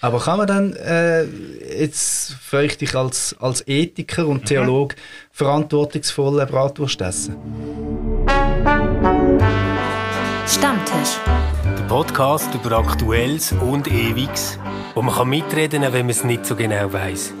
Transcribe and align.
Aber 0.00 0.18
kann 0.18 0.38
man 0.38 0.46
dann 0.46 0.72
äh, 0.76 1.24
jetzt 1.24 2.34
vielleicht 2.40 2.80
dich 2.80 2.94
als, 2.94 3.36
als 3.38 3.66
Ethiker 3.68 4.26
und 4.26 4.46
Theolog 4.46 4.94
mhm. 4.94 5.00
verantwortungsvoll 5.30 6.44
Bratwurst 6.46 7.00
essen? 7.02 7.36
Stammtisch. 10.46 11.18
Der 11.76 11.84
Podcast 11.84 12.54
über 12.54 12.78
Aktuelles 12.78 13.52
und 13.52 13.88
Ewiges, 13.88 14.58
wo 14.94 15.02
man 15.02 15.28
mitreden 15.28 15.82
kann, 15.82 15.92
wenn 15.92 16.06
man 16.06 16.10
es 16.10 16.24
nicht 16.24 16.46
so 16.46 16.56
genau 16.56 16.92
weiß. 16.92 17.34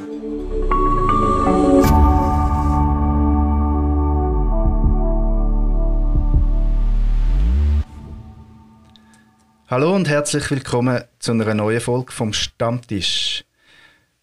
Hallo 9.70 9.94
und 9.94 10.08
herzlich 10.08 10.50
willkommen 10.50 11.04
zu 11.20 11.30
einer 11.30 11.54
neuen 11.54 11.80
Folge 11.80 12.10
vom 12.10 12.32
Stammtisch. 12.32 13.44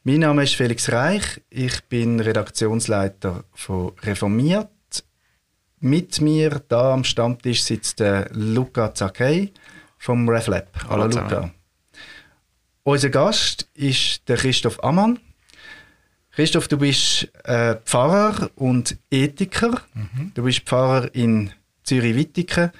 Mein 0.03 0.19
Name 0.19 0.43
ist 0.43 0.55
Felix 0.55 0.91
Reich, 0.91 1.41
ich 1.49 1.85
bin 1.85 2.19
Redaktionsleiter 2.19 3.45
von 3.53 3.93
Reformiert. 4.03 4.67
Mit 5.79 6.19
mir 6.19 6.61
da 6.67 6.91
am 6.91 7.05
Stammtisch 7.05 7.63
sitzt 7.63 8.01
der 8.01 8.27
Luca 8.33 8.93
Zakei 8.93 9.53
vom 9.97 10.27
RefLab. 10.27 10.67
Hallo, 10.89 11.03
Hallo 11.03 11.15
Luca. 11.15 11.51
Unser 12.83 13.09
Gast 13.09 13.69
ist 13.73 14.27
der 14.27 14.35
Christoph 14.35 14.83
Ammann. 14.83 15.17
Christoph, 16.31 16.67
du 16.67 16.77
bist 16.77 17.31
äh, 17.45 17.77
Pfarrer 17.85 18.49
und 18.55 18.97
Ethiker. 19.09 19.81
Mhm. 19.93 20.33
Du 20.33 20.43
bist 20.43 20.67
Pfarrer 20.67 21.15
in 21.15 21.53
Zürich-Wittigen 21.83 22.73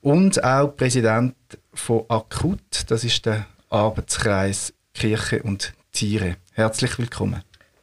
und 0.00 0.42
auch 0.42 0.76
Präsident 0.76 1.34
von 1.74 2.04
Akut. 2.08 2.84
Das 2.88 3.04
ist 3.04 3.26
der 3.26 3.46
Arbeitskreis 3.68 4.72
Kirche 4.94 5.42
und 5.42 5.72
Tiere. 5.92 6.36
Herzlich 6.52 6.98
willkommen. 6.98 7.42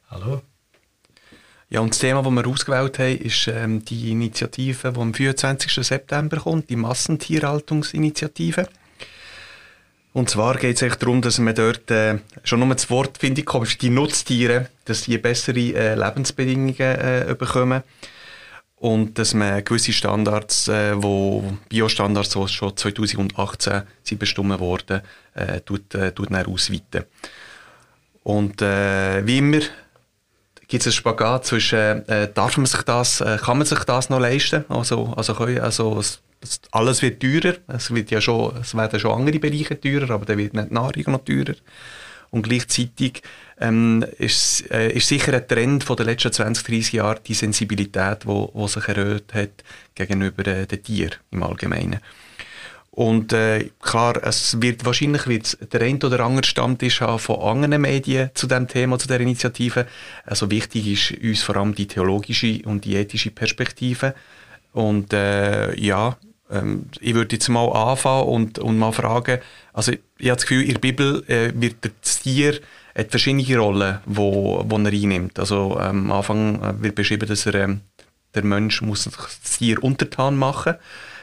Hallo. 0.10 0.42
Ja, 1.70 1.82
und 1.82 1.92
das 1.92 2.00
Thema, 2.00 2.24
das 2.24 2.32
wir 2.32 2.48
ausgewählt 2.48 2.98
haben, 3.00 3.18
ist 3.18 3.48
ähm, 3.48 3.84
die 3.84 4.12
Initiative, 4.12 4.94
die 4.94 5.00
am 5.00 5.14
24. 5.14 5.86
September 5.86 6.38
kommt, 6.38 6.70
die 6.70 6.78
Massentierhaltungsinitiative. 6.78 8.70
Und 10.14 10.30
zwar 10.30 10.56
geht 10.58 10.82
es 10.82 10.98
darum, 10.98 11.22
dass 11.22 11.40
man 11.40 11.54
dort 11.54 11.92
äh, 11.92 12.20
schon 12.44 12.62
nur 12.62 12.74
das 12.74 12.90
Wort, 12.90 13.18
finde 13.18 13.42
ich, 13.42 13.78
die 13.78 13.90
Nutztiere, 13.90 14.70
dass 14.86 15.02
die 15.02 15.18
bessere 15.18 15.60
äh, 15.60 15.96
Lebensbedingungen 15.96 16.80
äh, 16.80 17.36
bekommen 17.38 17.84
und 18.80 19.18
dass 19.18 19.34
man 19.34 19.64
gewisse 19.64 19.92
Standards, 19.92 20.68
äh, 20.68 21.02
wo 21.02 21.44
Biostandards, 21.70 22.30
die 22.30 22.48
schon 22.48 22.78
2018 22.78 23.84
sind 24.04 24.20
bestimmt 24.20 24.60
worden, 24.60 25.02
äh, 25.34 25.62
tut, 25.62 25.96
äh, 25.96 26.12
tut 26.12 26.32
ausweiten. 26.32 27.06
Und 28.24 28.62
äh, 28.62 29.26
wie 29.26 29.40
immer 29.40 29.62
gibt 30.68 30.82
es 30.82 30.88
einen 30.88 30.94
Spagat 30.94 31.46
zwischen, 31.46 32.08
äh, 32.08 32.32
darf 32.32 32.58
man 32.58 32.66
sich 32.66 32.82
das, 32.84 33.22
äh, 33.22 33.38
kann 33.42 33.58
man 33.58 33.66
sich 33.66 33.80
das 33.80 34.10
noch 34.10 34.20
leisten? 34.20 34.66
Also, 34.70 35.14
also, 35.16 35.34
können, 35.34 35.60
also 35.60 35.98
es, 35.98 36.22
alles 36.72 37.02
wird 37.02 37.22
teurer, 37.22 37.56
es, 37.68 37.94
wird 37.94 38.12
ja 38.12 38.22
schon, 38.22 38.58
es 38.58 38.76
werden 38.76 39.00
schon 39.00 39.12
andere 39.18 39.40
Bereiche 39.40 39.80
teurer, 39.80 40.12
aber 40.12 40.26
dann 40.26 40.38
wird 40.38 40.54
nicht 40.54 40.70
die 40.70 40.74
Nahrung 40.74 41.04
noch 41.08 41.24
teurer. 41.24 41.56
Und 42.30 42.44
gleichzeitig 42.44 43.22
ähm, 43.60 44.06
ist, 44.18 44.70
äh, 44.72 44.92
ist 44.92 45.08
sicher 45.08 45.34
ein 45.34 45.48
Trend 45.48 45.84
von 45.84 45.96
den 45.96 46.08
letzten 46.08 46.32
20, 46.32 46.66
30 46.66 46.94
Jahren 46.94 47.20
die 47.26 47.34
Sensibilität, 47.34 48.24
die 48.24 48.28
wo, 48.28 48.52
wo 48.54 48.68
sich 48.68 48.88
erhöht 48.88 49.34
hat 49.34 49.64
gegenüber 49.96 50.46
äh, 50.48 50.68
den 50.68 50.84
Tieren 50.84 51.16
im 51.32 51.44
Allgemeinen. 51.44 52.00
Und 52.98 53.32
äh, 53.32 53.70
klar, 53.80 54.20
es 54.24 54.60
wird 54.60 54.84
wahrscheinlich 54.84 55.28
wird 55.28 55.72
der 55.72 55.82
ein 55.82 56.02
oder 56.02 56.22
andere 56.22 56.48
Stammtisch 56.48 57.02
haben 57.02 57.20
von 57.20 57.40
anderen 57.42 57.80
Medien 57.80 58.32
zu 58.34 58.48
dem 58.48 58.68
Thema, 58.68 58.98
zu 58.98 59.08
der 59.08 59.20
Initiative. 59.20 59.86
Also 60.26 60.50
wichtig 60.50 60.88
ist 60.88 61.24
uns 61.24 61.44
vor 61.44 61.58
allem 61.58 61.76
die 61.76 61.86
theologische 61.86 62.60
und 62.66 62.86
die 62.86 62.96
ethische 62.96 63.30
Perspektive. 63.30 64.16
Und 64.74 65.14
äh, 65.14 65.80
ja, 65.80 66.18
ähm, 66.52 66.86
ich 67.00 67.14
würde 67.14 67.36
jetzt 67.36 67.50
mal 67.50 67.68
anfangen 67.72 68.28
und, 68.28 68.60
und 68.60 68.78
mal 68.78 68.92
fragen, 68.92 69.40
also 69.74 69.92
ich 69.92 70.30
habe 70.30 70.38
das 70.38 70.46
Gefühl, 70.46 70.64
in 70.64 70.74
der 70.74 70.80
Bibel 70.80 71.24
äh, 71.28 71.52
wird 71.56 71.76
das 72.02 72.22
Tier 72.22 72.60
hat 72.98 73.12
verschiedene 73.12 73.58
Rollen, 73.58 74.00
wo, 74.06 74.64
wo 74.68 74.78
er 74.78 74.88
einnimmt. 74.88 75.40
Also 75.40 75.78
ähm, 75.80 76.10
am 76.10 76.12
Anfang 76.12 76.62
äh, 76.64 76.82
wird 76.82 76.96
beschrieben, 76.96 77.28
dass 77.28 77.46
er, 77.46 77.56
ähm, 77.56 77.82
der 78.34 78.44
Mensch 78.44 78.82
muss 78.82 79.06
das 79.06 79.58
Tier 79.58 79.84
untertan 79.84 80.36
machen 80.36 80.76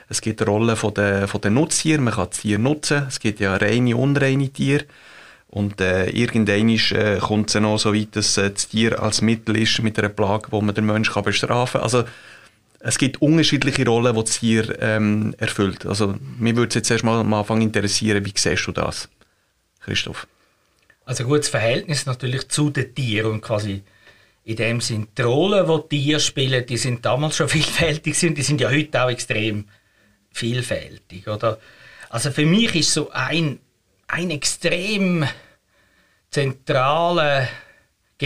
Es 0.08 0.20
gibt 0.20 0.40
eine 0.40 0.50
Rolle 0.50 0.76
von 0.76 0.94
der, 0.94 1.26
von 1.26 1.40
der 1.40 1.50
Nutztier, 1.50 2.00
man 2.00 2.14
kann 2.14 2.28
das 2.30 2.40
Tier 2.40 2.58
nutzen. 2.58 3.04
Es 3.08 3.18
gibt 3.18 3.40
ja 3.40 3.56
reine, 3.56 3.96
unreine 3.96 4.48
Tiere. 4.50 4.84
Und 5.48 5.80
äh, 5.80 6.10
irgendwann 6.10 6.68
äh, 6.68 7.18
kommt 7.20 7.48
es 7.48 7.60
noch 7.60 7.78
so 7.78 7.94
weit, 7.94 8.16
dass 8.16 8.36
äh, 8.38 8.50
das 8.50 8.68
Tier 8.68 9.00
als 9.00 9.20
Mittel 9.20 9.56
ist 9.56 9.82
mit 9.82 9.98
einer 9.98 10.08
Plage, 10.08 10.48
wo 10.50 10.60
man 10.60 10.74
den 10.74 10.86
Menschen 10.86 11.22
bestrafen 11.22 11.80
kann. 11.80 11.82
Also 11.82 12.04
es 12.86 12.98
gibt 12.98 13.22
unterschiedliche 13.22 13.86
Rollen, 13.86 14.14
die 14.14 14.24
das 14.24 14.38
Tier 14.38 14.82
ähm, 14.82 15.34
erfüllt. 15.38 15.86
Also 15.86 16.16
mir 16.38 16.54
würde 16.54 16.68
es 16.68 16.74
jetzt 16.74 16.90
erstmal 16.90 17.18
am 17.18 17.32
Anfang 17.32 17.62
interessieren, 17.62 18.22
wie 18.26 18.32
siehst 18.36 18.66
du 18.66 18.72
das, 18.72 19.08
Christoph? 19.80 20.26
Also 21.06 21.24
ein 21.24 21.30
gutes 21.30 21.48
Verhältnis 21.48 22.04
natürlich 22.04 22.46
zu 22.48 22.68
den 22.68 22.94
Tieren 22.94 23.32
und 23.32 23.40
quasi 23.40 23.82
in 24.44 24.56
dem 24.56 24.82
Sinn 24.82 25.08
die 25.16 25.22
Rollen, 25.22 25.66
die 25.90 25.98
Tiere 25.98 26.20
spielen, 26.20 26.66
die 26.66 26.76
sind 26.76 27.06
damals 27.06 27.36
schon 27.36 27.48
vielfältig 27.56 28.22
und 28.22 28.34
die 28.34 28.42
sind 28.42 28.60
ja 28.60 28.70
heute 28.70 29.02
auch 29.02 29.10
extrem 29.10 29.66
vielfältig, 30.30 31.26
oder? 31.26 31.58
Also 32.10 32.32
für 32.32 32.44
mich 32.44 32.74
ist 32.74 32.92
so 32.92 33.10
ein, 33.10 33.60
ein 34.08 34.30
extrem 34.30 35.26
zentraler 36.28 37.48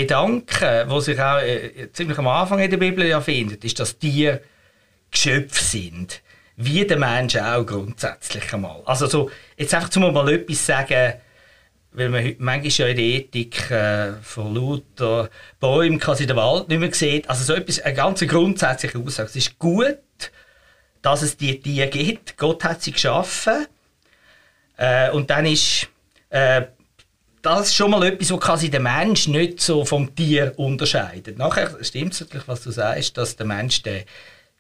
Gedanke, 0.01 0.85
wo 0.89 1.01
sich 1.01 1.21
auch 1.21 1.39
äh, 1.39 1.91
ziemlich 1.93 2.19
am 2.19 2.29
Anfang 2.29 2.59
in 2.61 2.71
der 2.71 2.77
Bibel 2.77 3.07
ja 3.07 3.21
findet, 3.21 3.65
ist, 3.65 3.79
dass 3.81 3.99
Tiere 3.99 4.41
Geschöpfe 5.11 5.63
sind, 5.63 6.23
wie 6.57 6.87
der 6.87 6.99
Mensch 6.99 7.37
auch 7.37 7.65
grundsätzlich 7.65 8.53
einmal. 8.53 8.83
Also 8.85 9.07
so, 9.07 9.31
jetzt 9.57 9.75
einfach 9.75 9.89
zum 9.89 10.13
mal 10.13 10.29
etwas 10.29 10.67
sagen, 10.67 11.15
weil 11.93 12.09
man 12.11 12.25
heute 12.25 12.43
manchmal 12.43 12.71
ja 12.71 12.87
in 12.89 12.97
der 12.97 13.05
Ethik 13.05 13.71
äh, 13.71 14.13
von 14.23 14.55
lauter 14.55 15.31
Bäumen 15.59 15.99
quasi 15.99 16.27
den 16.27 16.37
Wald 16.37 16.69
nicht 16.69 16.79
mehr 16.79 16.93
sieht. 16.93 17.29
Also 17.29 17.45
so 17.45 17.55
etwas, 17.55 17.81
eine 17.81 17.95
ganz 17.95 18.21
grundsätzliche 18.21 18.99
Aussage. 18.99 19.29
Es 19.29 19.37
ist 19.37 19.59
gut, 19.59 19.99
dass 21.03 21.23
es 21.23 21.37
die 21.37 21.61
Tiere 21.61 21.89
gibt. 21.89 22.37
Gott 22.37 22.65
hat 22.65 22.83
sie 22.83 22.93
geschaffen. 22.93 23.67
Äh, 24.77 25.11
und 25.11 25.31
dann 25.31 25.47
ist 25.47 25.89
äh, 26.31 26.63
das 27.49 27.69
ist 27.69 27.77
schon 27.77 27.91
mal 27.91 28.03
etwas, 28.03 28.31
was 28.31 28.41
quasi 28.41 28.69
der 28.69 28.81
Mensch 28.81 29.27
nicht 29.27 29.63
so 29.63 29.83
vom 29.85 30.15
Tier 30.15 30.53
unterscheidet. 30.57 31.37
Nachher 31.39 31.83
stimmt 31.83 32.13
es 32.13 32.21
natürlich, 32.21 32.47
was 32.47 32.63
du 32.63 32.71
sagst, 32.71 33.17
dass 33.17 33.37
der 33.37 33.47
Mensch 33.47 33.83
den, 33.83 34.05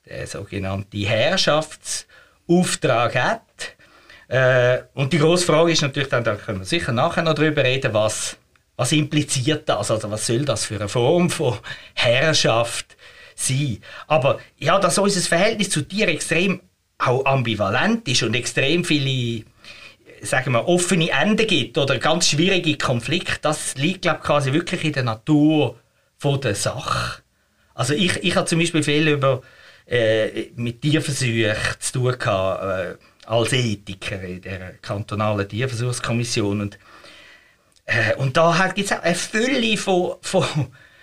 den 0.09 0.26
sogenannten 0.26 1.04
Herrschaftsauftrag 1.04 3.15
hat. 3.15 3.43
Äh, 4.28 4.84
und 4.94 5.12
die 5.12 5.19
grosse 5.19 5.44
Frage 5.44 5.72
ist 5.72 5.82
natürlich 5.82 6.09
dann, 6.09 6.25
da 6.25 6.34
können 6.34 6.60
wir 6.60 6.65
sicher 6.65 6.93
nachher 6.93 7.22
noch 7.22 7.34
darüber 7.34 7.62
reden, 7.62 7.93
was, 7.93 8.38
was 8.77 8.93
impliziert 8.93 9.69
das? 9.69 9.91
Also 9.91 10.10
was 10.10 10.27
soll 10.27 10.47
das 10.47 10.65
für 10.65 10.77
eine 10.77 10.88
Form 10.88 11.28
von 11.28 11.59
Herrschaft 11.93 12.97
sein? 13.34 13.82
Aber 14.06 14.38
ja, 14.56 14.78
dass 14.78 14.97
unser 14.97 15.21
Verhältnis 15.21 15.69
zu 15.69 15.82
Tieren 15.82 16.09
extrem 16.09 16.62
auch 16.97 17.27
ambivalent 17.27 18.09
ist 18.09 18.22
und 18.22 18.34
extrem 18.34 18.82
viele 18.82 19.44
sagen 20.23 20.53
wir, 20.53 20.67
offene 20.69 21.11
Enden 21.11 21.47
gibt 21.47 21.79
oder 21.79 21.99
ganz 21.99 22.29
schwierige 22.29 22.77
Konflikte, 22.77 23.39
das 23.43 23.75
liegt 23.77 24.03
glaube 24.03 24.21
quasi 24.21 24.53
wirklich 24.53 24.84
in 24.84 24.93
der 24.93 25.05
Natur 25.05 25.79
von 26.17 26.41
der 26.41 26.55
Sache. 26.55 27.23
Also 27.75 27.95
ich, 27.95 28.17
ich 28.25 28.37
habe 28.37 28.47
zum 28.47 28.59
Beispiel 28.59 28.83
viel 28.83 29.09
über 29.09 29.43
äh, 29.87 30.51
mit 30.57 30.83
Tierversuchen 30.83 31.55
zu 31.78 31.93
tun 31.93 32.19
gehabt, 32.19 32.62
äh, 32.62 32.97
als 33.27 33.53
Ethiker 33.53 34.21
in 34.23 34.43
der 34.43 34.75
kantonalen 34.83 35.49
Tierversuchskommission. 35.49 36.61
Und, 36.61 36.78
äh, 37.87 38.15
und 38.17 38.37
da 38.37 38.73
gibt 38.75 38.91
es 38.91 38.97
auch 38.97 39.03
eine 39.03 39.15
Fülle 39.15 39.77
von, 39.77 40.16
von, 40.21 40.45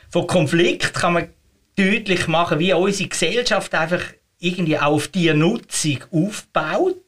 von 0.09 0.27
Konflikten, 0.27 0.93
kann 0.93 1.13
man 1.13 1.29
deutlich 1.77 2.27
machen, 2.27 2.59
wie 2.59 2.73
unsere 2.73 3.09
Gesellschaft 3.09 3.73
einfach 3.73 4.01
irgendwie 4.39 4.77
auf 4.77 5.07
Tiernutzung 5.07 6.03
aufbaut. 6.11 7.04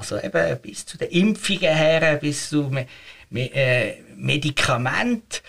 Also 0.00 0.18
eben 0.18 0.58
bis 0.60 0.86
zu 0.86 0.98
den 0.98 1.10
Impfungen 1.10 1.74
her, 1.74 2.16
bis 2.16 2.48
zu 2.48 2.64
Me 2.64 2.86
Me 3.28 3.52
äh, 3.54 4.02
Medikamenten. 4.16 5.40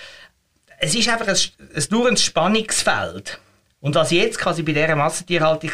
Es 0.77 0.94
ist 0.94 1.09
einfach 1.09 1.27
ein, 1.27 1.36
ein, 1.36 2.07
ein 2.07 2.18
Spannungsfeld. 2.18 3.39
Und 3.80 3.95
was 3.95 4.12
jetzt 4.12 4.38
quasi 4.38 4.62
bei 4.62 4.74
dieser 4.74 4.95
Massentierhaltung 4.95 5.71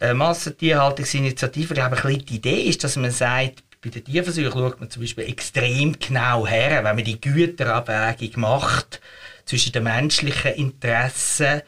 äh, 0.00 0.14
Massentierhaltungsinitiative, 0.14 1.74
glaube 1.74 1.96
ich, 1.96 2.04
ein 2.04 2.24
die 2.24 2.36
Idee 2.36 2.62
ist, 2.62 2.84
dass 2.84 2.96
man 2.96 3.10
sagt, 3.10 3.62
bei 3.82 3.90
den 3.90 4.04
Tierversuchen 4.04 4.52
schaut 4.52 4.80
man 4.80 4.90
zum 4.90 5.02
Beispiel 5.02 5.28
extrem 5.28 5.98
genau 5.98 6.46
her, 6.46 6.82
wenn 6.84 6.96
man 6.96 7.04
die 7.04 7.20
Güterabwägung 7.20 8.40
macht 8.40 9.00
zwischen 9.44 9.72
den 9.72 9.84
menschlichen 9.84 10.54
Interessen 10.54 11.60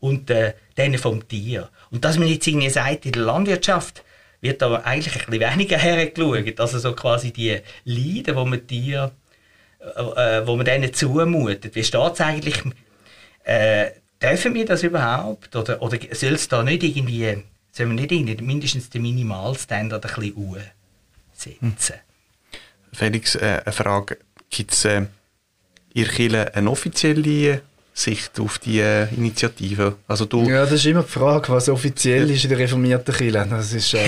und 0.00 0.28
äh, 0.28 0.52
denen 0.76 0.98
vom 0.98 1.26
Tier. 1.26 1.70
Und 1.90 2.04
dass 2.04 2.18
man 2.18 2.28
jetzt 2.28 2.46
irgendwie 2.46 2.68
sagt, 2.68 3.06
in 3.06 3.12
der 3.12 3.22
Landwirtschaft 3.22 4.04
wird 4.42 4.60
da 4.60 4.74
eigentlich 4.74 5.14
ein 5.14 5.30
bisschen 5.30 5.50
weniger 5.50 5.78
hergeschaut, 5.78 6.60
also 6.60 6.78
so 6.78 6.92
quasi 6.92 7.32
die 7.32 7.58
Leiden, 7.84 8.36
die 8.36 8.44
man 8.44 8.66
Tier 8.66 9.12
äh, 9.82 10.46
wo 10.46 10.56
man 10.56 10.64
denen 10.64 10.92
zumutet. 10.92 11.74
Wie 11.74 11.84
steht 11.84 12.12
es 12.12 12.20
eigentlich? 12.20 12.62
Äh, 13.44 13.90
dürfen 14.22 14.54
wir 14.54 14.64
das 14.64 14.82
überhaupt? 14.82 15.54
Oder, 15.56 15.82
oder 15.82 15.98
soll 16.12 16.34
es 16.34 16.48
da 16.48 16.62
nicht 16.62 16.82
irgendwie, 16.82 17.42
sollen 17.72 17.90
wir 17.90 18.00
nicht 18.00 18.12
irgendwie 18.12 18.42
mindestens 18.42 18.90
den 18.90 19.02
Minimalstandard 19.02 20.06
ein 20.06 20.14
bisschen 20.14 20.62
setzen? 21.32 21.94
Felix, 22.92 23.34
äh, 23.34 23.62
eine 23.64 23.72
Frage. 23.72 24.18
Gibt 24.50 24.72
es 24.72 24.84
äh, 24.84 25.06
in 25.94 26.04
Kirche 26.06 26.54
eine 26.54 26.70
offizielle 26.70 27.62
Sicht 27.94 28.40
auf 28.40 28.58
die 28.58 28.80
äh, 28.80 29.12
Initiative? 29.14 29.96
Also 30.08 30.24
du 30.24 30.48
ja, 30.48 30.62
das 30.62 30.72
ist 30.72 30.86
immer 30.86 31.02
die 31.02 31.10
Frage, 31.10 31.50
was 31.50 31.68
offiziell 31.68 32.30
ist 32.30 32.44
in 32.44 32.50
der 32.50 32.58
reformierten 32.58 33.14
Kirche. 33.14 33.46
Das 33.48 33.72
ist, 33.72 33.92
äh, 33.92 33.98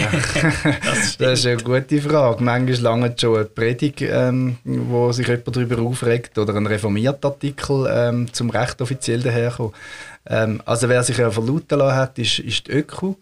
das, 0.84 1.16
das, 1.18 1.38
ist 1.40 1.46
eine 1.46 1.56
gute 1.58 2.00
Frage. 2.00 2.42
Manchmal 2.42 2.80
lange 2.80 3.14
schon 3.18 3.36
eine 3.36 3.44
Predigt, 3.44 4.00
ähm, 4.00 4.56
wo 4.64 5.12
sich 5.12 5.28
jemand 5.28 5.54
darüber 5.54 5.82
aufregt 5.82 6.38
oder 6.38 6.54
ein 6.54 6.66
reformierter 6.66 7.28
Artikel 7.28 7.86
ähm, 7.90 8.32
zum 8.32 8.50
Recht 8.50 8.80
offiziell 8.80 9.20
daherkommen. 9.20 9.74
Ähm, 10.26 10.62
also 10.64 10.88
wer 10.88 11.02
sich 11.02 11.18
ja 11.18 11.30
verlauten 11.30 11.78
lassen 11.78 11.96
hat, 11.96 12.18
ist, 12.18 12.38
ist 12.38 12.66
die 12.66 12.72
ÖKU. 12.72 13.16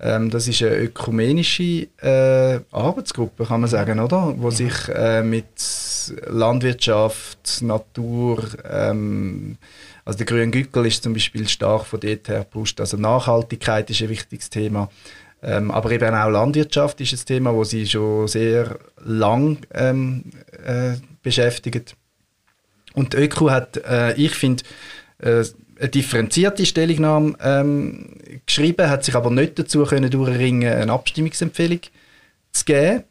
Ähm, 0.00 0.30
das 0.30 0.46
ist 0.46 0.62
eine 0.62 0.76
ökumenische 0.76 1.88
äh, 2.00 2.60
Arbeitsgruppe, 2.70 3.46
kann 3.46 3.60
man 3.60 3.70
sagen, 3.70 3.98
oder? 3.98 4.34
Wo 4.36 4.50
sich 4.50 4.74
äh, 4.88 5.22
mit 5.22 5.46
Landwirtschaft, 6.26 7.62
Natur, 7.62 8.44
ähm, 8.68 9.56
also 10.04 10.18
der 10.18 10.26
grüne 10.26 10.50
Gückel 10.50 10.86
ist 10.86 11.02
zum 11.02 11.14
Beispiel 11.14 11.48
stark 11.48 11.86
von 11.86 12.00
dort 12.00 12.28
her 12.28 12.40
gepusht. 12.40 12.80
Also 12.80 12.96
Nachhaltigkeit 12.96 13.88
ist 13.90 14.02
ein 14.02 14.10
wichtiges 14.10 14.50
Thema. 14.50 14.90
Ähm, 15.42 15.70
aber 15.70 15.90
eben 15.90 16.14
auch 16.14 16.30
Landwirtschaft 16.30 17.00
ist 17.00 17.12
ein 17.12 17.26
Thema, 17.26 17.54
wo 17.54 17.64
sie 17.64 17.86
schon 17.86 18.28
sehr 18.28 18.78
lang 19.04 19.58
ähm, 19.72 20.24
äh, 20.64 20.94
beschäftigt. 21.22 21.96
Und 22.94 23.14
Öko 23.14 23.50
hat, 23.50 23.76
äh, 23.76 24.14
ich 24.14 24.34
finde, 24.34 24.62
äh, 25.18 25.44
eine 25.78 25.88
differenzierte 25.88 26.64
Stellungnahme 26.64 27.34
ähm, 27.40 28.16
geschrieben, 28.46 28.88
hat 28.88 29.04
sich 29.04 29.14
aber 29.14 29.30
nicht 29.30 29.58
dazu 29.58 29.84
können 29.84 30.10
durchringen, 30.10 30.72
eine 30.72 30.92
Abstimmungsempfehlung 30.92 31.80
zu 32.52 32.64
geben. 32.64 33.04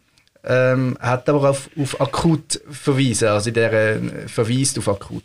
Ähm, 0.46 0.98
hat 1.00 1.30
aber 1.30 1.50
auf, 1.50 1.70
auf 1.80 2.02
akut 2.02 2.60
verwiesen, 2.70 3.30
also 3.30 3.50
der 3.50 3.72
äh, 3.72 4.28
verweist 4.28 4.78
auf 4.78 4.90
akut. 4.90 5.24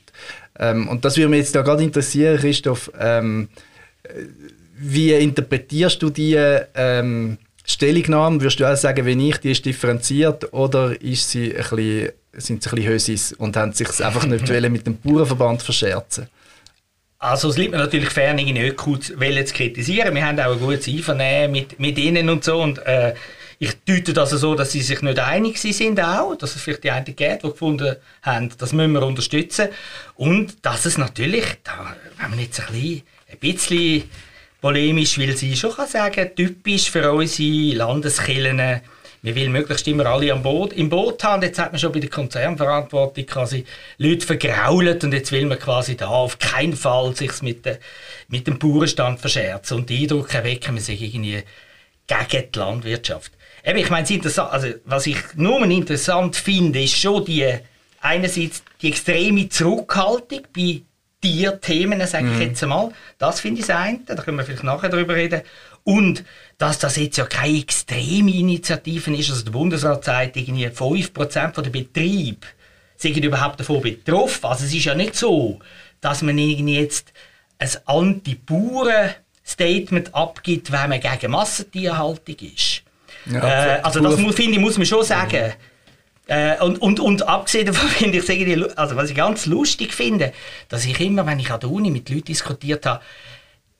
Ähm, 0.59 0.89
und 0.89 1.05
das 1.05 1.17
würde 1.17 1.29
mich 1.29 1.41
jetzt 1.41 1.55
da 1.55 1.63
gerade 1.63 1.83
interessieren, 1.83 2.39
Christoph, 2.39 2.91
ähm, 2.99 3.49
wie 4.77 5.13
interpretierst 5.13 6.01
du 6.01 6.11
die 6.11 6.37
ähm, 6.75 7.39
Stellungnahme? 7.65 8.41
Würdest 8.41 8.61
du 8.61 8.71
auch 8.71 8.77
sagen, 8.77 9.05
wenn 9.05 9.21
ich, 9.21 9.39
die 9.39 9.51
ist 9.51 9.65
differenziert 9.65 10.53
oder 10.53 11.01
ist 11.01 11.31
sie 11.31 11.55
ein 11.55 11.57
bisschen, 11.57 12.13
sind 12.33 12.63
sie 12.63 12.71
ein 12.71 12.75
bisschen 12.77 12.93
Hösis 12.93 13.33
und 13.33 13.57
haben 13.57 13.73
sich 13.73 13.89
einfach 14.05 14.25
nicht 14.25 14.49
mit 14.71 14.87
dem 14.87 14.99
Bauernverband 14.99 15.63
verscherzen? 15.63 16.29
Also 17.21 17.49
es 17.49 17.59
liegt 17.59 17.73
mir 17.73 17.79
natürlich 17.79 18.11
fern, 18.11 18.39
in 18.39 18.57
Öko 18.57 18.97
zu 18.97 19.17
kritisieren. 19.17 20.15
Wir 20.15 20.25
haben 20.25 20.39
auch 20.39 20.53
ein 20.53 20.61
gutes 20.61 20.87
Einvernehmen 20.87 21.51
mit, 21.51 21.81
mit 21.81 21.99
ihnen 21.99 22.31
und 22.31 22.45
so. 22.45 22.63
Und, 22.63 22.79
äh, 22.87 23.15
ich 23.59 23.73
deute 23.85 24.13
das 24.13 24.31
so, 24.31 24.55
dass 24.55 24.73
sie 24.73 24.83
sich 24.83 25.03
nicht 25.03 25.19
einig 25.19 25.59
sind 25.59 26.01
auch, 26.01 26.37
dass 26.37 26.55
es 26.55 26.63
vielleicht 26.63 26.85
die 26.85 26.91
einen 26.91 27.05
gibt, 27.05 27.43
die 27.43 27.49
gefunden 27.49 27.97
haben, 28.23 28.51
das 28.57 28.73
müssen 28.73 28.93
wir 28.93 29.03
unterstützen. 29.03 29.69
Und 30.15 30.65
dass 30.65 30.87
es 30.87 30.97
natürlich, 30.97 31.45
da, 31.65 31.97
wenn 32.19 32.31
man 32.31 32.39
jetzt 32.39 32.61
ein 32.61 32.67
bisschen, 32.73 33.03
ein 33.31 33.39
bisschen 33.39 34.05
polemisch 34.61 35.19
will 35.19 35.37
sein, 35.37 35.57
schon 35.57 35.75
kann 35.75 35.89
sagen, 35.89 36.31
typisch 36.37 36.91
für 36.91 37.13
unsere 37.13 37.77
Landeskirchen, 37.77 38.81
wir 39.23 39.35
will 39.35 39.49
möglichst 39.49 39.89
immer 39.89 40.07
alle 40.07 40.33
am 40.33 40.45
Boot, 40.45 40.73
im 40.75 40.89
Boot 40.89 41.25
haben. 41.25 41.43
Jetzt 41.43 41.59
hat 41.59 41.73
man 41.73 41.81
schon 41.81 41.91
bei 41.91 41.99
der 41.99 42.09
Konzernverantwortung 42.09 43.27
quasi 43.27 43.65
Leute 43.97 44.25
vergrault 44.25 45.03
und 45.03 45.13
jetzt 45.13 45.33
will 45.33 45.47
man 45.47 45.59
quasi 45.59 45.97
da 45.97 46.07
auf 46.07 46.39
keinen 46.39 46.77
Fall 46.77 47.17
sich 47.17 47.43
mit, 47.43 47.67
de, 47.67 47.79
mit 48.29 48.47
dem 48.47 48.61
Bauernstand 48.61 49.19
verscherzen 49.19 49.79
und 49.79 49.91
den 49.91 50.03
Eindruck 50.03 50.33
erwecken, 50.33 50.75
man 50.75 50.83
sich 50.83 51.03
irgendwie 51.03 51.43
gegen 52.07 52.53
die 52.53 52.59
Landwirtschaft. 52.59 53.33
Eben, 53.69 53.79
ich 53.81 53.91
meine, 53.91 54.07
also, 54.51 54.69
was 54.87 55.07
ich 55.07 55.19
nur 55.35 55.63
interessant 55.63 56.37
finde, 56.37 56.83
ist 56.83 56.97
schon 56.97 57.27
die, 57.27 57.47
einerseits 58.01 58.63
die 58.81 58.89
extreme 58.89 59.51
Zurückhaltung 59.51 60.41
bei 60.57 60.81
Tierthemen, 61.21 62.07
sage 62.07 62.29
ich 62.29 62.37
mhm. 62.37 62.41
jetzt 62.41 62.63
einmal. 62.63 62.93
Das 63.19 63.41
finde 63.41 63.61
ich 63.61 63.67
das 63.67 63.77
eine, 63.77 63.99
da 64.07 64.15
können 64.15 64.39
wir 64.39 64.45
vielleicht 64.45 64.65
nachher 64.65 64.89
darüber 64.89 65.15
reden. 65.15 65.43
Und 65.85 66.25
dass 66.57 66.79
das 66.79 66.97
jetzt 66.97 67.19
ja 67.19 67.27
keine 67.27 67.59
extreme 67.59 68.31
Initiative 68.31 69.15
ist, 69.15 69.29
also 69.29 69.45
der 69.45 69.51
Bundesrat 69.51 70.03
sagt, 70.03 70.39
irgendwie 70.39 70.69
5% 70.69 71.61
der 71.61 71.71
Betriebe 71.71 72.47
sind 72.97 73.23
überhaupt 73.23 73.61
davon 73.61 73.83
betroffen. 73.83 74.47
Also 74.47 74.65
es 74.65 74.73
ist 74.73 74.87
ja 74.87 74.95
nicht 74.95 75.15
so, 75.15 75.59
dass 76.01 76.23
man 76.23 76.39
irgendwie 76.39 76.79
jetzt 76.79 77.13
ein 77.59 77.69
Anti-Bauern-Statement 77.85 80.15
abgibt, 80.15 80.73
wenn 80.73 80.89
man 80.89 81.01
gegen 81.01 81.33
Massentierhaltung 81.33 82.37
ist. 82.55 82.68
Ja, 83.31 83.77
äh, 83.77 83.81
also 83.83 84.01
das 84.01 84.19
muss, 84.19 84.35
finde 84.35 84.53
ich, 84.53 84.59
muss 84.59 84.77
man 84.79 84.87
schon 84.87 85.05
sagen. 85.05 85.53
Äh, 86.27 86.63
und, 86.63 86.81
und, 86.81 87.01
und 87.01 87.27
abgesehen 87.27 87.67
davon 87.67 87.89
finde 87.89 88.19
ich, 88.19 88.79
also 88.79 88.97
was 88.97 89.11
ich 89.11 89.17
ganz 89.17 89.47
lustig 89.47 89.95
finde, 89.95 90.33
dass 90.69 90.85
ich 90.85 91.01
immer, 91.01 91.27
wenn 91.27 91.41
ich 91.41 91.51
an 91.51 91.61
der 91.61 91.71
Uni 91.71 91.91
mit 91.91 92.11
Leuten 92.11 92.27
diskutiert 92.27 92.85
habe, 92.87 93.03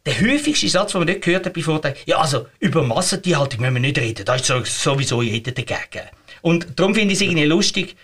der 0.07 0.21
häufigste 0.21 0.69
Satz, 0.69 0.93
den 0.93 1.01
man 1.01 1.09
nicht 1.09 1.23
gehört 1.23 1.45
hat 1.45 1.53
bei 1.53 1.61
Vorträgen, 1.61 1.99
ja, 2.07 2.17
also 2.17 2.47
über 2.61 2.83
Massentierhaltung 2.83 3.61
müssen 3.61 3.75
wir 3.75 3.81
nicht 3.81 3.99
reden, 3.99 4.25
da 4.25 4.35
ist 4.37 4.47
sowieso 4.47 5.21
jeder 5.21 5.53
dagegen. 5.53 6.09
Und 6.41 6.67
darum 6.77 6.95
finde 6.95 7.13
ich 7.13 7.19
es 7.19 7.23
irgendwie 7.23 7.45
lustig, 7.45 7.97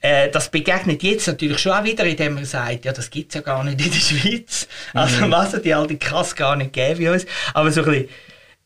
äh, 0.00 0.30
das 0.30 0.50
begegnet 0.50 1.02
jetzt 1.02 1.26
natürlich 1.26 1.58
schon 1.58 1.72
auch 1.72 1.84
wieder, 1.84 2.04
indem 2.04 2.34
man 2.34 2.44
sagt, 2.44 2.84
ja, 2.84 2.92
das 2.92 3.10
gibt 3.10 3.30
es 3.30 3.34
ja 3.34 3.40
gar 3.40 3.64
nicht 3.64 3.84
in 3.84 3.90
der 3.90 3.98
Schweiz. 4.00 4.68
Also 4.94 5.24
mhm. 5.24 5.30
Massentierhaltung 5.30 5.98
kann 5.98 6.22
es 6.22 6.34
gar 6.34 6.56
nicht 6.56 6.72
geben 6.72 7.04
bei 7.04 7.12
uns. 7.12 7.26
Aber 7.52 7.70
so 7.70 7.82
ein 7.82 7.86
bisschen, 7.90 8.08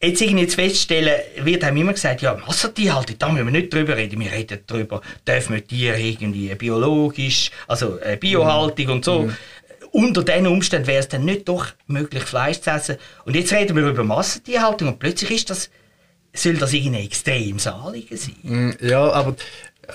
jetzt 0.04 0.20
irgendwie 0.20 0.46
zu 0.46 0.56
feststellen, 0.56 1.20
wird 1.42 1.64
einem 1.64 1.78
immer 1.78 1.92
gesagt, 1.92 2.22
ja, 2.22 2.34
Massentierhaltung, 2.34 3.16
da 3.18 3.28
müssen 3.28 3.46
wir 3.46 3.60
nicht 3.60 3.72
drüber 3.72 3.96
reden. 3.96 4.20
Wir 4.20 4.32
reden 4.32 4.58
darüber, 4.66 5.00
dürfen 5.26 5.54
wir 5.54 5.66
Tiere 5.66 6.00
irgendwie 6.00 6.54
biologisch, 6.54 7.50
also 7.66 7.98
äh, 8.00 8.16
Biohaltung 8.16 8.86
mhm. 8.86 8.92
und 8.92 9.04
so. 9.04 9.22
Mhm 9.22 9.36
unter 9.94 10.24
diesen 10.24 10.48
Umständen 10.48 10.88
wäre 10.88 10.98
es 10.98 11.08
dann 11.08 11.24
nicht 11.24 11.48
doch 11.48 11.68
möglich, 11.86 12.24
Fleisch 12.24 12.60
zu 12.60 12.70
essen. 12.70 12.96
Und 13.24 13.36
jetzt 13.36 13.52
reden 13.52 13.76
wir 13.76 13.86
über 13.86 14.02
Massentierhaltung 14.02 14.88
und 14.88 14.98
plötzlich 14.98 15.30
ist 15.30 15.50
das, 15.50 15.70
soll 16.34 16.54
das 16.54 16.72
irgendwie 16.72 17.04
extrem 17.04 17.58
Anliegen 17.64 18.16
sein. 18.16 18.34
Mm, 18.42 18.72
ja, 18.80 19.12
aber 19.12 19.36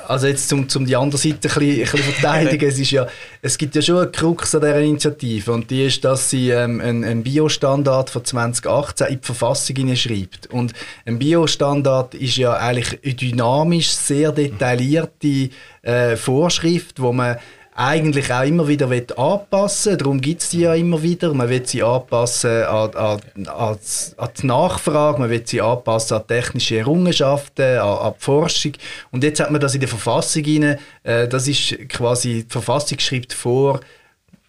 also 0.08 0.28
jetzt 0.28 0.50
zum, 0.50 0.68
zum 0.70 0.86
die 0.86 0.96
andere 0.96 1.20
Seite 1.20 1.50
ein 1.50 1.60
bisschen, 1.60 2.00
ein 2.00 2.14
verteidigen, 2.14 2.70
es, 2.70 2.80
ist 2.80 2.92
ja, 2.92 3.08
es 3.42 3.58
gibt 3.58 3.76
ja 3.76 3.82
schon 3.82 3.98
eine 3.98 4.12
Krux 4.12 4.54
an 4.56 4.62
dieser 4.62 4.80
Initiative 4.80 5.52
und 5.52 5.70
die 5.70 5.86
ist, 5.86 6.04
dass 6.04 6.30
sie 6.30 6.50
ähm, 6.50 6.82
einen, 6.82 7.04
einen 7.04 7.24
Biostandard 7.24 8.10
von 8.10 8.24
2018 8.24 9.08
in 9.08 9.20
die 9.20 9.26
Verfassung 9.26 9.96
schreibt. 9.96 10.48
Und 10.48 10.74
ein 11.06 11.20
Biostandard 11.20 12.16
ist 12.16 12.38
ja 12.38 12.54
eigentlich 12.54 13.00
eine 13.04 13.14
dynamisch, 13.14 13.92
sehr 13.92 14.32
detaillierte 14.32 15.50
äh, 15.82 16.16
Vorschrift, 16.16 17.02
wo 17.02 17.14
man 17.14 17.38
eigentlich 17.80 18.32
auch 18.34 18.44
immer 18.44 18.68
wieder 18.68 18.90
anpassen 19.18 19.94
will. 19.94 19.98
Darum 19.98 20.20
gibt 20.20 20.42
es 20.42 20.50
die 20.50 20.60
ja 20.62 20.76
immer 20.76 21.02
wieder. 21.02 21.34
Man 21.34 21.48
will 21.48 21.66
sie 21.66 21.82
anpassen 21.82 22.64
an, 22.64 22.94
an, 22.94 23.20
an, 23.48 23.78
an 24.18 24.30
die 24.38 24.46
Nachfrage, 24.46 25.20
man 25.20 25.30
will 25.30 25.44
sie 25.46 25.62
anpassen 25.62 26.18
an 26.18 26.28
technische 26.28 26.78
Errungenschaften, 26.78 27.78
an, 27.80 27.98
an 28.00 28.14
die 28.20 28.24
Forschung. 28.24 28.74
Und 29.12 29.24
jetzt 29.24 29.40
hat 29.40 29.50
man 29.50 29.62
das 29.62 29.76
in 29.76 29.80
der 29.80 29.88
Verfassung 29.88 30.44
rein. 30.44 30.78
Äh, 31.04 31.30
das 31.30 31.48
ist 31.48 31.78
quasi, 31.88 32.44
die 32.44 32.52
Verfassung 32.52 33.00
schreibt 33.00 33.32
vor, 33.32 33.80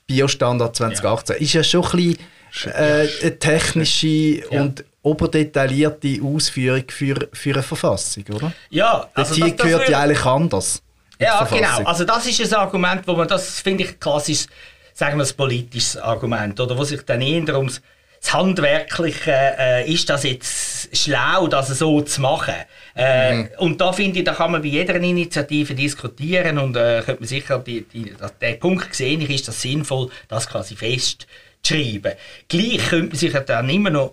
Biostandard 0.08 0.74
2018. 0.74 1.36
Ja. 1.36 1.40
Ist 1.40 1.52
ja 1.52 1.62
schon 1.62 1.84
ein 1.84 2.16
bisschen 2.52 2.72
äh, 2.72 3.08
eine 3.22 3.38
technische 3.38 4.08
ja. 4.08 4.60
und 4.60 4.84
oberdetaillierte 5.02 6.18
Ausführung 6.20 6.82
für, 6.88 7.28
für 7.32 7.52
eine 7.52 7.62
Verfassung, 7.62 8.24
oder? 8.34 8.52
Ja, 8.70 9.08
also 9.14 9.36
das, 9.36 9.56
das 9.56 9.66
gehört 9.66 9.88
ja 9.88 10.00
eigentlich 10.00 10.26
anders. 10.26 10.82
Ja, 11.20 11.44
genau. 11.44 11.84
Also 11.84 12.04
das 12.04 12.26
ist 12.26 12.52
ein 12.52 12.58
Argument, 12.58 13.06
wo 13.06 13.14
man, 13.14 13.28
das 13.28 13.60
finde 13.60 13.84
ich 13.84 14.00
klassisch, 14.00 14.46
sagen 14.94 15.18
wir, 15.18 15.24
ein 15.24 15.36
politisches 15.36 15.96
Argument, 15.96 16.58
oder 16.58 16.76
wo 16.76 16.84
sich 16.84 17.02
dann 17.02 17.20
eher 17.20 17.56
ums 17.56 17.80
das 18.20 18.34
Handwerkliche, 18.34 19.32
äh, 19.58 19.90
ist 19.90 20.10
das 20.10 20.24
jetzt 20.24 20.94
schlau, 20.94 21.46
das 21.46 21.68
so 21.68 22.02
zu 22.02 22.20
machen? 22.20 22.54
Äh, 22.94 23.34
mhm. 23.34 23.48
Und 23.58 23.80
da 23.80 23.92
finde 23.92 24.18
ich, 24.18 24.24
da 24.24 24.34
kann 24.34 24.52
man 24.52 24.62
bei 24.62 24.68
jeder 24.68 24.96
Initiative 24.96 25.74
diskutieren 25.74 26.58
und 26.58 26.76
äh, 26.76 27.02
könnte 27.04 27.20
man 27.20 27.28
sicher 27.28 27.58
die, 27.60 27.82
die, 27.82 28.14
den 28.40 28.60
Punkt 28.60 28.94
sehen, 28.94 29.22
ist 29.22 29.48
das 29.48 29.62
sinnvoll, 29.62 30.10
das 30.28 30.48
quasi 30.48 30.76
festzuschreiben. 30.76 32.12
Gleich 32.48 32.88
könnte 32.88 33.08
man 33.08 33.16
sich 33.16 33.32
dann 33.32 33.70
immer 33.70 33.90
noch, 33.90 34.12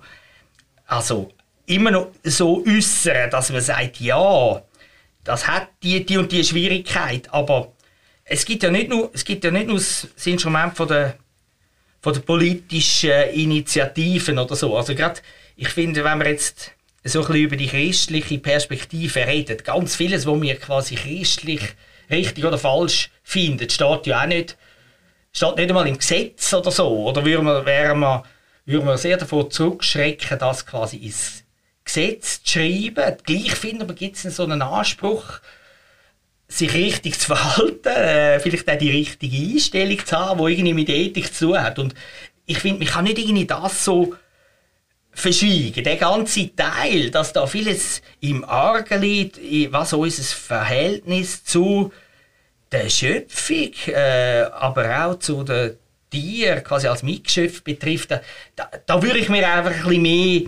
also 0.86 1.32
immer 1.66 1.92
noch 1.92 2.12
so 2.24 2.64
äußern, 2.66 3.30
dass 3.30 3.52
man 3.52 3.62
sagt, 3.62 4.00
ja, 4.00 4.62
das 5.28 5.46
hat 5.46 5.68
die, 5.84 6.06
die 6.06 6.18
und 6.18 6.32
die 6.32 6.44
Schwierigkeit, 6.44 7.34
aber 7.34 7.74
es 8.24 8.46
gibt 8.46 8.64
ja 8.64 8.72
nicht 8.72 8.90
nur, 8.90 9.12
es 9.14 9.26
gibt 9.26 9.44
ja 9.44 9.52
nicht 9.52 9.68
nur 9.68 9.76
das 9.78 10.08
Instrument 10.26 10.76
von 10.76 10.88
der, 10.88 11.18
von 12.00 12.14
der 12.14 12.22
politischen 12.22 13.30
Initiativen 13.34 14.40
oder 14.40 14.56
so. 14.56 14.78
Also 14.78 14.96
gerade, 14.96 15.20
ich 15.58 15.68
finde, 15.68 16.06
wenn 16.06 16.20
wir 16.20 16.30
jetzt 16.30 16.72
so 17.04 17.20
ein 17.20 17.28
bisschen 17.28 17.44
über 17.44 17.56
die 17.58 17.68
christliche 17.68 18.38
Perspektive 18.40 19.28
reden, 19.28 19.58
ganz 19.64 19.98
vieles, 19.98 20.26
was 20.26 20.42
wir 20.42 20.56
quasi 20.60 20.96
christlich 20.96 21.62
richtig 22.10 22.46
oder 22.46 22.58
falsch 22.58 23.10
findet, 23.24 23.74
steht 23.74 24.08
ja 24.08 24.22
auch 24.22 24.28
nicht, 24.28 24.56
steht 25.34 25.58
nicht 25.58 25.70
einmal 25.70 25.88
im 25.88 25.98
Gesetz 25.98 26.54
oder 26.54 26.72
so. 26.72 26.88
Oder 27.10 27.26
würden 27.26 27.46
wir, 27.46 27.66
wären 27.66 28.00
wir, 28.00 28.24
würden 28.66 28.88
wir 28.88 28.98
sehr 28.98 29.18
davon 29.18 29.52
zurückschrecken, 29.52 30.40
das 30.40 30.66
quasi 30.66 30.98
ins 30.98 31.44
Gesetz 31.88 32.44
zu 32.44 32.60
schreiben. 32.60 33.18
Gleich 33.26 33.56
finden 33.56 33.88
wir, 33.88 33.96
gibt 33.96 34.24
es 34.24 34.36
so 34.36 34.44
einen 34.44 34.62
Anspruch, 34.62 35.40
sich 36.48 36.74
richtig 36.74 37.20
zu 37.20 37.28
verhalten, 37.28 37.88
äh, 37.88 38.40
vielleicht 38.40 38.70
auch 38.70 38.78
die 38.78 38.92
richtige 38.92 39.54
Einstellung 39.54 40.06
zu 40.06 40.16
haben, 40.16 40.46
die 40.46 40.54
irgendwie 40.54 40.74
mit 40.74 40.90
Ethik 40.90 41.34
zu 41.34 41.48
tun 41.48 41.62
hat. 41.62 41.80
Und 41.80 41.94
ich 42.46 42.60
finde, 42.60 42.80
man 42.80 42.88
kann 42.88 43.04
nicht 43.04 43.18
irgendwie 43.18 43.46
das 43.46 43.84
so 43.84 44.16
verschwiegen. 45.12 45.84
Der 45.84 45.98
ganze 45.98 46.56
Teil, 46.56 47.10
dass 47.10 47.34
da 47.34 47.48
vieles 47.48 48.02
im 48.22 48.46
Argen 48.46 49.02
liegt, 49.02 49.40
was 49.72 49.94
unser 49.94 50.24
Verhältnis 50.24 51.44
zu 51.44 51.92
der 52.72 52.90
Schöpfung, 52.90 53.72
äh, 53.88 54.44
aber 54.52 55.06
auch 55.06 55.20
zu 55.20 55.44
den 55.44 55.78
Tieren 56.10 56.64
quasi 56.64 56.88
als 56.88 57.04
Mitgeschöpf 57.04 57.64
betrifft, 57.64 58.12
da, 58.56 58.70
da 58.86 59.02
würde 59.02 59.20
ich 59.20 59.30
mir 59.30 59.48
einfach 59.50 59.72
ein 59.72 59.84
bisschen 59.84 60.02
mehr 60.02 60.42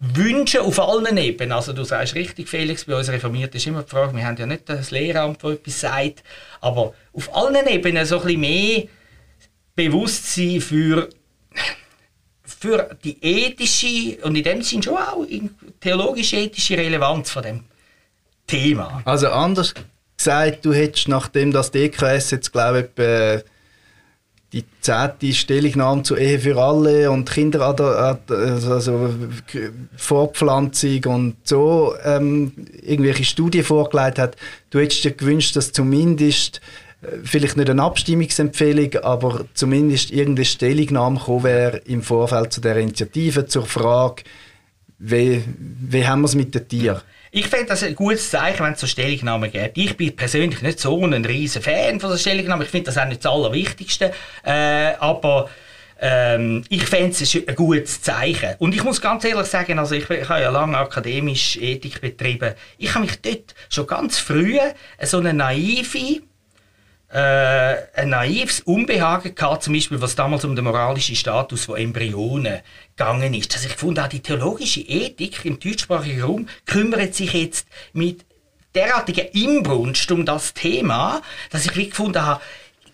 wünschen 0.00 0.60
auf 0.60 0.78
allen 0.78 1.16
Ebenen. 1.16 1.52
Also 1.52 1.72
du 1.72 1.84
sagst 1.84 2.14
richtig, 2.14 2.48
Felix, 2.48 2.84
bei 2.84 2.96
uns 2.96 3.08
reformiert 3.08 3.54
ist 3.54 3.66
immer 3.66 3.82
die 3.82 3.90
Frage, 3.90 4.16
wir 4.16 4.24
haben 4.24 4.36
ja 4.36 4.46
nicht 4.46 4.68
das 4.68 4.90
Lehramt, 4.90 5.42
das 5.42 5.52
etwas 5.54 5.80
sagt, 5.80 6.22
aber 6.60 6.94
auf 7.12 7.34
allen 7.34 7.66
Ebenen 7.66 8.06
so 8.06 8.20
ein 8.20 8.26
bisschen 8.26 8.40
mehr 8.40 8.84
Bewusstsein 9.74 10.60
für 10.60 11.08
für 12.60 12.96
die 13.04 13.22
ethische 13.22 14.18
und 14.22 14.34
in 14.34 14.42
dem 14.42 14.62
Sinn 14.62 14.82
schon 14.82 14.96
auch 14.96 15.24
theologisch-ethische 15.80 16.76
Relevanz 16.76 17.30
von 17.30 17.42
dem 17.42 17.64
Thema. 18.46 19.02
Also 19.04 19.28
anders 19.28 19.74
gesagt, 20.16 20.64
du 20.64 20.72
hättest 20.72 21.08
nachdem 21.08 21.52
das 21.52 21.70
DKS 21.70 22.32
jetzt 22.32 22.52
glaube 22.52 22.88
ich 22.96 23.44
die 24.52 24.64
zehnte 24.80 25.34
Stellungnahme 25.34 26.02
zur 26.02 26.18
Ehe 26.18 26.38
für 26.38 26.56
alle 26.56 27.10
und 27.10 27.30
Kinder 27.30 27.60
also, 27.60 29.14
Vorpflanzung 29.96 31.04
und 31.04 31.36
so 31.44 31.94
ähm, 32.02 32.52
irgendwelche 32.82 33.24
Studien 33.24 33.64
vorgelegt 33.64 34.18
hat, 34.18 34.36
du 34.70 34.78
hättest 34.78 35.04
dir 35.04 35.12
gewünscht, 35.12 35.54
dass 35.54 35.72
zumindest 35.72 36.62
vielleicht 37.22 37.56
nicht 37.56 37.70
eine 37.70 37.82
Abstimmungsempfehlung, 37.82 38.96
aber 39.02 39.44
zumindest 39.54 40.10
irgendeine 40.10 40.44
Stellungnahme 40.44 41.18
gekommen 41.18 41.44
wäre 41.44 41.76
im 41.78 42.02
Vorfeld 42.02 42.52
zu 42.52 42.60
der 42.60 42.76
Initiative 42.76 43.46
zur 43.46 43.66
Frage, 43.66 44.24
wie, 44.98 45.44
wie 45.56 46.06
haben 46.06 46.22
wir 46.22 46.26
es 46.26 46.34
mit 46.34 46.54
den 46.54 46.68
Tieren? 46.68 47.00
Ich 47.30 47.46
finde 47.46 47.66
das 47.66 47.82
ein 47.82 47.94
gutes 47.94 48.30
Zeichen, 48.30 48.64
wenn 48.64 48.72
es 48.72 48.80
so 48.80 48.86
Stellungnahmen 48.86 49.50
gibt. 49.50 49.76
Ich 49.76 49.96
bin 49.96 50.16
persönlich 50.16 50.62
nicht 50.62 50.80
so 50.80 51.04
ein 51.04 51.24
riesen 51.24 51.60
Fan 51.62 52.00
von 52.00 52.10
der 52.10 52.16
Stellungnahme. 52.16 52.64
Ich 52.64 52.70
finde 52.70 52.86
das 52.86 52.98
auch 52.98 53.04
nicht 53.04 53.24
das 53.24 53.30
Allerwichtigste. 53.30 54.12
Äh, 54.44 54.94
aber 54.98 55.50
ähm, 56.00 56.64
ich 56.68 56.84
fände 56.84 57.10
es 57.10 57.34
ein 57.34 57.54
gutes 57.54 58.00
Zeichen. 58.00 58.54
Und 58.58 58.74
ich 58.74 58.82
muss 58.82 59.00
ganz 59.00 59.24
ehrlich 59.24 59.46
sagen, 59.46 59.78
also 59.78 59.94
ich, 59.94 60.08
ich 60.08 60.28
habe 60.28 60.40
ja 60.40 60.50
lange 60.50 60.78
akademisch 60.78 61.56
Ethik 61.56 62.00
betrieben. 62.00 62.54
Ich 62.78 62.94
habe 62.94 63.04
mich 63.04 63.20
dort 63.20 63.54
schon 63.68 63.86
ganz 63.86 64.18
früh 64.18 64.58
so 65.02 65.18
eine 65.18 65.34
naive 65.34 66.22
äh, 67.10 67.76
ein 67.94 68.10
naives 68.10 68.60
Unbehagen 68.60 69.34
gehabt, 69.34 69.62
zum 69.62 69.74
Beispiel, 69.74 70.00
was 70.00 70.14
damals 70.14 70.44
um 70.44 70.54
den 70.54 70.64
moralischen 70.64 71.16
Status 71.16 71.64
von 71.64 71.76
Embryonen 71.76 72.60
gegangen 72.96 73.34
ist. 73.34 73.54
Dass 73.54 73.64
ich 73.64 73.72
gefunden 73.72 74.00
habe, 74.00 74.10
die 74.10 74.20
theologische 74.20 74.80
Ethik 74.80 75.44
im 75.44 75.58
deutschsprachigen 75.58 76.22
Raum 76.22 76.48
kümmert 76.66 77.14
sich 77.14 77.32
jetzt 77.32 77.66
mit 77.92 78.26
derartiger 78.74 79.34
Inbrunst 79.34 80.10
um 80.12 80.26
das 80.26 80.52
Thema, 80.52 81.22
dass 81.50 81.64
ich 81.64 81.76
wie 81.76 81.88
gefunden 81.88 82.24
habe, 82.24 82.42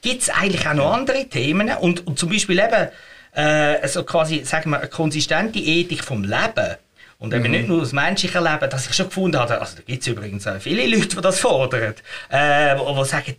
gibt 0.01 0.23
es 0.23 0.31
eigentlich 0.31 0.67
auch 0.67 0.75
noch 0.75 0.93
andere 0.93 1.29
Themen 1.29 1.71
und, 1.81 2.07
und 2.07 2.19
zum 2.19 2.31
Beispiel 2.31 2.59
eben 2.59 2.91
äh, 3.35 3.81
also 3.83 4.05
quasi, 4.05 4.45
sagen 4.45 4.71
wir, 4.71 4.79
eine 4.79 4.89
konsistente 4.89 5.59
Ethik 5.59 6.05
vom 6.05 6.23
Leben 6.23 6.77
und 7.19 7.35
eben 7.35 7.45
mhm. 7.45 7.51
nicht 7.51 7.69
nur 7.69 7.81
das 7.81 7.93
menschliche 7.93 8.39
Leben, 8.39 8.71
dass 8.71 8.87
ich 8.87 8.95
schon 8.95 9.07
gefunden 9.07 9.39
habe, 9.39 9.61
also 9.61 9.77
da 9.77 9.83
gibt 9.83 10.03
es 10.03 10.07
übrigens 10.09 10.47
auch 10.47 10.61
viele 10.61 10.87
Leute, 10.87 11.17
die 11.17 11.21
das 11.21 11.41
fordern, 11.41 11.95
äh, 12.29 12.77
die 12.77 13.05
sagen, 13.05 13.35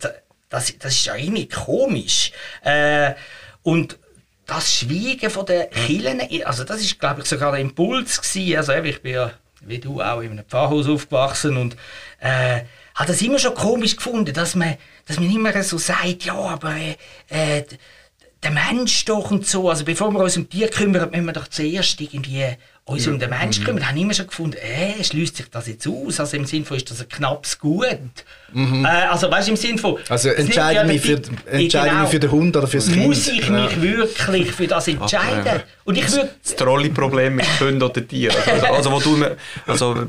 das, 0.48 0.72
das 0.78 0.92
ist 0.92 1.06
ja 1.06 1.16
irgendwie 1.16 1.48
komisch. 1.48 2.32
Äh, 2.62 3.14
und 3.62 3.98
das 4.46 4.72
Schweigen 4.72 5.28
von 5.28 5.44
den 5.46 5.68
Kirchen, 5.70 6.20
also 6.44 6.64
das 6.64 6.80
ist, 6.80 6.98
glaube 6.98 7.22
ich, 7.22 7.26
sogar 7.26 7.52
der 7.52 7.60
Impuls 7.60 8.20
gewesen. 8.20 8.56
Also 8.56 8.72
ich 8.72 9.02
bin 9.02 9.14
ja, 9.14 9.32
wie 9.62 9.78
du, 9.78 10.00
auch 10.00 10.20
in 10.20 10.32
einem 10.32 10.44
Pfarrhaus 10.44 10.88
aufgewachsen 10.88 11.56
und 11.56 11.76
äh, 12.20 12.60
habe 12.94 13.08
das 13.08 13.20
immer 13.22 13.38
schon 13.38 13.54
komisch 13.54 13.96
gefunden, 13.96 14.32
dass 14.32 14.54
man, 14.54 14.76
dass 15.06 15.18
man 15.18 15.30
immer 15.30 15.62
so 15.62 15.78
sagt, 15.78 16.24
ja, 16.24 16.34
aber 16.34 16.76
äh, 17.28 17.64
der 18.42 18.50
Mensch 18.50 19.04
doch 19.04 19.30
und 19.30 19.46
so, 19.46 19.68
also 19.68 19.84
bevor 19.84 20.12
wir 20.12 20.20
uns 20.20 20.36
um 20.36 20.48
Tier 20.48 20.68
kümmern, 20.68 21.10
müssen 21.10 21.26
wir 21.26 21.32
doch 21.32 21.48
zuerst 21.48 22.00
irgendwie 22.00 22.56
uns 22.86 23.04
ja. 23.04 23.12
um 23.12 23.18
den 23.18 23.30
Menschen 23.30 23.64
kümmern. 23.64 23.82
Mhm. 23.82 23.88
haben 23.88 23.96
immer 23.96 24.14
schon 24.14 24.28
gefunden, 24.28 24.56
äh, 24.58 25.02
schließt 25.02 25.36
sich 25.36 25.50
das 25.50 25.66
jetzt 25.66 25.88
aus? 25.88 26.20
Also 26.20 26.36
im 26.36 26.46
Sinne 26.46 26.64
von, 26.64 26.76
ist 26.76 26.88
das 26.88 27.00
ein 27.00 27.08
knappes 27.08 27.58
Gut? 27.58 27.84
Mhm. 28.52 28.84
Äh, 28.84 28.88
also 28.88 29.28
weißt 29.28 29.48
du, 29.48 29.52
im 29.52 29.56
Sinne 29.56 29.78
von... 29.78 29.98
Also 30.08 30.28
entscheide 30.28 30.84
mich, 30.84 31.02
für, 31.02 31.20
entscheide 31.46 31.88
genau, 31.88 32.02
mich 32.02 32.10
für 32.10 32.20
den 32.20 32.30
Hund 32.30 32.56
oder 32.56 32.68
fürs 32.68 32.86
Kind? 32.86 33.06
Muss 33.06 33.26
ich 33.26 33.50
mich 33.50 33.72
ja. 33.72 33.82
wirklich 33.82 34.52
für 34.52 34.68
das 34.68 34.86
entscheiden? 34.86 35.44
Ja. 35.44 35.62
Und 35.82 35.98
ich 35.98 36.12
würd, 36.12 36.30
das 36.40 36.54
Trolley-Problem 36.54 37.34
mit 37.34 37.60
Hunden 37.60 37.82
oder 37.82 38.06
Tieren. 38.06 38.36
Also, 38.46 38.66
also, 38.66 38.92
wo 38.92 39.00
du, 39.00 39.36
also 39.66 40.06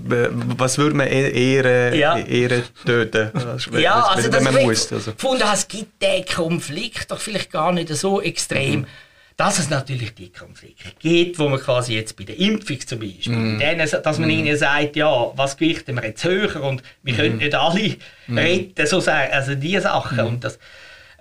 was 0.57 0.77
würde 0.77 0.95
man 0.95 1.07
e-, 1.07 1.31
eher, 1.31 1.95
ja. 1.95 2.17
eher 2.19 2.61
töten? 2.85 3.31
Ja, 3.79 4.03
also 4.03 4.31
wenn 4.31 4.43
man 4.43 4.53
muss. 4.53 4.93
Also. 4.93 5.13
gefunden, 5.13 5.43
es 5.51 5.67
gibt 5.67 5.99
den 6.01 6.23
Konflikt 6.25 7.09
doch 7.09 7.19
vielleicht 7.19 7.51
gar 7.51 7.71
nicht 7.71 7.89
so 7.89 8.21
extrem. 8.21 8.81
Mhm 8.81 8.87
dass 9.37 9.57
es 9.59 9.69
natürlich 9.69 10.15
die 10.15 10.31
Konflikte 10.31 10.89
gibt, 10.99 11.37
wo 11.37 11.47
man 11.47 11.59
quasi 11.59 11.93
jetzt 11.93 12.17
bei 12.17 12.23
der 12.23 12.39
Impfung 12.39 12.79
zum 12.79 12.97
Beispiel, 12.99 13.35
mm. 13.35 13.59
denen, 13.59 13.87
dass 13.87 14.17
man 14.17 14.29
mm. 14.29 14.31
ihnen 14.31 14.57
sagt, 14.57 14.95
ja, 14.95 15.31
was 15.35 15.55
gewichten 15.55 15.95
wir 15.95 16.05
jetzt 16.05 16.23
höher 16.23 16.63
und 16.63 16.81
wir 17.03 17.13
mm. 17.13 17.17
können 17.17 17.37
nicht 17.37 17.53
alle 17.53 17.97
mm. 18.25 18.37
retten, 18.37 18.87
so 18.87 18.99
sagen, 18.99 19.31
also 19.31 19.53
diese 19.53 19.81
Sachen. 19.81 20.17
Mm. 20.17 20.27
Und 20.27 20.43
das, 20.43 20.57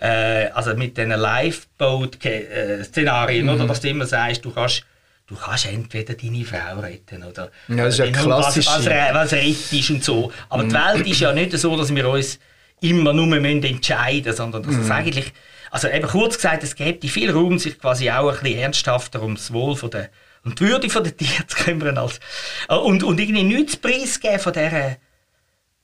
äh, 0.01 0.47
also 0.47 0.75
mit 0.75 0.97
diesen 0.97 1.11
Lifeboat-Szenarien, 1.11 3.51
oder, 3.51 3.67
dass 3.67 3.83
du 3.83 3.91
immer 3.91 4.07
sagst, 4.07 4.47
du 4.47 4.51
kannst 4.51 4.83
du 5.27 5.35
kannst 5.35 5.67
entweder 5.67 6.15
deine 6.15 6.43
Frau 6.45 6.81
retten 6.81 7.23
oder, 7.23 7.51
ja, 7.69 7.85
das 7.85 7.99
ist 7.99 8.01
ja 8.07 8.11
klassisch. 8.13 8.67
Was, 8.67 8.87
was, 8.87 9.15
was 9.15 9.33
rettest 9.33 9.91
und 9.91 10.03
so. 10.03 10.33
Aber 10.49 10.63
mm. 10.63 10.71
die 10.71 10.75
Welt 10.75 11.07
ist 11.07 11.21
ja 11.21 11.33
nicht 11.33 11.53
so, 11.59 11.77
dass 11.77 11.95
wir 11.95 12.09
uns 12.09 12.39
immer 12.81 13.13
nur 13.13 13.37
entscheiden 13.37 14.25
müssen, 14.25 14.37
sondern 14.37 14.63
dass 14.63 14.77
es 14.77 14.91
eigentlich 14.91 15.35
also 15.71 15.89
eben 15.89 16.07
kurz 16.07 16.37
gesagt, 16.37 16.63
es 16.63 16.75
gibt 16.75 17.05
viel 17.05 17.31
Raum, 17.31 17.59
sich 17.59 17.79
quasi 17.79 18.11
auch 18.11 18.29
ein 18.33 18.43
bisschen 18.43 18.59
ernsthafter 18.59 19.23
um 19.23 19.35
das 19.35 19.53
Wohl 19.53 19.77
von 19.77 19.91
der, 19.91 20.11
und 20.45 20.61
die 20.61 20.65
Würde 20.65 20.89
der 20.89 21.17
Tiere 21.17 21.47
zu 21.47 21.57
kümmern. 21.57 21.99
Als, 21.99 22.21
äh, 22.69 22.75
und, 22.75 23.03
und 23.03 23.19
irgendwie 23.19 23.43
nichts 23.43 23.77
preisgeben 23.77 24.39
von 24.39 24.53
dieser 24.53 24.97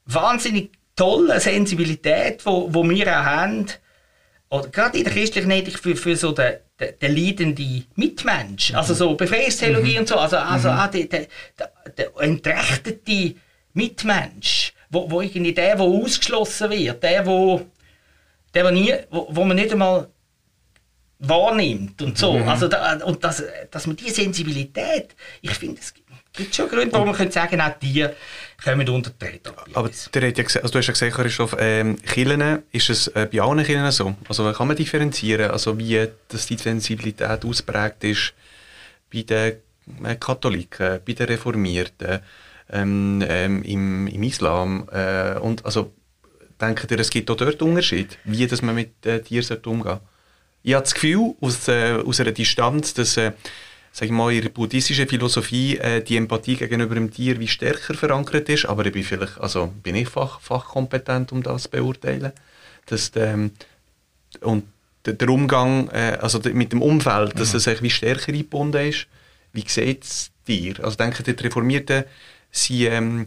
wahnsinnig 0.07 0.71
tollen 0.97 1.41
Sensibilität, 1.41 2.41
die 2.41 2.47
wo, 2.47 2.73
wo 2.73 2.89
wir 2.89 3.07
auch 3.09 3.25
haben, 3.25 3.67
oder 4.51 4.69
gerade 4.69 4.99
in 4.99 5.05
der 5.05 5.13
christlichen 5.13 5.51
Ethik 5.51 5.79
für, 5.79 5.97
für 5.97 6.15
so 6.15 6.33
den, 6.33 6.57
den, 6.79 6.99
den 7.01 7.17
leidenden 7.17 7.87
Mitmensch, 7.97 8.71
mhm. 8.71 8.77
also 8.77 8.93
so 8.93 9.15
Befreiungstheologie 9.15 9.95
mhm. 9.95 10.01
und 10.01 10.09
so, 10.09 10.17
also, 10.17 10.37
also 10.37 10.71
mhm. 10.71 10.79
auch 10.79 10.87
der, 10.89 11.05
der, 11.07 11.27
der 11.97 12.11
entrechtete 12.19 13.35
Mitmensch, 13.73 14.75
wo, 14.91 15.11
wo 15.11 15.23
irgendwie 15.23 15.55
der, 15.55 15.77
der 15.77 15.85
ausgeschlossen 15.85 16.71
wird, 16.71 17.03
der, 17.03 17.23
der 17.23 17.67
der 18.55 18.71
nie, 18.71 18.95
wo, 19.11 19.29
wo 19.31 19.45
man 19.45 19.57
nicht 19.57 19.73
einmal 19.73 20.09
wahrnimmt 21.19 22.03
und 22.03 22.19
so. 22.19 22.39
Mhm. 22.39 22.49
Also 22.49 22.69
da, 22.69 22.97
und 23.05 23.23
das, 23.23 23.43
dass 23.71 23.87
man 23.87 23.97
diese 23.97 24.23
Sensibilität, 24.23 25.15
ich 25.41 25.53
finde, 25.53 25.81
es 25.81 25.95
gibt 26.33 26.55
schon 26.55 26.69
Gründe, 26.69 26.93
warum 26.93 27.09
man 27.09 27.17
könnte 27.17 27.33
sagen, 27.33 27.61
auch 27.61 27.79
die 27.81 28.07
kommen 28.63 28.89
unter 28.89 29.11
die 29.11 29.25
Räder. 29.25 29.55
Aber 29.75 29.91
der 30.15 30.29
hat 30.29 30.39
ja 30.39 30.45
also 30.45 30.69
du 30.69 30.79
hast 30.79 30.87
ja 30.87 30.93
gesagt, 30.93 31.15
Christoph, 31.15 31.57
ähm, 31.59 32.01
Kirchen, 32.03 32.63
ist 32.73 32.91
es 32.91 33.09
äh, 33.09 33.29
bei 33.31 33.41
allen 33.41 33.65
Kirchen 33.65 33.91
so? 33.93 34.15
Also 34.29 34.53
kann 34.53 34.69
man 34.69 34.77
differenzieren, 34.77 35.51
also 35.51 35.79
wie 35.79 36.09
dass 36.29 36.47
die 36.47 36.57
Sensibilität 36.57 37.45
ausprägt 37.45 38.05
ist 38.05 38.35
bei 39.13 39.23
den 39.23 39.59
äh, 40.05 40.17
Katholiken, 40.17 41.01
bei 41.07 41.13
den 41.13 41.27
Reformierten, 41.27 42.21
ähm, 42.71 43.23
ähm, 43.29 43.63
im, 43.63 44.07
im 44.07 44.23
Islam 44.23 44.89
äh, 44.91 45.39
und 45.39 45.65
also 45.65 45.93
Denkt 46.63 46.91
ihr, 46.91 47.01
es 47.01 47.11
gibt 47.11 47.29
auch 47.31 47.37
dort 47.37 47.61
Unterschied, 47.61 48.19
wie 48.25 48.47
dass 48.47 48.63
man 48.63 48.77
mit 48.77 49.05
äh, 49.05 49.21
Tieren 49.21 49.59
umgehen 49.65 49.83
sollte? 49.83 50.01
Ich 50.63 50.75
habe 50.75 50.85
das 50.85 50.95
Gefühl, 50.95 51.35
aus, 51.41 51.67
äh, 51.67 52.01
aus 52.07 52.21
einer 52.21 52.31
Distanz, 52.31 52.95
dass 52.95 53.17
äh, 53.17 53.33
sag 53.93 54.07
ich 54.07 54.13
mal, 54.13 54.33
in 54.33 54.43
der 54.43 54.49
buddhistischen 54.49 55.07
Philosophie 55.09 55.77
äh, 55.77 56.03
die 56.03 56.17
Empathie 56.17 56.57
gegenüber 56.57 56.95
dem 56.95 57.11
Tier 57.11 57.39
wie 57.39 57.49
stärker 57.49 57.95
verankert 57.95 58.49
ist, 58.49 58.65
aber 58.65 58.87
ich 58.87 58.93
bin 58.93 59.03
vielleicht, 59.03 59.39
also 59.39 59.73
bin 59.83 59.97
ich 59.97 60.09
fach, 60.09 60.41
fachkompetent, 60.41 61.33
um 61.33 61.43
das 61.43 61.65
zu 61.65 61.71
beurteilen. 61.71 62.33
Dass, 62.87 63.13
ähm, 63.17 63.51
und 64.41 64.65
der 65.05 65.29
Umgang 65.29 65.89
äh, 65.89 66.17
also 66.21 66.41
mit 66.53 66.73
dem 66.73 66.81
Umfeld, 66.81 67.39
dass 67.39 67.53
mhm. 67.53 67.59
es 67.59 67.83
wie 67.83 67.91
stärker 67.91 68.33
eingebunden 68.33 68.89
ist. 68.89 69.09
Wie 69.53 69.65
sieht 69.67 70.05
es 70.05 70.31
dir? 70.47 70.83
Also 70.83 70.97
denke 70.97 71.23
die 71.23 71.33
Reformierten 71.33 72.05
sind 72.51 72.81
ähm, 72.83 73.27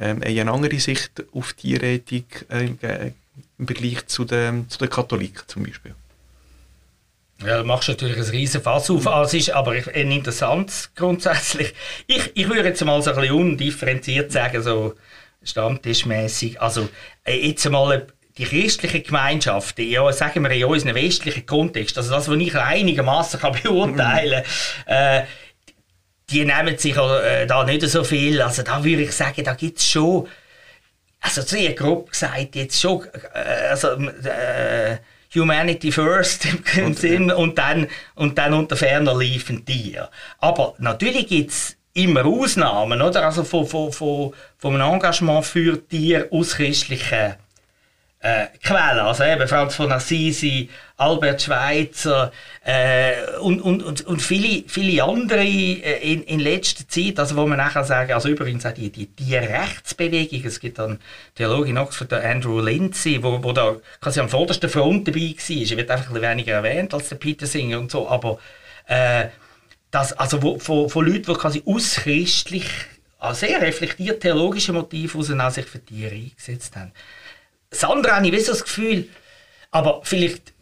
ähm, 0.00 0.22
eine 0.22 0.50
andere 0.50 0.78
Sicht 0.78 1.24
auf 1.32 1.52
Tierethik 1.54 2.46
äh, 2.50 3.12
im 3.58 3.66
Vergleich 3.66 4.06
zu 4.06 4.24
den, 4.24 4.68
zu 4.68 4.78
den 4.78 4.90
Katholiken 4.90 5.42
zum 5.46 5.64
Beispiel. 5.64 5.94
Ja, 7.44 7.58
du 7.58 7.64
machst 7.64 7.88
natürlich 7.88 8.16
ein 8.16 8.24
riesen 8.24 8.60
Fass 8.60 8.90
auf. 8.90 9.06
Also 9.06 9.36
ist 9.36 9.50
aber 9.50 9.72
ein 9.72 10.10
interessantes 10.10 10.90
grundsätzlich. 10.94 11.72
Ich, 12.06 12.32
ich 12.34 12.48
würde 12.48 12.68
jetzt 12.68 12.84
mal 12.84 13.00
so 13.00 13.10
ein 13.10 13.16
bisschen 13.16 13.34
undifferenziert 13.34 14.32
sagen, 14.32 14.60
so 14.60 14.94
stammtischmäßig. 15.44 16.60
Also 16.60 16.88
äh, 17.24 17.48
jetzt 17.48 17.68
mal 17.70 18.06
die 18.36 18.44
christlichen 18.44 19.02
Gemeinschaften, 19.02 19.88
ja, 19.88 20.12
sagen 20.12 20.42
wir 20.42 20.50
in 20.50 20.64
unserem 20.64 20.94
westlichen 20.94 21.44
Kontext, 21.44 21.96
also 21.98 22.10
das, 22.10 22.28
was 22.28 22.36
ich 22.36 22.54
einigermaßen 22.54 23.40
beurteilen 23.62 24.44
kann, 24.86 25.22
äh, 25.22 25.22
die 26.30 26.44
nehmen 26.44 26.76
sich 26.76 26.96
äh, 26.96 27.46
da 27.46 27.64
nicht 27.64 27.82
so 27.82 28.04
viel. 28.04 28.40
Also 28.42 28.62
da 28.62 28.84
würde 28.84 29.02
ich 29.02 29.12
sagen, 29.12 29.44
da 29.44 29.54
gibt 29.54 29.78
es 29.78 29.88
schon, 29.88 30.28
also 31.20 31.42
sehr 31.42 31.72
grob 31.72 32.10
gesagt, 32.10 32.54
jetzt 32.54 32.80
schon, 32.80 33.04
äh, 33.34 33.68
also 33.70 33.88
äh, 33.88 34.98
Humanity 35.34 35.92
First 35.92 36.46
im 36.46 36.86
und, 36.86 36.98
Sinn 36.98 37.30
und 37.30 37.58
dann, 37.58 37.86
und 38.14 38.38
dann 38.38 38.54
unter 38.54 38.76
ferner 38.76 39.16
liefen 39.16 39.64
Tier. 39.64 40.08
Aber 40.38 40.74
natürlich 40.78 41.26
gibt 41.26 41.50
es 41.50 41.76
immer 41.94 42.24
Ausnahmen, 42.24 43.02
oder? 43.02 43.26
Also 43.26 43.44
von, 43.44 43.66
von, 43.66 43.92
von, 43.92 44.32
von 44.56 44.74
einem 44.74 44.94
Engagement 44.94 45.44
für 45.44 45.86
Tiere 45.86 46.28
aus 46.30 46.56
christlichen 46.56 47.34
äh, 48.20 48.46
Quellen, 48.62 48.98
also 48.98 49.22
eben 49.22 49.46
Franz 49.46 49.76
von 49.76 49.92
Assisi, 49.92 50.68
Albert 50.96 51.42
Schweitzer 51.42 52.32
äh, 52.64 53.12
und, 53.40 53.60
und, 53.60 53.82
und, 53.84 54.04
und 54.06 54.20
viele, 54.20 54.64
viele 54.68 55.04
andere 55.04 55.44
äh, 55.44 56.12
in, 56.12 56.24
in 56.24 56.40
letzter 56.40 56.88
Zeit, 56.88 57.20
also 57.20 57.36
wo 57.36 57.46
man 57.46 57.58
nachher 57.58 57.84
sagen, 57.84 58.12
also 58.12 58.28
übrigens 58.28 58.66
auch 58.66 58.72
die, 58.72 58.90
die, 58.90 59.06
die 59.06 59.36
Rechtsbewegung, 59.36 60.44
es 60.44 60.58
gibt 60.58 60.80
dann 60.80 60.98
Theologe 61.36 61.70
in 61.70 61.78
Oxford, 61.78 62.10
der 62.10 62.28
Andrew 62.28 62.60
Lindsay, 62.60 63.22
wo, 63.22 63.42
wo 63.42 63.52
da 63.52 63.76
quasi 64.00 64.18
am 64.18 64.28
vordersten 64.28 64.68
Front 64.68 65.06
dabei 65.06 65.20
war, 65.20 65.70
er 65.70 65.76
wird 65.76 65.90
einfach 65.90 66.12
ein 66.12 66.20
weniger 66.20 66.54
erwähnt 66.54 66.92
als 66.94 67.10
der 67.10 67.16
Peter 67.16 67.46
Singer 67.46 67.78
und 67.78 67.92
so, 67.92 68.08
aber 68.08 68.40
äh, 68.88 69.26
das, 69.92 70.12
also 70.14 70.42
wo, 70.42 70.58
von, 70.58 70.90
von 70.90 71.06
Leuten, 71.06 71.32
die 71.32 71.34
quasi 71.34 71.62
auschristlich, 71.64 72.66
also 73.20 73.46
sehr 73.46 73.60
reflektiert 73.60 74.20
theologische 74.20 74.72
Motive 74.72 75.18
aus 75.18 75.54
sich 75.54 75.66
für 75.66 75.84
Tiere 75.84 76.14
eingesetzt 76.14 76.74
haben. 76.74 76.92
Das 77.70 77.84
andere 77.84 78.16
habe 78.16 78.28
ich 78.28 78.44
so 78.44 78.52
das 78.52 78.64
Gefühl, 78.64 79.08
aber 79.70 80.00
vielleicht, 80.02 80.54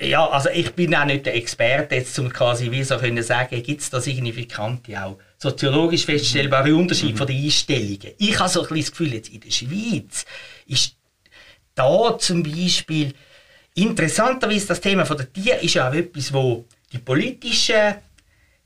ja, 0.00 0.28
also 0.28 0.48
ich 0.50 0.72
bin 0.74 0.94
auch 0.94 1.04
nicht 1.04 1.26
der 1.26 1.34
Experte 1.34 1.96
jetzt, 1.96 2.18
um 2.18 2.32
quasi 2.32 2.70
wie 2.70 2.84
so 2.84 2.98
können 2.98 3.22
sagen, 3.22 3.62
gibt 3.62 3.80
es 3.80 3.90
da 3.90 4.00
signifikante 4.00 5.02
auch 5.02 5.18
soziologisch 5.38 6.04
feststellbare 6.04 6.74
Unterschiede 6.74 7.12
mhm. 7.12 7.18
von 7.18 7.26
den 7.26 7.44
Einstellungen. 7.44 8.12
Ich 8.18 8.38
habe 8.38 8.48
so 8.48 8.62
ein 8.62 8.68
bisschen 8.68 8.82
das 8.82 8.90
Gefühl, 8.90 9.14
jetzt 9.14 9.28
in 9.30 9.40
der 9.40 9.50
Schweiz 9.50 10.26
ist 10.66 10.96
da 11.74 12.18
zum 12.18 12.42
Beispiel 12.42 13.14
interessanterweise 13.74 14.66
das 14.66 14.80
Thema 14.80 15.06
von 15.06 15.16
der 15.16 15.32
Tier 15.32 15.60
ist 15.60 15.74
ja 15.74 15.88
auch 15.88 15.94
etwas, 15.94 16.32
wo 16.32 16.64
die 16.92 16.98
politischen 16.98 17.94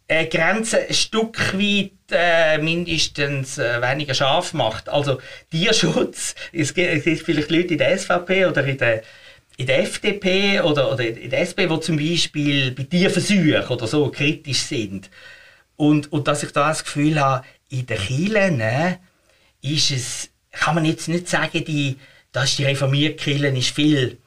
äh, 0.06 0.26
Grenzen 0.26 0.80
ein 0.88 0.94
Stück 0.94 1.52
weit 1.54 1.92
äh, 2.12 2.58
mindestens 2.58 3.58
äh, 3.58 3.80
weniger 3.82 4.14
scharf 4.14 4.52
macht. 4.52 4.88
Also 4.88 5.20
Tierschutz, 5.50 6.34
es 6.52 6.74
gibt, 6.74 7.02
vielleicht 7.02 7.50
Leute 7.50 7.74
in 7.74 7.78
der 7.78 7.98
SVP 7.98 8.46
oder 8.46 8.64
in 8.64 8.78
der, 8.78 9.02
in 9.56 9.66
der 9.66 9.80
FDP 9.80 10.60
oder, 10.60 10.92
oder 10.92 11.06
in 11.06 11.30
der 11.30 11.40
SP, 11.42 11.66
die 11.66 11.80
zum 11.80 11.96
Beispiel 11.96 12.70
bei 12.72 12.84
Tierversuchen 12.84 13.66
oder 13.68 13.86
so 13.86 14.08
kritisch 14.10 14.60
sind. 14.60 15.10
Und, 15.76 16.12
und 16.12 16.28
dass 16.28 16.42
ich 16.42 16.52
da 16.52 16.68
das 16.68 16.84
Gefühl 16.84 17.20
habe, 17.20 17.44
in 17.68 17.86
den 17.86 17.98
Kirchen 17.98 18.58
ne, 18.58 18.98
ist 19.62 19.90
es, 19.90 20.30
kann 20.52 20.74
man 20.74 20.84
jetzt 20.84 21.08
nicht 21.08 21.28
sagen, 21.28 21.64
die, 21.64 21.96
dass 22.30 22.56
die 22.56 22.64
reformierte 22.64 23.16
Kirche 23.16 23.48
ist 23.48 23.74
viel 23.74 24.18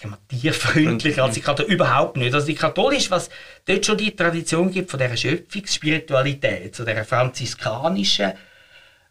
sagen 0.00 0.14
wir, 0.14 0.38
tierfreundlicher 0.38 1.24
als 1.24 1.34
die 1.34 1.40
Katholik. 1.40 1.72
Überhaupt 1.72 2.16
nicht. 2.16 2.34
Also 2.34 2.46
die 2.46 2.54
katholisch, 2.54 3.10
was 3.10 3.30
dort 3.66 3.84
schon 3.84 3.98
die 3.98 4.14
Tradition 4.14 4.70
gibt 4.70 4.90
von 4.90 5.00
dieser 5.00 5.16
Schöpfungsspiritualität, 5.16 6.74
so 6.74 6.84
dieser 6.84 7.04
franziskanischen, 7.04 8.32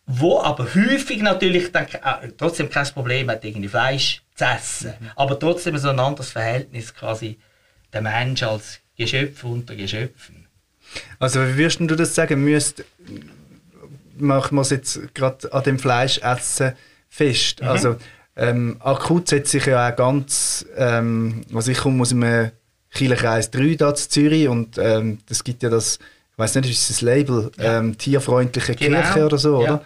wo 0.05 0.39
aber 0.39 0.65
häufig 0.75 1.21
natürlich 1.21 1.71
dann, 1.71 1.85
äh, 1.85 2.31
trotzdem 2.37 2.69
kein 2.69 2.87
Problem 2.87 3.29
hat, 3.29 3.45
irgendwie 3.45 3.69
Fleisch 3.69 4.21
zu 4.35 4.45
essen, 4.45 4.93
mhm. 4.99 5.09
aber 5.15 5.39
trotzdem 5.39 5.77
so 5.77 5.89
ein 5.89 5.99
anderes 5.99 6.31
Verhältnis 6.31 6.93
quasi 6.93 7.39
der 7.93 8.01
Mensch 8.01 8.43
als 8.43 8.79
Geschöpf 8.97 9.43
unter 9.43 9.75
Geschöpfen. 9.75 10.47
Also 11.19 11.41
wie 11.41 11.57
würdest 11.57 11.79
du 11.79 11.95
das 11.95 12.15
sagen, 12.15 12.43
müsst, 12.43 12.83
machen 14.17 14.55
wir 14.55 14.61
es 14.61 14.69
jetzt 14.69 15.13
gerade 15.13 15.51
an 15.53 15.63
dem 15.63 15.79
Fleischessen 15.79 16.73
fest? 17.09 17.61
Mhm. 17.61 17.67
Also 17.67 17.95
ähm, 18.35 18.77
akut 18.79 19.27
setzt 19.27 19.51
sich 19.51 19.65
ja 19.65 19.89
auch 19.89 19.95
ganz, 19.95 20.65
ähm, 20.77 21.41
also 21.53 21.71
ich 21.71 21.79
komme 21.79 22.01
aus 22.01 22.11
einem 22.11 22.51
Kirchenkreis 22.91 23.51
3 23.51 23.75
da 23.75 23.95
zu 23.95 24.09
Zürich 24.09 24.47
und 24.47 24.77
ähm, 24.77 25.19
das 25.27 25.43
gibt 25.43 25.63
ja 25.63 25.69
das, 25.69 25.99
ich 26.31 26.37
weiß 26.37 26.55
nicht, 26.55 26.71
ist 26.71 26.89
das 26.89 27.01
Label, 27.01 27.51
ja. 27.57 27.79
ähm, 27.79 27.97
tierfreundliche 27.97 28.75
genau. 28.75 29.01
Kirche 29.01 29.25
oder 29.25 29.37
so, 29.37 29.61
ja. 29.61 29.73
oder? 29.73 29.85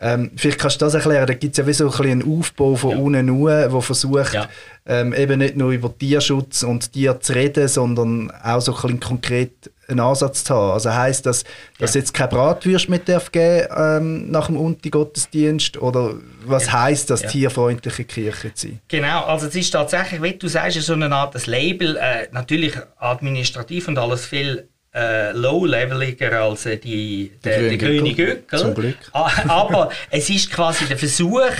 Ähm, 0.00 0.32
vielleicht 0.34 0.58
kannst 0.58 0.80
du 0.80 0.84
das 0.84 0.94
erklären, 0.94 1.26
da 1.26 1.34
gibt 1.34 1.52
es 1.52 1.58
ja 1.58 1.66
wie 1.66 1.72
so 1.72 1.88
ein 1.90 2.10
einen 2.10 2.38
Aufbau 2.38 2.74
von 2.74 2.90
ja. 2.90 2.96
unten 2.96 3.26
nur, 3.26 3.50
der 3.50 3.82
versucht, 3.82 4.34
ja. 4.34 4.48
ähm, 4.84 5.12
eben 5.14 5.38
nicht 5.38 5.56
nur 5.56 5.70
über 5.70 5.96
Tierschutz 5.96 6.64
und 6.64 6.92
Tier 6.92 7.20
zu 7.20 7.34
reden, 7.34 7.68
sondern 7.68 8.32
auch 8.42 8.60
so 8.60 8.74
ein 8.74 8.82
bisschen 8.82 9.00
konkret 9.00 9.70
einen 9.88 10.00
Ansatz 10.00 10.42
zu 10.42 10.54
haben. 10.54 10.72
Also 10.72 10.92
heisst 10.92 11.26
das, 11.26 11.44
dass 11.78 11.94
ja. 11.94 12.00
jetzt 12.00 12.14
keine 12.14 12.30
Bratwürste 12.30 12.90
mit 12.90 13.08
darf 13.08 13.30
geben 13.30 13.68
ähm, 13.76 14.30
nach 14.30 14.46
dem 14.46 14.56
Unti-Gottesdienst 14.56 15.80
oder 15.80 16.14
was 16.44 16.66
ja. 16.66 16.72
heisst 16.84 17.10
das, 17.10 17.22
ja. 17.22 17.28
tierfreundliche 17.28 18.04
Kirche 18.04 18.54
zu 18.54 18.68
sein? 18.68 18.80
Genau, 18.88 19.24
also 19.24 19.46
es 19.46 19.54
ist 19.54 19.70
tatsächlich, 19.70 20.22
wie 20.22 20.32
du 20.34 20.48
sagst, 20.48 20.80
so 20.80 20.94
eine 20.94 21.14
Art 21.14 21.34
das 21.34 21.46
Label, 21.46 21.96
äh, 21.96 22.28
natürlich 22.32 22.74
administrativ 22.98 23.88
und 23.88 23.98
alles 23.98 24.24
viel 24.24 24.68
äh, 24.94 25.32
low-leveliger 25.32 26.42
als 26.42 26.66
äh, 26.66 26.76
die, 26.76 27.32
der, 27.42 27.62
der 27.62 27.78
grüne 27.78 28.14
Göckel. 28.14 28.58
Zum 28.58 28.74
Glück. 28.74 28.96
Ah, 29.12 29.30
aber 29.48 29.90
es 30.10 30.28
ist 30.28 30.52
quasi 30.52 30.84
der 30.84 30.98
Versuch, 30.98 31.50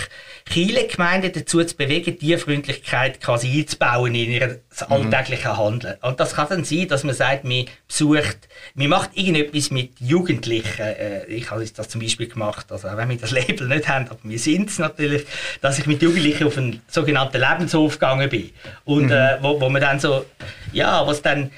viele 0.45 0.87
Gemeinden 0.87 1.33
dazu 1.33 1.65
zu 1.65 1.75
bewegen, 1.75 2.19
Tierfreundlichkeit 2.19 3.21
quasi 3.23 3.61
einzubauen 3.61 4.15
in 4.15 4.31
ihr 4.33 4.49
mhm. 4.49 4.93
alltägliche 4.93 5.57
Handeln. 5.57 5.97
Und 6.03 6.21
das 6.21 6.35
kann 6.35 6.49
dann 6.51 6.65
sein, 6.65 6.89
dass 6.89 7.05
man 7.05 7.15
sagt, 7.15 7.45
man 7.45 7.65
besucht, 7.89 8.37
man 8.75 8.89
macht 8.89 9.17
irgendetwas 9.17 9.71
mit 9.71 9.99
Jugendlichen. 9.99 10.83
Äh, 10.83 11.25
ich 11.27 11.51
habe 11.51 11.65
das 11.65 11.89
zum 11.89 12.03
Beispiel 12.03 12.29
gemacht, 12.29 12.71
also 12.71 12.89
auch 12.89 12.97
wenn 12.99 13.09
wir 13.09 13.17
das 13.17 13.31
Label 13.33 13.67
nicht 13.67 13.89
haben, 13.89 14.09
aber 14.09 14.21
wir 14.25 14.39
sind 14.39 14.69
es 14.69 14.79
natürlich, 14.79 15.25
dass 15.63 15.79
ich 15.79 15.87
mit 15.87 16.03
Jugendlichen 16.03 16.47
auf 16.47 16.59
einen 16.59 16.83
sogenannten 16.87 17.41
Lebenshof 17.41 17.95
gegangen 17.95 18.29
bin. 18.29 18.51
Und 18.85 19.07
mhm. 19.07 19.13
äh, 19.13 19.43
wo, 19.43 19.59
wo 19.59 19.71
man 19.71 19.81
dann 19.81 20.01
so, 20.01 20.27
ja, 20.73 21.07
was 21.07 21.23
dann 21.23 21.51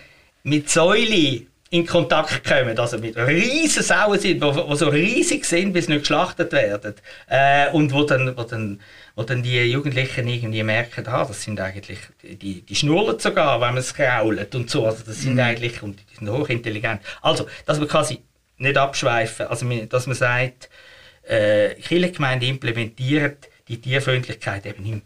mit 0.45 0.71
Säule 0.71 1.47
in 1.75 1.85
Kontakt 1.85 2.45
kommen, 2.45 2.79
also 2.79 2.99
mit 2.99 3.17
riesen 3.17 3.83
Sauen 3.83 4.21
sind, 4.21 4.41
die 4.41 4.77
so 4.77 4.89
riesig 4.89 5.45
sind, 5.45 5.73
bis 5.73 5.87
sie 5.87 5.93
nicht 5.93 6.03
geschlachtet 6.03 6.53
werden. 6.53 6.95
Äh, 7.27 7.69
und 7.71 7.93
wo 7.93 8.05
dann, 8.05 8.37
wo, 8.37 8.45
dann, 8.45 8.81
wo 9.17 9.25
dann 9.25 9.43
die 9.43 9.61
Jugendlichen 9.65 10.29
irgendwie 10.29 10.63
merken, 10.63 11.05
ah, 11.09 11.25
das 11.25 11.43
sind 11.43 11.61
eigentlich, 11.61 11.99
die, 12.23 12.63
die 12.63 12.75
schnurren 12.77 13.19
sogar, 13.19 13.61
wenn 13.61 13.71
man 13.71 13.79
es 13.79 13.93
krault 13.93 14.55
und 14.55 14.71
so, 14.71 14.87
also 14.87 15.03
das 15.05 15.23
sind 15.23 15.35
mhm. 15.35 15.41
eigentlich, 15.41 15.83
und 15.83 15.99
die 15.99 16.17
sind 16.17 16.31
hochintelligent. 16.31 17.01
Also, 17.23 17.49
dass 17.67 17.81
man 17.81 17.89
quasi 17.89 18.21
nicht 18.59 18.77
abschweifen, 18.77 19.49
also 19.49 19.69
dass 19.69 20.07
man 20.07 20.15
sagt, 20.15 20.71
äh, 21.27 21.75
Kirchengemeinde 21.75 22.47
implementiert 22.47 23.49
die 23.67 23.81
Tierfreundlichkeit 23.81 24.65
eben 24.67 24.85
im 24.87 25.03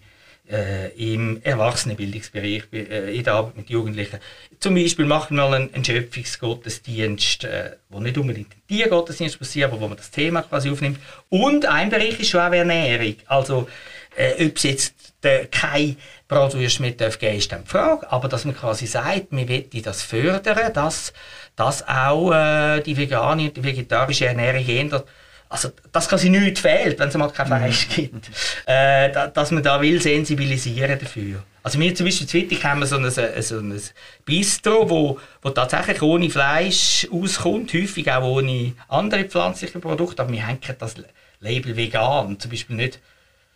äh, 0.50 0.88
im 0.96 1.40
Erwachsenenbildungsbereich, 1.42 2.64
äh, 2.72 3.16
in 3.16 3.24
der 3.24 3.34
Arbeit 3.34 3.56
mit 3.56 3.70
Jugendlichen. 3.70 4.18
Zum 4.60 4.74
Beispiel 4.74 5.04
machen 5.04 5.36
wir 5.36 5.44
einen, 5.44 5.72
einen 5.72 5.84
Schöpfungsgottesdienst, 5.84 7.44
äh, 7.44 7.76
wo 7.88 8.00
nicht 8.00 8.18
unbedingt 8.18 8.52
ein 8.52 8.62
Tiergottesdienst 8.68 9.38
passiert, 9.38 9.70
aber 9.70 9.80
wo 9.80 9.88
man 9.88 9.96
das 9.96 10.10
Thema 10.10 10.42
quasi 10.42 10.70
aufnimmt. 10.70 10.98
Und 11.28 11.66
ein 11.66 11.90
Bereich 11.90 12.18
ist 12.18 12.30
schon 12.30 12.40
auch 12.40 12.52
Ernährung. 12.52 13.16
Also, 13.26 13.68
äh, 14.16 14.46
ob 14.46 14.56
es 14.56 14.62
jetzt 14.62 14.94
der, 15.22 15.46
kein 15.46 15.96
Bratwurst 16.26 16.80
mit 16.80 17.00
darf 17.00 17.18
geben, 17.18 17.36
ist 17.36 17.52
dann 17.52 17.64
die 17.64 17.70
Frage. 17.70 18.10
Aber 18.10 18.28
dass 18.28 18.44
man 18.44 18.56
quasi 18.56 18.86
sagt, 18.86 19.26
wir 19.30 19.48
wollen 19.48 19.82
das 19.82 20.02
fördern, 20.02 20.72
dass, 20.72 21.12
dass 21.56 21.86
auch 21.86 22.32
äh, 22.32 22.80
die 22.80 22.96
vegane 22.96 23.44
und 23.44 23.56
die 23.56 23.64
vegetarische 23.64 24.26
Ernährung 24.26 24.66
ändert 24.66 25.06
also, 25.48 25.70
dass 25.92 26.08
quasi 26.08 26.28
nichts 26.28 26.60
fehlt, 26.60 26.98
wenn 26.98 27.08
es 27.08 27.16
mal 27.16 27.30
kein 27.30 27.46
mhm. 27.46 27.56
Fleisch 27.56 27.88
gibt. 27.88 28.30
Äh, 28.66 29.10
da, 29.10 29.28
dass 29.28 29.50
man 29.50 29.62
da 29.62 29.80
will 29.80 30.00
sensibilisieren 30.00 30.98
dafür. 30.98 31.42
Also 31.62 31.78
wir 31.80 31.94
zum 31.94 32.06
Beispiel 32.06 32.24
in 32.24 32.28
Zwittich 32.28 32.64
haben 32.64 32.80
wir 32.80 32.86
so 32.86 32.96
ein, 32.96 33.10
so 33.10 33.58
ein 33.58 33.80
Bistro, 34.24 34.88
wo, 34.88 35.20
wo 35.42 35.50
tatsächlich 35.50 36.02
ohne 36.02 36.30
Fleisch 36.30 37.06
auskommt, 37.10 37.72
häufig 37.74 38.10
auch 38.10 38.22
ohne 38.22 38.72
andere 38.88 39.24
pflanzliche 39.24 39.78
Produkte, 39.78 40.22
aber 40.22 40.32
wir 40.32 40.46
hängen 40.46 40.60
das 40.78 40.94
Label 41.40 41.76
vegan, 41.76 42.38
zum 42.38 42.50
Beispiel 42.50 42.76
nicht, 42.76 43.00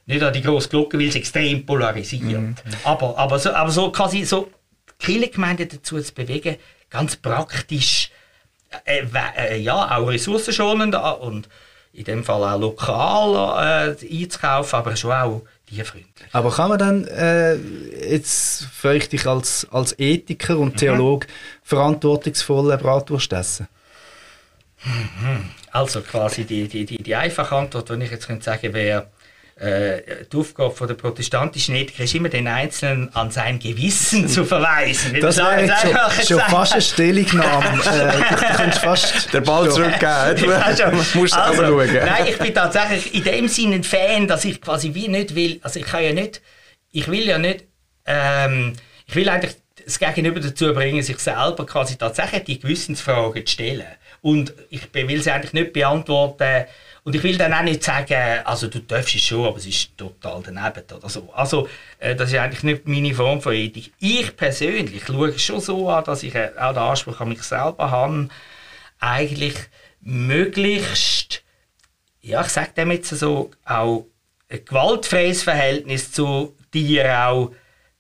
nicht 0.06 0.22
an 0.22 0.32
die 0.32 0.42
grosse 0.42 0.68
Glocke, 0.68 0.98
weil 0.98 1.08
es 1.08 1.14
extrem 1.14 1.64
polarisiert. 1.64 2.22
Mhm. 2.22 2.54
Aber, 2.84 3.16
aber, 3.18 3.38
so, 3.38 3.52
aber 3.52 3.70
so 3.70 3.90
quasi 3.92 4.24
so 4.24 4.50
Kirchengemeinden 4.98 5.68
dazu 5.68 6.00
zu 6.00 6.14
bewegen, 6.14 6.56
ganz 6.90 7.16
praktisch, 7.16 8.10
äh, 8.84 9.04
äh, 9.36 9.58
ja, 9.58 9.96
auch 9.96 10.08
ressourcenschonend 10.08 10.94
und 10.94 11.48
in 11.92 12.04
dem 12.04 12.24
Fall 12.24 12.42
auch 12.42 12.58
lokal 12.58 13.94
äh, 13.98 14.22
einzukaufen, 14.22 14.78
aber 14.78 14.96
schon 14.96 15.12
auch 15.12 15.42
tierfreundlich. 15.66 16.28
Aber 16.32 16.50
kann 16.50 16.70
man 16.70 16.78
dann, 16.78 17.06
äh, 17.06 17.56
jetzt 17.56 18.64
frage 18.64 18.98
ich 18.98 19.08
dich 19.08 19.26
als, 19.26 19.66
als 19.70 19.98
Ethiker 19.98 20.58
und 20.58 20.76
Theologe, 20.76 21.26
verantwortungsvolle 21.62 22.78
Bratwurst 22.78 23.32
essen? 23.32 23.68
Also 25.70 26.00
quasi 26.00 26.44
die, 26.44 26.66
die, 26.66 26.84
die, 26.84 27.02
die 27.02 27.14
einfache 27.14 27.54
Antwort, 27.54 27.88
die 27.88 28.02
ich 28.02 28.10
jetzt 28.10 28.26
könnte 28.26 28.44
sagen 28.44 28.72
wäre, 28.72 29.06
äh, 29.56 30.24
die 30.32 30.36
Aufgabe 30.36 30.74
von 30.74 30.88
der 30.88 30.94
protestantischen 30.94 31.74
Ethiker 31.74 32.04
ist 32.04 32.14
immer, 32.14 32.28
den 32.28 32.48
Einzelnen 32.48 33.14
an 33.14 33.30
sein 33.30 33.58
Gewissen 33.58 34.28
zu 34.28 34.44
verweisen. 34.44 35.20
Das 35.20 35.36
wäre 35.36 35.64
jetzt 35.64 35.82
schon, 35.82 36.38
schon 36.38 36.40
fast 36.50 36.72
eine 36.72 36.82
Stellungnahme. 36.82 37.66
äh, 37.84 38.34
du 38.34 38.56
könntest 38.56 38.82
fast... 38.82 39.32
Der 39.32 39.40
Ball 39.40 39.70
zurückgeben. 39.70 40.02
Du 41.12 41.18
musst 41.18 41.34
also, 41.34 41.62
selber 41.62 41.86
schauen. 41.86 42.06
Nein, 42.06 42.26
ich 42.28 42.38
bin 42.38 42.54
tatsächlich 42.54 43.14
in 43.14 43.24
dem 43.24 43.48
Sinne 43.48 43.76
ein 43.76 43.84
Fan, 43.84 44.26
dass 44.26 44.44
ich 44.44 44.60
quasi 44.60 44.94
wie 44.94 45.08
nicht 45.08 45.34
will, 45.34 45.60
also 45.62 45.78
ich 45.78 45.86
kann 45.86 46.02
ja 46.02 46.12
nicht, 46.12 46.40
ich 46.90 47.08
will 47.08 47.26
ja 47.26 47.38
nicht, 47.38 47.64
ähm, 48.06 48.74
ich 49.06 49.14
will 49.14 49.28
eigentlich 49.28 49.56
das 49.84 49.98
Gegenüber 49.98 50.40
dazu 50.40 50.72
bringen, 50.72 51.02
sich 51.02 51.18
selber 51.18 51.66
quasi 51.66 51.96
tatsächlich 51.96 52.44
die 52.44 52.60
Gewissensfragen 52.60 53.46
zu 53.46 53.52
stellen. 53.52 53.86
Und 54.20 54.54
ich 54.70 54.82
will 54.94 55.20
sie 55.20 55.30
eigentlich 55.30 55.52
nicht 55.52 55.72
beantworten. 55.72 56.66
Und 57.04 57.16
ich 57.16 57.22
will 57.24 57.36
dann 57.36 57.52
auch 57.52 57.62
nicht 57.62 57.82
sagen, 57.82 58.42
also 58.44 58.68
du 58.68 58.78
darfst 58.78 59.14
es 59.16 59.22
schon, 59.22 59.44
aber 59.44 59.56
es 59.56 59.66
ist 59.66 59.96
total 59.96 60.40
daneben 60.44 60.84
oder 60.96 61.08
so. 61.08 61.32
Also 61.34 61.68
äh, 61.98 62.14
das 62.14 62.30
ist 62.30 62.38
eigentlich 62.38 62.62
nicht 62.62 62.86
meine 62.86 63.12
Form 63.12 63.40
von 63.40 63.54
Ethik. 63.54 63.92
Ich 63.98 64.36
persönlich 64.36 65.04
schaue 65.04 65.30
es 65.30 65.42
schon 65.42 65.60
so 65.60 65.90
an, 65.90 66.04
dass 66.04 66.22
ich 66.22 66.34
äh, 66.34 66.52
auch 66.56 66.72
den 66.72 66.78
Anspruch 66.78 67.20
an 67.20 67.30
mich 67.30 67.42
selber 67.42 67.90
habe, 67.90 68.28
eigentlich 69.00 69.54
möglichst, 70.00 71.42
ja, 72.20 72.40
ich 72.40 72.48
sage 72.48 72.70
dem 72.76 72.92
jetzt 72.92 73.08
so, 73.08 73.50
auch 73.64 74.06
ein 74.48 74.64
gewaltfreies 74.64 75.42
Verhältnis 75.42 76.12
zu 76.12 76.54
dir 76.72 77.26
auch 77.26 77.52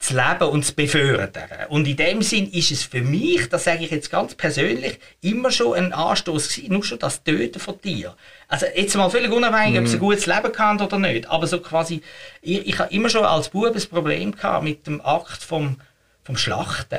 zu 0.02 0.14
leben 0.14 0.50
und 0.50 0.64
zu 0.64 0.74
befördern. 0.74 1.48
Und 1.68 1.86
in 1.86 1.96
dem 1.96 2.22
Sinn 2.22 2.50
ist 2.50 2.72
es 2.72 2.82
für 2.82 3.02
mich, 3.02 3.48
das 3.48 3.64
sage 3.64 3.84
ich 3.84 3.90
jetzt 3.92 4.10
ganz 4.10 4.34
persönlich, 4.34 4.98
immer 5.20 5.52
schon 5.52 5.74
ein 5.74 5.92
Anstoß 5.92 6.48
gewesen, 6.48 6.72
nur 6.72 6.84
schon 6.84 6.98
das 6.98 7.22
Töten 7.22 7.60
von 7.60 7.80
dir. 7.80 8.16
Also 8.48 8.66
jetzt 8.74 8.96
mal 8.96 9.10
völlig 9.10 9.30
unabhängig, 9.30 9.78
ob 9.78 9.86
sie 9.86 9.96
ein 9.96 10.00
gutes 10.00 10.26
Leben 10.26 10.50
gehabt 10.52 10.82
oder 10.82 10.98
nicht, 10.98 11.30
aber 11.30 11.46
so 11.46 11.60
quasi, 11.60 12.02
ich, 12.40 12.66
ich 12.66 12.78
habe 12.80 12.92
immer 12.92 13.08
schon 13.08 13.24
als 13.24 13.50
Bub 13.50 13.74
ein 13.74 13.88
Problem 13.88 14.34
gehabt 14.34 14.64
mit 14.64 14.86
dem 14.88 15.00
Akt 15.00 15.42
vom, 15.42 15.76
vom 16.24 16.36
Schlachten. 16.36 16.98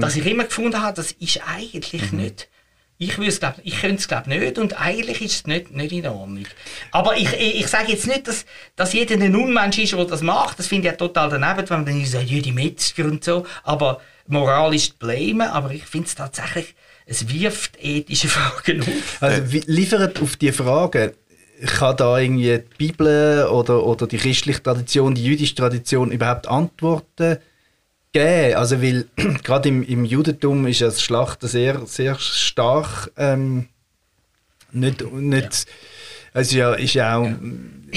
Dass 0.00 0.16
ich 0.16 0.26
immer 0.26 0.44
gefunden 0.44 0.82
habe, 0.82 0.94
das 0.94 1.12
ist 1.12 1.40
eigentlich 1.46 2.12
nicht 2.12 2.48
ich, 2.98 3.18
ich 3.18 3.80
könnte 3.80 3.96
es 3.96 4.08
glaube 4.08 4.30
nicht 4.30 4.58
und 4.58 4.80
eigentlich 4.80 5.20
ist 5.20 5.34
es 5.34 5.46
nicht, 5.46 5.70
nicht 5.70 5.92
in 5.92 6.06
Ordnung. 6.06 6.46
Aber 6.92 7.16
ich, 7.16 7.30
ich, 7.34 7.66
sage 7.66 7.92
jetzt 7.92 8.06
nicht, 8.06 8.26
dass, 8.26 8.46
dass 8.74 8.94
jeder 8.94 9.16
ein 9.16 9.36
Unmensch 9.36 9.78
ist, 9.78 9.92
der 9.92 10.04
das 10.06 10.22
macht. 10.22 10.58
Das 10.58 10.66
finde 10.66 10.88
ich 10.88 10.92
ja 10.92 10.96
total 10.96 11.28
daneben, 11.28 11.68
wenn 11.68 11.84
man 11.84 11.86
dann 11.86 12.04
sagt, 12.06 12.24
jede 12.24 12.52
Metzger 12.52 13.04
und 13.04 13.22
so. 13.22 13.46
Aber 13.64 14.00
moralisch 14.28 14.94
blamen, 14.94 15.48
aber 15.48 15.72
ich 15.72 15.84
finde 15.84 16.06
es 16.06 16.14
tatsächlich, 16.14 16.74
es 17.04 17.28
wirft 17.28 17.72
ethische 17.82 18.28
Fragen 18.28 18.80
auf. 18.80 19.22
Also 19.22 19.52
wie, 19.52 19.62
liefert 19.66 20.20
auf 20.22 20.36
die 20.36 20.52
Frage, 20.52 21.14
kann 21.78 21.96
da 21.98 22.18
irgendwie 22.18 22.58
die 22.58 22.76
Bibel 22.78 23.46
oder, 23.46 23.84
oder 23.84 24.06
die 24.06 24.18
christliche 24.18 24.62
Tradition, 24.62 25.14
die 25.14 25.24
jüdische 25.24 25.54
Tradition 25.54 26.10
überhaupt 26.10 26.48
Antworten 26.48 27.38
geben? 28.16 28.56
Also 28.56 28.82
weil 28.82 29.06
gerade 29.42 29.68
im, 29.68 29.82
im 29.82 30.04
Judentum 30.04 30.66
ist 30.66 30.80
ja 30.80 30.86
das 30.86 31.02
Schlachten 31.02 31.48
sehr, 31.48 31.82
sehr 31.86 32.18
stark 32.18 33.10
ähm, 33.16 33.68
nicht, 34.72 35.10
nicht 35.12 35.66
ist 36.34 36.52
ja, 36.52 36.74
ist 36.74 36.94
ja 36.94 37.18
auch 37.18 37.30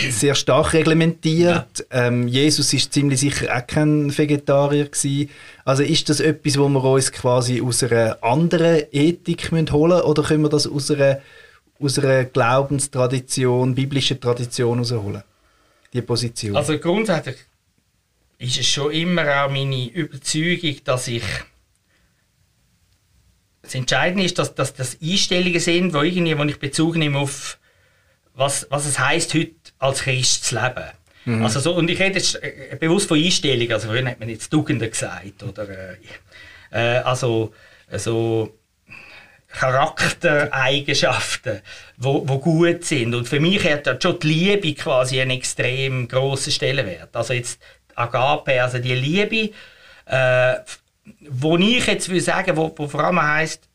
sehr 0.10 0.34
stark 0.34 0.74
reglementiert. 0.74 1.86
Ähm, 1.92 2.28
Jesus 2.28 2.74
ist 2.74 2.94
ziemlich 2.94 3.20
sicher 3.20 3.54
auch 3.54 3.68
kein 3.68 4.18
Vegetarier 4.18 4.86
gewesen. 4.86 5.30
Also 5.66 5.84
ist 5.84 6.08
das 6.08 6.22
etwas, 6.22 6.58
wo 6.58 6.70
wir 6.70 6.84
uns 6.84 7.12
quasi 7.12 7.62
aus 7.62 7.84
einer 7.84 8.18
anderen 8.24 8.84
Ethik 8.92 9.52
müssen 9.52 9.72
holen 9.74 10.02
oder 10.02 10.24
können 10.24 10.44
wir 10.44 10.50
das 10.50 10.68
aus 10.68 10.90
einer, 10.90 11.20
aus 11.82 12.00
einer 12.00 12.24
Glaubenstradition, 12.26 13.76
biblischen 13.76 14.22
Tradition 14.22 14.76
herausholen? 14.86 15.24
Die 15.92 16.02
Position. 16.02 16.56
Also 16.56 16.78
grundsätzlich 16.78 17.38
ist 18.40 18.58
es 18.58 18.68
schon 18.68 18.92
immer 18.92 19.44
auch 19.44 19.52
meine 19.52 19.90
Überzeugung, 19.90 20.78
dass 20.86 21.08
ich 21.08 21.24
das 23.62 23.76
Entscheidende 23.76 24.24
ist, 24.24 24.40
dass, 24.40 24.56
dass 24.56 24.74
das 24.74 24.98
Einstellungen 25.02 25.60
sind, 25.60 25.94
wo, 25.94 26.02
irgendwie, 26.02 26.38
wo 26.38 26.44
ich 26.46 26.58
Bezug 26.58 26.96
nehme 26.96 27.20
auf 27.20 27.60
was, 28.34 28.66
was 28.70 28.86
es 28.86 28.98
heißt 28.98 29.34
heute 29.34 29.54
als 29.78 30.02
Christ 30.02 30.46
zu 30.46 30.56
leben. 30.56 30.86
Also 31.44 31.60
so, 31.60 31.76
und 31.76 31.90
ich 31.90 32.00
rede 32.00 32.16
jetzt 32.16 32.42
äh, 32.42 32.78
bewusst 32.80 33.10
von 33.10 33.22
Einstellungen, 33.22 33.74
also 33.74 33.88
vorhin 33.88 34.08
hat 34.08 34.20
man 34.20 34.30
jetzt 34.30 34.50
Tugenden 34.50 34.90
gesagt, 34.90 35.44
oder 35.44 35.68
äh, 35.70 35.98
äh, 36.72 37.00
also 37.00 37.54
so 37.92 38.58
Charaktereigenschaften, 39.50 41.62
wo, 41.98 42.28
wo 42.28 42.40
gut 42.40 42.86
sind. 42.86 43.14
Und 43.14 43.28
für 43.28 43.40
mich 43.40 43.64
hat 43.66 43.88
ja 43.88 43.98
schon 44.02 44.20
die 44.20 44.28
Liebe 44.28 44.74
quasi 44.76 45.20
einen 45.20 45.32
extrem 45.32 46.08
grossen 46.08 46.54
Stellenwert. 46.54 47.16
Also 47.16 47.34
jetzt 47.34 47.60
Agape, 48.00 48.62
also 48.62 48.80
die 48.80 48.96
Liebe, 48.96 49.54
äh, 50.06 50.56
wo 51.30 51.58
ich 51.58 51.86
jetzt 51.88 52.10
will 52.10 52.22
sagen, 52.22 52.56
wo, 52.56 52.74
wo 52.76 52.88
vor 52.88 53.04
allem 53.04 53.22
heißt 53.22 53.68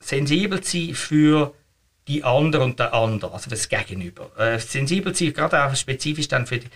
sensibel 0.00 0.62
sein 0.62 0.94
für 0.94 1.54
die 2.06 2.24
andere 2.24 2.64
und 2.64 2.78
der 2.78 2.94
andere, 2.94 3.32
also 3.32 3.44
für 3.44 3.50
das 3.50 3.68
Gegenüber. 3.68 4.30
Äh, 4.38 4.58
sensibel 4.58 5.14
sein, 5.14 5.32
gerade 5.32 5.64
auch 5.64 5.74
spezifisch 5.76 6.28
dann 6.28 6.46
für, 6.46 6.58
die, 6.58 6.68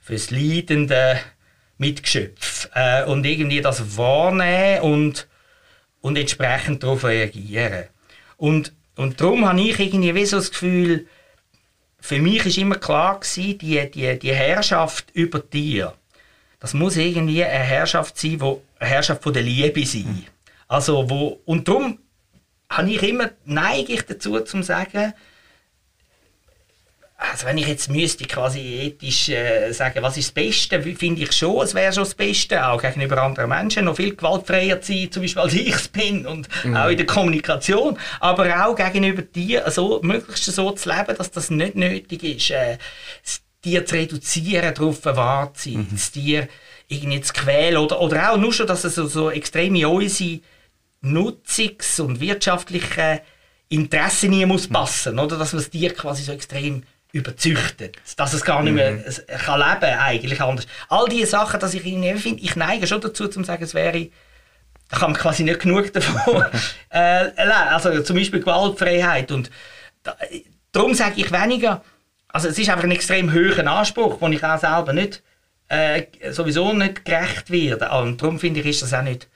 für 0.00 0.14
das 0.14 0.30
leidende 0.30 1.20
Mitgeschöpf. 1.78 2.68
Äh, 2.74 3.04
und 3.04 3.24
irgendwie 3.26 3.60
das 3.60 3.96
wahrnehmen 3.96 4.82
und, 4.82 5.28
und 6.00 6.16
entsprechend 6.16 6.82
darauf 6.82 7.04
reagieren. 7.04 7.84
Und, 8.36 8.72
und 8.96 9.20
darum 9.20 9.46
habe 9.46 9.60
ich 9.60 9.78
irgendwie 9.78 10.14
wie 10.14 10.24
so 10.24 10.38
das 10.38 10.50
Gefühl, 10.50 11.06
für 12.04 12.20
mich 12.20 12.44
ist 12.44 12.58
immer 12.58 12.74
klar 12.74 13.18
gewesen, 13.18 13.56
die, 13.56 13.90
die, 13.90 14.18
die 14.18 14.34
Herrschaft 14.34 15.06
über 15.14 15.38
dir, 15.38 15.94
das 16.60 16.74
muss 16.74 16.98
irgendwie 16.98 17.42
eine 17.42 17.64
Herrschaft 17.64 18.18
sein, 18.18 18.42
wo 18.42 18.62
eine 18.78 18.90
Herrschaft 18.90 19.22
von 19.22 19.32
der 19.32 19.42
Liebe 19.42 19.86
sein. 19.86 20.26
Also 20.68 21.08
wo, 21.08 21.40
und 21.46 21.66
darum 21.66 21.98
habe 22.68 22.90
ich 22.90 23.02
immer, 23.02 23.30
neige 23.46 23.94
ich 23.94 24.02
dazu, 24.02 24.38
zu 24.40 24.62
sagen, 24.62 25.14
also 27.30 27.46
wenn 27.46 27.58
ich 27.58 27.66
jetzt 27.66 27.90
müsste 27.90 28.24
quasi 28.24 28.58
ethisch 28.60 29.28
äh, 29.28 29.72
sagen, 29.72 30.02
was 30.02 30.16
ist 30.16 30.28
das 30.28 30.32
Beste, 30.32 30.84
wie- 30.84 30.94
finde 30.94 31.22
ich 31.22 31.32
schon, 31.32 31.62
es 31.64 31.74
wäre 31.74 31.92
schon 31.92 32.04
das 32.04 32.14
Beste, 32.14 32.66
auch 32.66 32.80
gegenüber 32.80 33.22
anderen 33.22 33.48
Menschen, 33.48 33.84
noch 33.86 33.96
viel 33.96 34.14
gewaltfreier 34.16 34.80
zu 34.80 34.92
sein, 34.92 35.10
zum 35.12 35.22
Beispiel 35.22 35.42
als 35.42 35.52
ich 35.54 35.74
es 35.74 35.88
bin 35.88 36.26
und 36.26 36.48
auch 36.74 36.88
in 36.88 36.96
der 36.96 37.06
Kommunikation, 37.06 37.98
aber 38.20 38.66
auch 38.66 38.74
gegenüber 38.76 39.22
dir 39.22 39.70
so, 39.70 40.00
möglichst 40.02 40.44
so 40.44 40.70
zu 40.72 40.88
leben, 40.88 41.16
dass 41.16 41.30
das 41.30 41.50
nicht 41.50 41.74
nötig 41.76 42.22
ist, 42.22 42.50
äh, 42.50 42.78
das 43.24 43.40
Tier 43.62 43.86
zu 43.86 43.94
reduzieren, 43.94 44.74
darauf 44.74 45.00
verwahrt 45.00 45.56
zu 45.58 45.70
sein, 45.72 45.86
das 45.90 46.10
Tier 46.12 46.48
irgendwie 46.88 47.20
zu 47.22 47.32
quälen 47.32 47.78
oder, 47.78 48.00
oder 48.00 48.32
auch 48.32 48.36
nur 48.36 48.52
schon, 48.52 48.66
dass 48.66 48.84
es 48.84 48.94
so, 48.96 49.06
so 49.06 49.30
extrem 49.30 49.74
in 49.74 49.86
unsere 49.86 50.40
Nutzungs- 51.02 52.00
und 52.00 52.20
wirtschaftliche 52.20 53.22
Interessen 53.68 54.30
nie 54.30 54.46
muss 54.46 54.68
passen, 54.68 55.18
oder? 55.18 55.36
Dass 55.38 55.52
man 55.52 55.62
das 55.62 55.70
Tier 55.70 55.92
quasi 55.94 56.22
so 56.22 56.32
extrem 56.32 56.82
überzüchtet, 57.14 57.96
dass 58.16 58.34
es 58.34 58.44
gar 58.44 58.62
nicht 58.62 58.72
mehr 58.72 59.06
es 59.06 59.24
kann 59.44 59.60
leben 59.60 59.98
eigentlich 60.00 60.40
anders. 60.40 60.66
All 60.88 61.08
diese 61.08 61.28
Sachen, 61.28 61.60
dass 61.60 61.72
ich 61.72 61.86
irgendwie 61.86 62.18
finde, 62.18 62.42
ich 62.42 62.56
neige 62.56 62.88
schon 62.88 63.00
dazu, 63.00 63.28
zu 63.28 63.42
sagen, 63.44 63.62
es 63.62 63.72
wäre 63.72 64.08
da 64.90 64.98
kann 64.98 65.12
man 65.12 65.20
quasi 65.20 65.44
nicht 65.44 65.60
genug 65.60 65.92
davon 65.92 66.44
äh. 66.90 67.30
Also 67.36 68.02
zum 68.02 68.16
Beispiel 68.16 68.40
Gewaltfreiheit 68.40 69.30
und 69.30 69.50
da, 70.02 70.16
darum 70.72 70.92
sage 70.94 71.14
ich 71.16 71.32
weniger, 71.32 71.82
also 72.28 72.48
es 72.48 72.58
ist 72.58 72.68
einfach 72.68 72.84
ein 72.84 72.90
extrem 72.90 73.32
hoher 73.32 73.64
Anspruch, 73.66 74.18
den 74.18 74.32
ich 74.32 74.44
auch 74.44 74.58
selber 74.58 74.92
nicht 74.92 75.22
äh, 75.68 76.02
sowieso 76.30 76.72
nicht 76.72 77.04
gerecht 77.04 77.50
werde. 77.50 77.90
Und 77.90 78.20
darum 78.20 78.40
finde 78.40 78.60
ich, 78.60 78.66
ist 78.66 78.82
das 78.82 78.92
auch 78.92 79.02
nicht 79.02 79.28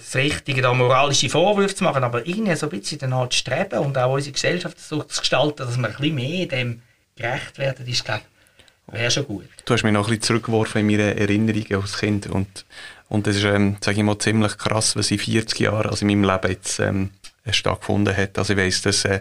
das 0.00 0.16
Richtige, 0.16 0.62
da 0.62 0.72
moralische 0.72 1.28
Vorwürfe 1.28 1.74
zu 1.74 1.84
machen, 1.84 2.02
aber 2.02 2.26
irgendwie 2.26 2.54
so 2.56 2.66
ein 2.66 2.78
bisschen 2.78 2.98
danach 2.98 3.28
zu 3.28 3.38
streben 3.38 3.78
und 3.80 3.96
auch 3.98 4.14
unsere 4.14 4.32
Gesellschaft 4.32 4.78
so 4.80 5.02
zu 5.02 5.20
gestalten, 5.20 5.58
dass 5.58 5.76
wir 5.76 5.86
ein 5.86 5.94
bisschen 5.94 6.14
mehr 6.14 6.46
dem 6.46 6.82
gerecht 7.16 7.58
werden, 7.58 7.86
ist, 7.86 8.04
glaube 8.04 8.22
wäre 8.92 9.10
schon 9.10 9.26
gut. 9.26 9.46
Du 9.64 9.74
hast 9.74 9.84
mich 9.84 9.92
noch 9.92 10.06
ein 10.06 10.08
bisschen 10.08 10.22
zurückgeworfen 10.22 10.80
in 10.80 10.86
meine 10.86 11.16
Erinnerungen 11.16 11.82
als 11.82 11.98
Kind 11.98 12.26
und, 12.26 12.64
und 13.08 13.26
das 13.26 13.36
ist, 13.36 13.44
ähm, 13.44 13.76
sage 13.80 13.98
ich 13.98 14.02
mal, 14.02 14.18
ziemlich 14.18 14.56
krass, 14.58 14.96
was 14.96 15.10
in 15.10 15.18
40 15.18 15.60
Jahren, 15.60 15.90
also 15.90 16.06
in 16.06 16.08
meinem 16.08 16.30
Leben 16.30 16.50
jetzt 16.50 16.80
ähm, 16.80 17.10
stattgefunden 17.50 18.16
hat. 18.16 18.38
Also 18.38 18.52
ich 18.52 18.58
weiss, 18.58 18.82
dass 18.82 19.04
äh, 19.04 19.20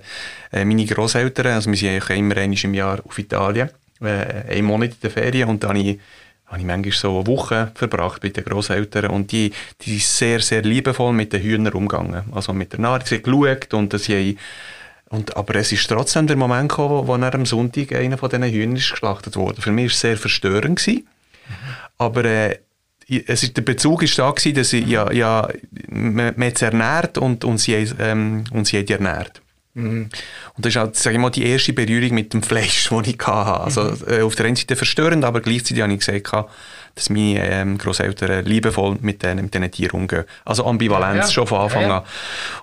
äh, 0.51 0.65
meine 0.65 0.85
Grosseltern, 0.85 1.47
also 1.47 1.69
wir 1.69 1.77
sind 1.77 1.89
eigentlich 1.89 2.17
immer 2.17 2.37
einmal 2.37 2.57
im 2.63 2.73
Jahr 2.73 2.99
auf 3.05 3.17
Italien, 3.17 3.69
äh, 4.01 4.05
einen 4.49 4.65
Monat 4.65 4.91
in 4.91 5.01
der 5.03 5.11
Ferien 5.11 5.49
und 5.49 5.63
dann 5.63 5.77
habe 5.77 5.87
ich 5.87 5.99
habe 6.49 6.59
ich 6.59 6.65
manchmal 6.65 6.93
so 6.93 7.17
eine 7.17 7.27
Woche 7.27 7.71
verbracht 7.75 8.23
mit 8.23 8.35
den 8.35 8.43
Grosseltern 8.43 9.11
und 9.11 9.31
die, 9.31 9.51
die 9.81 9.91
sind 9.91 10.03
sehr, 10.03 10.39
sehr 10.39 10.61
liebevoll 10.63 11.13
mit 11.13 11.31
den 11.31 11.41
Hühnern 11.43 11.73
umgegangen. 11.73 12.23
Also 12.31 12.53
mit 12.53 12.73
der 12.73 12.79
Nahrung, 12.79 13.05
sie 13.05 13.15
haben 13.15 13.23
geschaut 13.23 13.73
und 13.73 13.99
sie 13.99 14.15
haben 14.15 14.37
Und, 15.09 15.37
aber 15.37 15.55
es 15.55 15.71
ist 15.71 15.87
trotzdem 15.87 16.27
der 16.27 16.37
Moment 16.37 16.69
gekommen, 16.69 17.07
wo, 17.07 17.07
wo 17.07 17.15
er 17.15 17.33
am 17.33 17.45
Sonntag 17.45 17.93
einer 17.93 18.17
von 18.17 18.29
diesen 18.29 18.43
Hühnern 18.43 18.75
ist 18.75 18.89
geschlachtet 18.89 19.35
wurde. 19.35 19.61
Für 19.61 19.71
mich 19.71 19.85
war 19.85 19.91
es 19.91 19.99
sehr 19.99 20.17
verstörend. 20.17 20.79
Gewesen. 20.79 21.07
Aber 21.97 22.25
äh, 22.25 22.59
es 23.07 23.43
ist, 23.43 23.57
der 23.57 23.63
Bezug 23.63 24.01
war 24.01 24.09
da, 24.25 24.31
gewesen, 24.31 24.55
dass 24.55 24.73
ich, 24.73 24.87
ja, 24.87 25.11
ja, 25.11 25.47
man, 25.89 26.33
man 26.35 26.51
es 26.51 26.61
ernährt 26.61 27.17
und, 27.17 27.43
und, 27.43 27.57
sie, 27.57 27.73
ähm, 27.99 28.43
und 28.51 28.65
sie 28.65 28.79
hat 28.79 28.89
ernährt. 28.89 29.41
Und 29.75 30.09
das 30.57 30.73
ist 30.73 30.75
halt, 30.77 30.95
sag 30.95 31.13
ich 31.13 31.19
mal, 31.19 31.29
die 31.29 31.45
erste 31.45 31.73
Berührung 31.73 32.13
mit 32.15 32.33
dem 32.33 32.41
Fleisch, 32.43 32.89
die 33.05 33.11
ich 33.11 33.27
hatte. 33.27 33.61
Also, 33.61 33.93
äh, 34.07 34.21
auf 34.21 34.35
der 34.35 34.47
einen 34.47 34.55
Seite 34.55 34.75
verstörend, 34.75 35.23
aber 35.23 35.41
gleichzeitig 35.41 35.81
habe 35.83 35.93
ich 35.93 35.99
gesagt, 35.99 36.47
dass 36.95 37.09
meine 37.09 37.47
ähm, 37.49 37.77
Großeltern 37.77 38.45
liebevoll 38.45 38.97
mit 39.01 39.23
diesen 39.23 39.49
mit 39.53 39.71
Tieren 39.71 40.01
umgehen. 40.01 40.25
Also 40.43 40.65
Ambivalenz 40.65 41.27
Ja. 41.27 41.31
schon 41.31 41.47
von 41.47 41.59
Anfang 41.61 41.83
Ja, 41.83 41.87
ja. 41.87 41.97
an. 41.99 42.03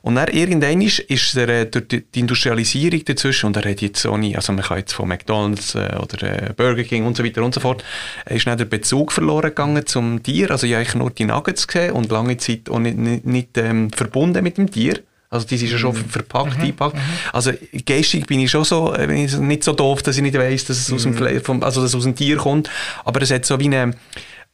Und 0.02 0.16
dann 0.16 0.28
irgendwann 0.28 0.82
ist, 0.82 0.98
ist 0.98 1.36
er, 1.36 1.48
äh, 1.48 1.66
durch 1.66 1.88
die 1.88 2.04
die 2.04 2.20
Industrialisierung 2.20 3.04
dazwischen, 3.04 3.46
und 3.46 3.56
er 3.56 3.70
hat 3.70 3.80
jetzt 3.80 4.04
auch 4.04 4.18
nie, 4.18 4.36
also 4.36 4.52
man 4.52 4.64
kann 4.64 4.78
jetzt 4.78 4.92
von 4.92 5.08
McDonalds 5.08 5.74
äh, 5.76 5.96
oder 6.02 6.22
äh, 6.50 6.52
Burger 6.54 6.82
King 6.82 7.06
und 7.06 7.16
so 7.16 7.24
weiter 7.24 7.42
und 7.42 7.54
so 7.54 7.60
fort, 7.60 7.84
ist 8.28 8.46
dann 8.46 8.58
der 8.58 8.64
Bezug 8.66 9.12
verloren 9.12 9.50
gegangen 9.50 9.86
zum 9.86 10.22
Tier. 10.22 10.50
Also 10.50 10.66
ich 10.66 10.74
habe 10.74 10.98
nur 10.98 11.10
die 11.10 11.24
Nuggets 11.24 11.66
gesehen 11.66 11.92
und 11.92 12.10
lange 12.10 12.36
Zeit 12.36 12.68
auch 12.68 12.80
nicht, 12.80 12.98
nicht, 12.98 13.24
nicht 13.24 13.56
ähm, 13.58 13.90
verbunden 13.90 14.42
mit 14.42 14.58
dem 14.58 14.70
Tier. 14.70 15.00
Also 15.28 15.46
die 15.46 15.56
sind 15.56 15.72
ja 15.72 15.78
schon 15.78 15.94
verpackt, 15.94 16.60
eingepackt. 16.60 16.96
Also 17.32 17.52
geistig 17.84 18.26
bin 18.26 18.40
ich 18.40 18.50
schon 18.50 18.64
so, 18.64 18.94
äh, 18.94 19.06
bin 19.06 19.16
ich 19.16 19.36
nicht 19.36 19.64
so 19.64 19.72
doof, 19.72 20.02
dass 20.02 20.16
ich 20.16 20.22
nicht 20.22 20.38
weiss, 20.38 20.64
dass 20.64 20.78
es 20.78 20.92
aus 20.92 21.02
dem, 21.02 21.14
Fle 21.14 21.40
vom, 21.40 21.62
also 21.62 21.82
dass 21.82 21.94
aus 21.94 22.04
dem 22.04 22.14
Tier 22.14 22.36
kommt. 22.36 22.70
Aber 23.04 23.20
es 23.22 23.30
hat 23.30 23.44
so 23.44 23.58
wie 23.58 23.66
eine, 23.66 23.94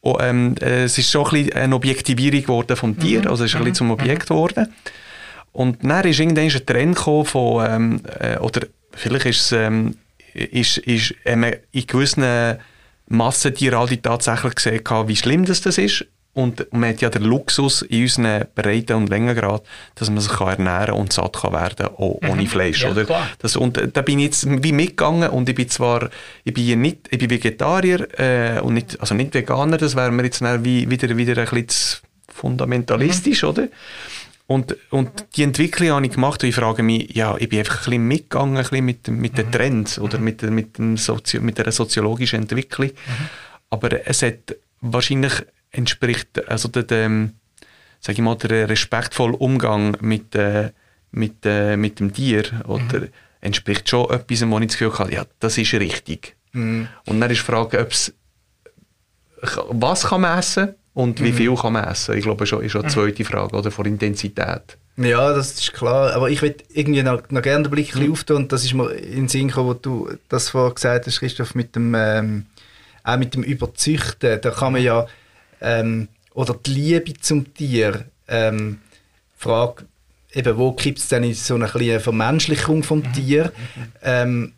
oh, 0.01 0.17
ähm, 0.19 0.55
äh, 0.61 0.83
es 0.83 0.97
ist 0.97 1.11
schon 1.11 1.25
ein 1.25 1.31
bisschen 1.31 1.53
eine 1.53 1.75
Objektivierung 1.75 2.41
geworden 2.41 2.75
vom 2.75 2.97
Tier, 2.97 3.29
also 3.29 3.43
es 3.43 3.51
ist 3.51 3.55
ein 3.55 3.61
bisschen 3.61 3.75
zum 3.75 3.91
Objekt 3.91 4.27
geworden. 4.27 4.73
Und 5.51 5.83
dann 5.83 6.05
ist 6.05 6.19
irgendwann 6.19 6.45
ein 6.45 6.65
Trend 6.65 6.95
gekommen 6.95 7.25
von, 7.25 7.65
ähm, 7.69 8.01
äh, 8.19 8.37
oder 8.39 8.61
vielleicht 8.93 9.27
ist 9.27 9.41
es, 9.41 9.51
ähm, 9.51 9.95
ist, 10.33 10.79
ist, 10.79 11.13
haben 11.27 11.43
wir 11.43 11.59
in 11.71 11.85
gewissen 11.85 12.57
Massentierhaltung 13.07 14.01
tatsächlich 14.01 14.55
gesehen, 14.55 14.81
wie 15.05 15.15
schlimm 15.15 15.45
das, 15.45 15.61
das 15.61 15.77
ist. 15.77 16.05
Und 16.35 16.65
man 16.73 16.89
hat 16.89 17.01
ja 17.01 17.09
den 17.11 17.21
Luxus 17.23 17.83
in 17.83 18.01
unseren 18.03 18.45
Breiten 18.55 18.93
und 18.93 19.07
Längengrad, 19.09 19.61
dass 19.93 20.09
man 20.09 20.19
sich 20.19 20.31
kann 20.31 20.47
ernähren 20.65 20.95
und 20.95 21.13
satt 21.13 21.33
kann 21.33 21.53
werden 21.53 21.87
auch 21.87 22.19
ohne 22.27 22.47
Fleisch. 22.47 22.81
Ja, 22.81 22.89
oder? 22.91 23.05
klar. 23.05 23.27
Das, 23.37 23.55
und 23.55 23.77
äh, 23.77 23.87
da 23.87 24.01
bin 24.01 24.17
ich 24.17 24.25
jetzt 24.25 24.63
wie 24.63 24.71
mitgegangen 24.71 25.29
und 25.29 25.47
ich 25.47 25.53
bin 25.55 25.69
zwar, 25.69 26.09
ich 26.43 26.53
bin 26.53 26.81
nicht, 26.81 27.07
ich 27.11 27.19
bin 27.19 27.29
Vegetarier 27.29 28.07
äh, 28.19 28.59
und 28.61 28.73
nicht, 28.73 28.99
also 28.99 29.13
nicht 29.13 29.33
Veganer, 29.35 29.77
das 29.77 29.95
wäre 29.95 30.11
mir 30.11 30.23
jetzt 30.23 30.41
wie, 30.41 30.89
wieder, 30.89 31.15
wieder 31.15 31.37
ein 31.39 31.47
bisschen 31.65 32.01
fundamentalistisch, 32.33 33.43
oder? 33.43 33.67
Und, 34.47 34.75
und 34.89 35.25
die 35.35 35.43
Entwicklung 35.43 35.89
habe 35.91 36.05
ich 36.05 36.11
gemacht 36.13 36.43
und 36.43 36.49
ich 36.49 36.55
frage 36.55 36.83
mich, 36.83 37.15
ja, 37.15 37.35
ich 37.37 37.47
bin 37.47 37.59
einfach 37.59 37.75
ein 37.75 37.83
bisschen 37.85 38.07
mitgegangen 38.07 38.57
ein 38.57 38.63
bisschen 38.63 38.85
mit, 38.85 39.07
mit 39.07 39.37
den 39.37 39.51
Trends 39.51 39.99
oder 39.99 40.17
mit, 40.17 40.41
der- 40.41 40.51
mit, 40.51 40.77
dem 40.77 40.97
Sozio 40.97 41.41
mit 41.41 41.57
der 41.59 41.71
soziologischen 41.71 42.41
Entwicklung. 42.41 42.91
Aber 43.69 44.05
es 44.05 44.21
hat 44.21 44.55
wahrscheinlich 44.81 45.33
entspricht, 45.73 46.47
also 46.47 46.69
der, 46.69 46.83
dem, 46.83 47.33
sag 47.99 48.15
ich 48.15 48.21
mal, 48.21 48.35
der 48.35 48.69
respektvolle 48.69 49.35
Umgang 49.35 49.97
mit, 49.99 50.33
äh, 50.35 50.71
mit, 51.11 51.45
äh, 51.45 51.75
mit 51.75 51.99
dem 51.99 52.13
Tier 52.13 52.45
oder 52.65 53.07
entspricht 53.41 53.89
schon 53.89 54.09
etwas, 54.09 54.47
wo 54.47 54.59
ich 54.59 54.67
das 54.67 54.77
Gefühl 54.77 54.97
habe, 54.97 55.13
ja, 55.13 55.25
das 55.39 55.57
ist 55.57 55.73
richtig. 55.73 56.37
Und 56.53 57.19
dann 57.19 57.31
ist 57.31 57.39
die 57.39 57.45
Frage, 57.45 57.81
ob's, 57.81 58.13
was 59.69 60.05
kann 60.05 60.21
man 60.21 60.39
essen 60.39 60.75
und 60.93 61.21
wie 61.21 61.31
viel 61.33 61.55
kann 61.55 61.73
man 61.73 61.85
essen? 61.85 62.15
Ich 62.15 62.23
glaube, 62.23 62.45
schon 62.45 62.63
ist 62.63 62.71
schon 62.71 62.83
die 62.83 62.89
zweite 62.89 63.25
Frage, 63.25 63.55
oder, 63.55 63.71
von 63.71 63.85
Intensität. 63.85 64.77
Ja, 64.95 65.33
das 65.33 65.53
ist 65.53 65.73
klar. 65.73 66.13
Aber 66.13 66.29
ich 66.29 66.41
würde 66.41 66.63
irgendwie 66.69 67.01
noch, 67.01 67.23
noch 67.29 67.41
gerne 67.41 67.63
den 67.63 67.71
Blick 67.71 67.89
ein 67.89 67.99
bisschen 67.99 68.11
auftun. 68.11 68.37
Und 68.37 68.51
das 68.51 68.63
ist 68.63 68.75
mir 68.75 68.91
in 68.91 69.15
den 69.15 69.27
Sinn 69.27 69.47
gekommen, 69.47 69.69
wo 69.69 69.73
du 69.73 70.09
das 70.29 70.49
vorher 70.49 70.75
gesagt 70.75 71.07
hast, 71.07 71.19
Christoph, 71.19 71.55
mit 71.55 71.75
dem, 71.75 71.95
ähm, 71.95 72.45
auch 73.03 73.17
mit 73.17 73.33
dem 73.33 73.41
Überzüchten. 73.41 74.39
Da 74.39 74.51
kann 74.51 74.73
man 74.73 74.83
ja, 74.83 75.07
ähm, 75.63 76.07
oder 76.35 76.53
die 76.65 76.71
Liebe 76.71 77.13
zum 77.19 77.51
Tier, 77.53 78.05
ähm, 78.27 78.79
Frage, 79.37 79.85
eben, 80.33 80.57
wo 80.57 80.71
gibt 80.73 80.99
es 80.99 81.07
denn 81.07 81.23
in 81.23 81.33
so 81.33 81.55
eine 81.55 81.67
kleine 81.67 81.99
Vermenschlichung 81.99 82.83
vom 82.83 83.11
Tier? 83.13 83.51
Ähm, 84.03 84.53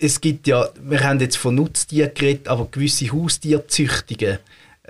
es 0.00 0.20
gibt 0.20 0.46
ja, 0.46 0.68
wir 0.80 1.02
haben 1.02 1.18
jetzt 1.20 1.36
von 1.36 1.54
Nutztieren 1.56 2.12
geredet, 2.14 2.48
aber 2.48 2.68
gewisse 2.70 3.10
Haustierzüchtungen, 3.10 4.38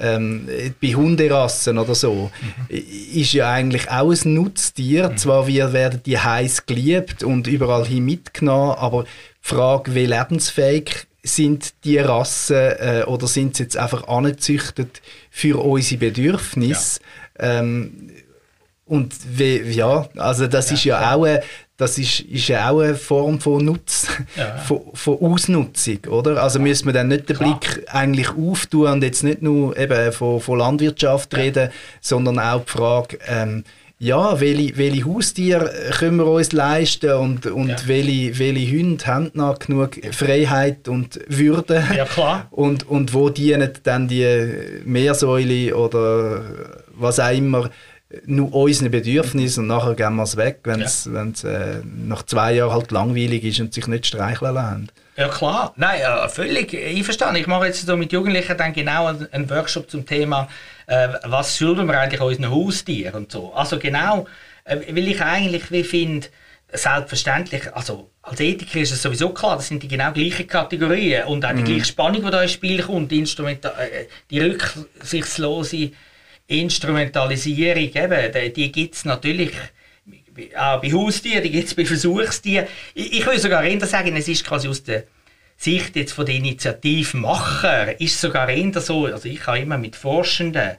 ähm, 0.01 0.49
bei 0.81 0.89
Hunderassen 0.95 1.77
oder 1.79 1.95
so, 1.97 2.31
i- 2.71 3.21
ist 3.21 3.33
ja 3.33 3.51
eigentlich 3.51 3.91
auch 3.91 4.13
ein 4.13 4.35
Nutztier. 4.35 5.17
Zwar 5.17 5.47
wir 5.49 5.73
werden 5.73 6.01
die 6.07 6.19
heiß 6.19 6.67
geliebt 6.67 7.25
und 7.25 7.49
überall 7.49 7.85
hin 7.87 8.05
mitgenommen, 8.05 8.77
aber 8.79 9.05
die 9.05 9.09
Frage, 9.41 9.95
wie 9.97 10.07
lebensfähig 10.07 11.08
sind 11.23 11.85
die 11.85 11.99
Rassen 11.99 12.57
äh, 12.57 13.05
oder 13.07 13.27
sind 13.27 13.57
sie 13.57 13.65
jetzt 13.65 13.77
einfach 13.77 14.07
angezüchtet 14.09 15.03
für 15.31 15.63
unsere 15.63 15.99
Bedürfnisse? 15.99 17.01
Ähm, 17.39 18.11
und 18.87 19.15
wie, 19.39 19.59
ja, 19.59 20.09
also 20.17 20.47
das 20.47 20.73
ist 20.73 20.85
ja 20.85 21.15
auch 21.15 21.25
eine, 21.25 21.43
das 21.77 21.99
ist, 21.99 22.21
ist 22.21 22.49
ja 22.49 22.71
auch 22.71 22.81
eine 22.81 22.97
Form 22.97 23.39
von 23.39 23.65
Nutz, 23.65 24.09
Ja. 24.35 24.57
von, 24.67 24.81
von 24.95 25.19
Ausnutzung, 25.21 25.99
oder? 26.09 26.43
Also 26.43 26.59
müssen 26.59 26.87
wir 26.87 26.93
dann 26.93 27.09
nicht 27.09 27.29
den 27.29 27.37
Klar. 27.37 27.61
Blick 27.61 27.85
eigentlich 27.89 28.31
auftun 28.31 28.89
und 28.91 29.03
jetzt 29.03 29.23
nicht 29.23 29.43
nur 29.43 29.77
eben 29.77 30.11
von, 30.13 30.41
von 30.41 30.59
Landwirtschaft 30.59 31.37
reden, 31.37 31.71
sondern 32.01 32.39
auch 32.39 32.65
die 32.65 32.71
Frage, 32.71 33.19
ähm, 33.29 33.65
ja, 34.01 34.39
welche, 34.41 34.77
welche 34.77 35.05
Haustiere 35.05 35.71
können 35.99 36.19
wir 36.19 36.27
uns 36.27 36.53
leisten 36.53 37.13
und, 37.13 37.47
und 37.47 37.69
Ja. 37.69 37.77
welche, 37.87 38.39
welche 38.39 38.79
Hunde 38.79 39.07
haben 39.07 39.31
noch 39.35 39.59
genug 39.59 39.99
Freiheit 40.13 40.87
und 40.89 41.19
Würde? 41.29 41.83
Ja, 41.97 42.05
klar. 42.05 42.47
Und, 42.51 42.89
und 42.89 43.13
wo 43.15 43.29
dienen 43.29 43.71
dann 43.83 44.07
die 44.09 44.25
Meersäule 44.85 45.75
oder 45.77 46.43
was 46.95 47.19
auch 47.21 47.31
immer 47.37 47.71
nur 48.25 48.55
unseren 48.55 48.91
Bedürfnissen 48.91 49.63
und 49.65 49.67
nachher 49.69 49.95
gehen 49.95 50.15
wir 50.17 50.23
es 50.23 50.37
weg, 50.37 50.61
wenn 50.65 50.81
es 50.81 51.07
äh, 51.45 51.81
nach 52.07 52.23
zwei 52.25 52.55
Jahren 52.55 52.73
halt 52.73 52.91
langweilig 52.91 53.45
ist 53.45 53.61
und 53.61 53.75
sich 53.75 53.87
nicht 53.87 54.07
streicheln 54.07 54.55
lassen. 54.55 54.89
Ja 55.19 55.27
klar, 55.27 55.73
nein, 55.75 56.01
ja, 56.01 56.29
völlig 56.29 56.73
einverstanden. 56.73 57.41
Ich 57.41 57.49
mache 57.49 57.67
jetzt 57.67 57.85
so 57.85 57.97
mit 57.97 58.13
Jugendlichen 58.13 58.57
dann 58.57 58.73
genau 58.73 59.07
einen 59.07 59.51
Workshop 59.51 59.91
zum 59.91 60.07
Thema, 60.07 60.49
äh, 60.87 61.09
was 61.25 61.59
schulden 61.59 61.89
wir 61.89 61.99
eigentlich 61.99 62.21
unseren 62.21 62.53
Haustieren 62.53 63.17
und 63.17 63.33
so. 63.33 63.53
Also 63.53 63.81
genau, 63.81 64.29
äh, 64.63 64.77
weil 64.77 65.09
ich 65.09 65.21
eigentlich 65.21 65.73
wie 65.73 65.83
finde, 65.83 66.29
selbstverständlich, 66.73 67.75
also 67.75 68.13
als 68.23 68.39
Ethiker 68.39 68.79
ist 68.79 68.93
es 68.93 69.03
sowieso 69.03 69.31
klar, 69.31 69.57
das 69.57 69.67
sind 69.67 69.83
die 69.83 69.89
genau 69.89 70.13
gleichen 70.13 70.47
Kategorien 70.47 71.25
und 71.25 71.45
auch 71.45 71.53
die 71.53 71.65
gleiche 71.65 71.87
Spannung, 71.87 72.25
die 72.25 72.31
da 72.31 72.43
ins 72.43 72.53
Spiel 72.53 72.81
kommt, 72.81 73.11
die, 73.11 73.19
Instrumenta 73.19 73.71
äh, 73.71 74.07
die 74.31 74.39
rücksichtslose 74.39 75.91
Instrumentalisierung, 76.47 77.91
eben, 77.93 78.33
die, 78.33 78.53
die 78.53 78.71
gibt 78.71 78.95
es 78.95 79.05
natürlich 79.05 79.51
auch 80.57 80.81
bei 80.81 80.93
Haustieren, 80.93 81.43
die 81.43 81.51
gibt 81.51 81.69
es 81.69 81.75
bei 81.75 81.85
Versuchstieren. 81.85 82.67
Ich, 82.95 83.21
ich 83.21 83.27
würde 83.27 83.39
sogar 83.39 83.65
eher 83.65 83.85
sagen, 83.87 84.17
es 84.17 84.29
ist 84.29 84.45
quasi 84.45 84.69
aus 84.69 84.83
der 84.83 85.05
Sicht 85.57 85.97
jetzt 85.97 86.13
von 86.13 86.25
den 86.25 86.37
Initiativmacher, 86.37 88.01
ist 88.01 88.21
sogar 88.21 88.49
eher 88.49 88.81
so, 88.81 89.07
also 89.07 89.29
ich 89.29 89.45
habe 89.47 89.59
immer 89.59 89.77
mit 89.77 89.97
Forschenden 89.97 90.77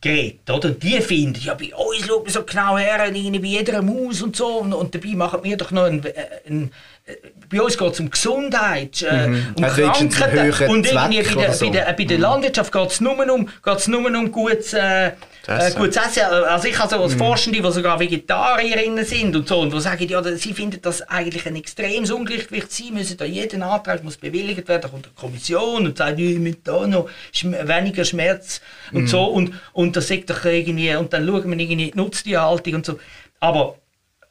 geredet, 0.00 0.50
oder? 0.50 0.68
Und 0.68 0.82
die 0.82 1.00
finden, 1.00 1.40
ja, 1.40 1.54
bei 1.54 1.72
uns 1.74 2.06
schaut 2.06 2.24
man 2.24 2.32
so 2.32 2.42
genau 2.42 2.76
her, 2.76 3.08
bei 3.08 3.46
jeder 3.46 3.82
Maus 3.82 4.20
und 4.20 4.34
so, 4.34 4.58
und, 4.58 4.72
und 4.72 4.94
dabei 4.94 5.14
machen 5.14 5.44
wir 5.44 5.56
doch 5.56 5.70
noch 5.70 5.84
ein, 5.84 6.02
ein, 6.48 6.72
äh, 7.06 7.14
bei 7.48 7.62
uns 7.62 7.78
geht 7.78 7.92
es 7.92 8.00
um 8.00 8.10
Gesundheit, 8.10 9.02
äh, 9.02 9.28
um 9.56 9.64
Hat 9.64 9.76
wenigstens 9.76 10.22
einen 10.22 10.34
Krankheiten. 10.50 10.72
Und 10.72 10.86
irgendwie 10.86 11.22
bei 11.22 11.42
der, 11.42 11.52
so. 11.52 11.66
bei 11.66 11.70
der, 11.70 11.92
bei 11.92 12.04
der 12.04 12.18
Landwirtschaft 12.18 12.72
geht 12.72 12.90
es 12.90 13.00
nur 13.00 13.32
um, 13.32 13.48
geht's 13.64 13.86
nur 13.86 14.04
um 14.04 14.32
gutes, 14.32 14.72
äh, 14.72 15.12
äh, 15.48 15.58
Essen. 15.58 15.78
gutes 15.78 15.96
Essen. 15.96 16.22
Also 16.22 16.68
ich 16.68 16.78
habe 16.78 16.88
so 16.88 17.02
als 17.02 17.14
Forschende, 17.14 17.60
die 17.60 17.72
sogar 17.72 17.98
Vegetarierinnen 18.00 19.04
sind 19.04 19.36
und 19.36 19.48
so, 19.48 19.60
und 19.60 19.72
die 19.72 19.80
sagen, 19.80 20.08
ja, 20.08 20.22
sie 20.22 20.54
finden 20.54 20.80
das 20.82 21.02
eigentlich 21.02 21.46
ein 21.46 21.56
extremes 21.56 22.10
Ungleichgewicht. 22.10 22.72
Sie 22.72 22.90
müssen 22.90 23.16
da 23.16 23.24
jeden 23.24 23.62
Antrag 23.62 24.02
muss 24.02 24.16
bewilligt 24.16 24.66
werden, 24.68 24.82
da 24.82 24.88
kommt 24.88 25.06
eine 25.06 25.14
Kommission 25.14 25.86
und 25.86 25.98
sagt, 25.98 26.18
ja, 26.18 26.38
mit 26.38 26.66
da 26.66 26.86
noch 26.86 27.08
weniger 27.42 28.04
Schmerz 28.04 28.60
und 28.92 29.08
so. 29.08 29.24
Und, 29.24 29.52
und 29.72 29.96
das 29.96 30.08
sagt 30.08 30.30
doch 30.30 30.44
irgendwie, 30.44 30.94
und 30.96 31.12
dann 31.12 31.26
schauen 31.26 31.50
wir 31.50 31.58
irgendwie 31.58 31.90
die 31.90 31.92
Nutztierhaltung 31.94 32.74
und 32.74 32.86
so. 32.86 32.98
Aber 33.40 33.76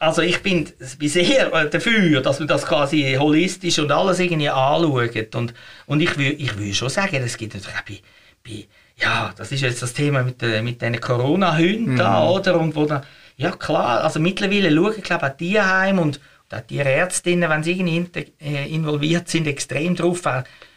also 0.03 0.21
ich 0.21 0.41
bin, 0.41 0.69
bin 0.99 1.09
sehr 1.09 1.53
äh, 1.53 1.69
dafür, 1.69 2.21
dass 2.21 2.39
man 2.39 2.47
das 2.47 2.65
quasi 2.65 3.15
holistisch 3.17 3.79
und 3.79 3.91
alles 3.91 4.19
irgendwie 4.19 4.49
anschaut. 4.49 5.35
Und, 5.35 5.53
und 5.85 6.01
ich 6.01 6.17
würde 6.17 6.33
ich 6.33 6.57
will 6.57 6.73
schon 6.73 6.89
sagen, 6.89 7.15
es 7.23 7.37
gibt 7.37 7.53
natürlich 7.53 7.77
auch 7.77 7.83
bei, 7.83 7.99
bei, 8.43 8.67
ja, 8.97 9.33
das 9.35 9.51
ist 9.51 9.61
jetzt 9.61 9.81
das 9.81 9.93
Thema 9.93 10.23
mit, 10.23 10.41
äh, 10.43 10.61
mit 10.61 10.81
diesen 10.81 10.99
Corona-Hunden 10.99 11.97
da, 11.97 12.27
oder? 12.27 12.59
Und 12.59 12.75
wo 12.75 12.85
dann, 12.85 13.03
ja 13.37 13.51
klar, 13.51 14.03
also 14.03 14.19
mittlerweile 14.19 14.73
schauen, 14.73 15.01
glaube 15.01 15.27
ich, 15.27 15.33
auch 15.33 15.37
Tierheim 15.37 15.99
und, 15.99 16.19
und 16.49 16.57
auch 16.57 16.61
Tierärztinnen, 16.65 17.49
wenn 17.49 17.63
sie 17.63 17.71
irgendwie 17.71 18.33
äh, 18.41 18.69
involviert 18.73 19.27
sind, 19.29 19.47
extrem 19.47 19.95
drauf, 19.95 20.21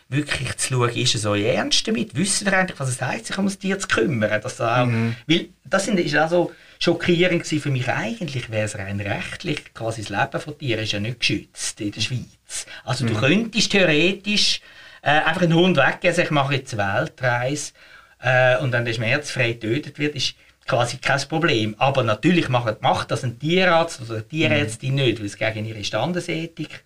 wirklich 0.09 0.57
zu 0.57 0.75
schauen, 0.75 0.91
ist 0.91 1.15
es 1.15 1.27
euch 1.27 1.45
ernst 1.45 1.87
damit? 1.89 2.15
Wissen 2.15 2.47
ihr 2.47 2.57
eigentlich, 2.57 2.79
was 2.79 2.89
es 2.89 3.03
heisst, 3.03 3.27
sich 3.27 3.39
um 3.39 3.47
das 3.47 3.59
Tier 3.59 3.79
zu 3.79 3.89
kümmern? 3.89 4.41
Dass 4.41 4.57
da 4.57 4.85
auch, 4.85 4.89
Weil 5.27 5.49
das 5.65 5.85
sind, 5.85 5.99
ist 5.99 6.17
auch 6.17 6.31
so 6.31 6.53
schockierend 6.79 7.47
für 7.47 7.71
mich. 7.71 7.89
Eigentlich 7.89 8.51
wäre 8.51 8.67
es 8.67 8.79
rein 8.79 9.01
rechtlich, 9.01 9.75
quasi 9.75 10.03
das 10.03 10.11
Leben 10.11 10.41
von 10.41 10.59
Tieren 10.59 10.85
ist 10.85 10.93
ja 10.93 11.01
nicht 11.01 11.21
geschützt 11.21 11.81
in 11.81 11.91
der 11.91 12.01
Schweiz. 12.01 12.67
Also 12.85 13.07
du 13.07 13.15
könntest 13.15 13.73
theoretisch 13.73 14.61
äh, 15.03 15.11
einfach 15.11 15.43
einen 15.43 15.55
Hund 15.55 15.77
weggeben, 15.77 16.15
sagen, 16.15 16.27
ich 16.27 16.31
mache 16.31 16.55
jetzt 16.55 16.79
eine 16.79 17.01
Weltreise 17.01 17.73
äh, 18.21 18.59
und 18.59 18.73
dann 18.73 18.85
der 18.85 18.95
schmerzfrei 18.95 19.53
getötet 19.53 19.99
wird, 19.99 20.15
ist 20.15 20.35
quasi 20.67 20.99
kein 20.99 21.21
Problem. 21.29 21.75
Aber 21.79 22.03
natürlich 22.03 22.49
macht, 22.49 22.83
macht 22.83 23.11
das 23.11 23.25
ein 23.25 23.39
Tierarzt 23.39 24.01
oder 24.03 24.15
eine 24.15 24.29
Tierärztin 24.29 24.91
mhm. 24.91 24.97
nicht, 24.97 25.19
weil 25.19 25.27
es 25.27 25.37
gegen 25.37 25.67
ihre 25.67 25.85
Standesethik 25.85 26.83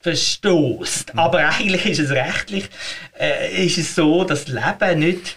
verstoßt. 0.00 1.14
Mhm. 1.14 1.18
Aber 1.18 1.38
eigentlich 1.48 1.86
ist 1.86 2.00
es 2.00 2.10
rechtlich 2.10 2.68
äh, 3.18 3.64
ist 3.64 3.78
es 3.78 3.94
so, 3.94 4.24
dass 4.24 4.44
das 4.44 4.54
Leben 4.54 4.98
nicht, 5.00 5.36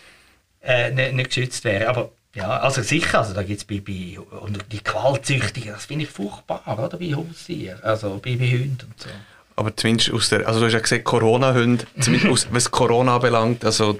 äh, 0.61 0.91
nicht, 0.91 1.13
nicht 1.13 1.29
geschützt 1.29 1.63
wäre. 1.63 1.89
Aber 1.89 2.11
ja, 2.35 2.59
also 2.59 2.83
sicher, 2.83 3.19
also 3.19 3.33
da 3.33 3.41
gibt 3.41 3.59
es 3.59 3.65
bei, 3.65 3.79
bei 3.79 4.19
und 4.19 4.63
die 4.71 4.79
Qualzüchtigen, 4.79 5.71
das 5.71 5.85
finde 5.85 6.05
ich 6.05 6.11
furchtbar, 6.11 6.61
oder, 6.67 6.97
bei 6.97 7.15
Haustieren, 7.15 7.81
also 7.81 8.19
bei, 8.23 8.35
bei 8.35 8.51
Hunden 8.51 8.77
und 8.85 8.99
so 8.99 9.09
aber 9.57 9.75
zumindest 9.75 10.13
aus 10.13 10.29
der, 10.29 10.47
also 10.47 10.59
du 10.59 10.67
hast 10.67 10.73
ja 10.73 10.79
gesagt, 10.79 11.03
Corona-Hunde, 11.03 11.85
zumindest 11.99 12.47
was 12.51 12.69
Corona 12.69 13.17
belangt, 13.17 13.65
also 13.65 13.99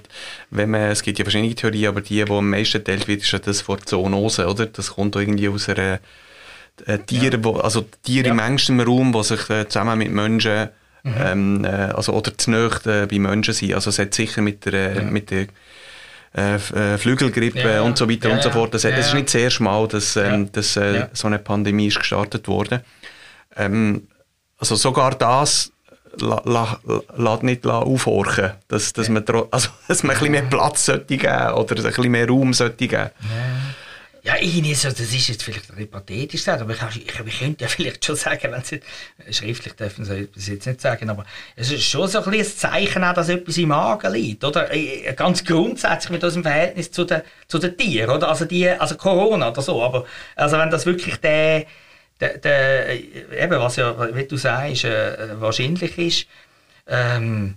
wenn 0.50 0.70
man, 0.70 0.82
es 0.82 1.02
gibt 1.02 1.18
ja 1.18 1.24
verschiedene 1.24 1.52
Theorien, 1.52 1.88
aber 1.88 2.00
die, 2.00 2.24
die 2.24 2.30
am 2.30 2.48
meisten 2.48 2.82
teilt 2.82 3.08
wird, 3.08 3.22
ist 3.22 3.32
ja 3.32 3.40
das 3.40 3.60
vor 3.60 3.78
Zoonose, 3.84 4.46
oder? 4.46 4.66
Das 4.66 4.94
kommt 4.94 5.16
irgendwie 5.16 5.48
aus 5.48 5.68
einer 5.68 5.98
äh, 6.86 6.98
Tiere, 7.00 7.38
ja. 7.38 7.44
wo, 7.44 7.56
also 7.56 7.84
Tiere 8.04 8.28
ja. 8.28 8.32
im 8.34 8.38
engsten 8.38 8.80
Raum, 8.80 9.12
die 9.12 9.24
sich 9.24 9.50
äh, 9.50 9.66
zusammen 9.68 9.98
mit 9.98 10.12
Menschen, 10.12 10.68
mhm. 11.02 11.14
ähm, 11.18 11.64
äh, 11.64 11.68
also 11.68 12.12
oder 12.12 12.38
zu 12.38 12.52
nahe 12.52 12.70
äh, 12.84 13.06
bei 13.06 13.18
Menschen 13.18 13.52
sind, 13.52 13.74
also 13.74 13.90
es 13.90 13.98
hat 13.98 14.14
sicher 14.14 14.42
mit 14.42 14.64
der, 14.64 14.94
ja. 14.94 15.02
mit 15.02 15.32
der 15.32 15.48
äh, 16.36 16.54
äh, 16.54 16.98
Flügelgrippe 16.98 17.82
und 17.82 17.98
so 17.98 18.08
weiter 18.08 18.30
und 18.30 18.44
so 18.44 18.50
fort, 18.50 18.74
das, 18.74 18.82
das 18.82 19.08
ist 19.08 19.14
nicht 19.14 19.26
das 19.26 19.34
erste 19.34 19.64
Mal, 19.64 19.88
dass, 19.88 20.14
ähm, 20.14 20.52
dass 20.52 20.76
äh, 20.76 21.08
so 21.14 21.26
eine 21.26 21.40
Pandemie 21.40 21.88
ist 21.88 21.98
gestartet 21.98 22.46
wurde. 22.46 22.84
Ähm, 23.56 24.06
also 24.58 24.74
sogar 24.74 25.14
das 25.14 25.48
lässt 25.48 25.72
la, 26.44 26.78
la, 27.16 27.38
nicht 27.42 27.66
aufhorchen, 27.66 28.52
dass, 28.68 28.92
dass, 28.92 29.08
man, 29.08 29.24
also, 29.50 29.68
dass 29.88 30.02
man 30.02 30.16
ein 30.16 30.18
bisschen 30.18 30.32
mehr 30.32 30.42
Platz 30.42 30.86
sollte 30.86 31.16
geben 31.16 31.52
oder 31.52 31.76
ein 31.76 31.82
bisschen 31.82 32.10
mehr 32.10 32.28
Raum 32.28 32.52
sollte 32.52 32.88
geben. 32.88 33.10
Ja, 34.24 34.34
irgendwie 34.38 34.74
so, 34.74 34.88
das 34.88 35.00
ist 35.00 35.28
jetzt 35.28 35.42
vielleicht 35.42 35.70
ein 35.74 35.88
pathetisch 35.88 36.46
aber 36.48 36.72
ich, 36.72 36.96
ich, 36.96 37.26
ich 37.26 37.38
könnte 37.38 37.64
ja 37.64 37.68
vielleicht 37.74 38.04
schon 38.04 38.16
sagen, 38.16 38.52
wenn 38.52 38.62
sie 38.62 38.80
schriftlich 39.30 39.72
dürfen 39.74 40.04
sie 40.04 40.28
das 40.34 40.48
jetzt 40.48 40.66
nicht 40.66 40.80
sagen, 40.80 41.08
aber 41.08 41.24
es 41.56 41.70
ist 41.70 41.84
schon 41.84 42.08
so 42.08 42.22
ein, 42.22 42.34
ein 42.34 42.44
Zeichen 42.44 43.04
auch, 43.04 43.14
dass 43.14 43.30
etwas 43.30 43.56
im 43.56 43.68
Magen 43.68 44.12
liegt, 44.12 44.44
oder? 44.44 44.74
Äh, 44.74 45.14
ganz 45.14 45.44
grundsätzlich 45.44 46.10
mit 46.10 46.24
unserem 46.24 46.42
Verhältnis 46.42 46.90
zu 46.90 47.04
den, 47.04 47.22
zu 47.46 47.58
den 47.58 47.76
Tieren, 47.76 48.10
oder? 48.10 48.28
Also 48.28 48.44
die, 48.44 48.68
also 48.68 48.96
Corona 48.96 49.50
oder 49.50 49.62
so, 49.62 49.82
aber 49.82 50.04
also 50.36 50.58
wenn 50.58 50.68
das 50.68 50.84
wirklich 50.84 51.16
der 51.18 51.64
der, 52.20 52.38
der, 52.38 52.94
eben, 52.94 53.60
was 53.60 53.76
ja, 53.76 54.14
wie 54.14 54.24
du 54.24 54.36
sagst, 54.36 54.84
äh, 54.84 55.40
wahrscheinlich 55.40 55.98
ist, 55.98 56.26
ähm, 56.86 57.54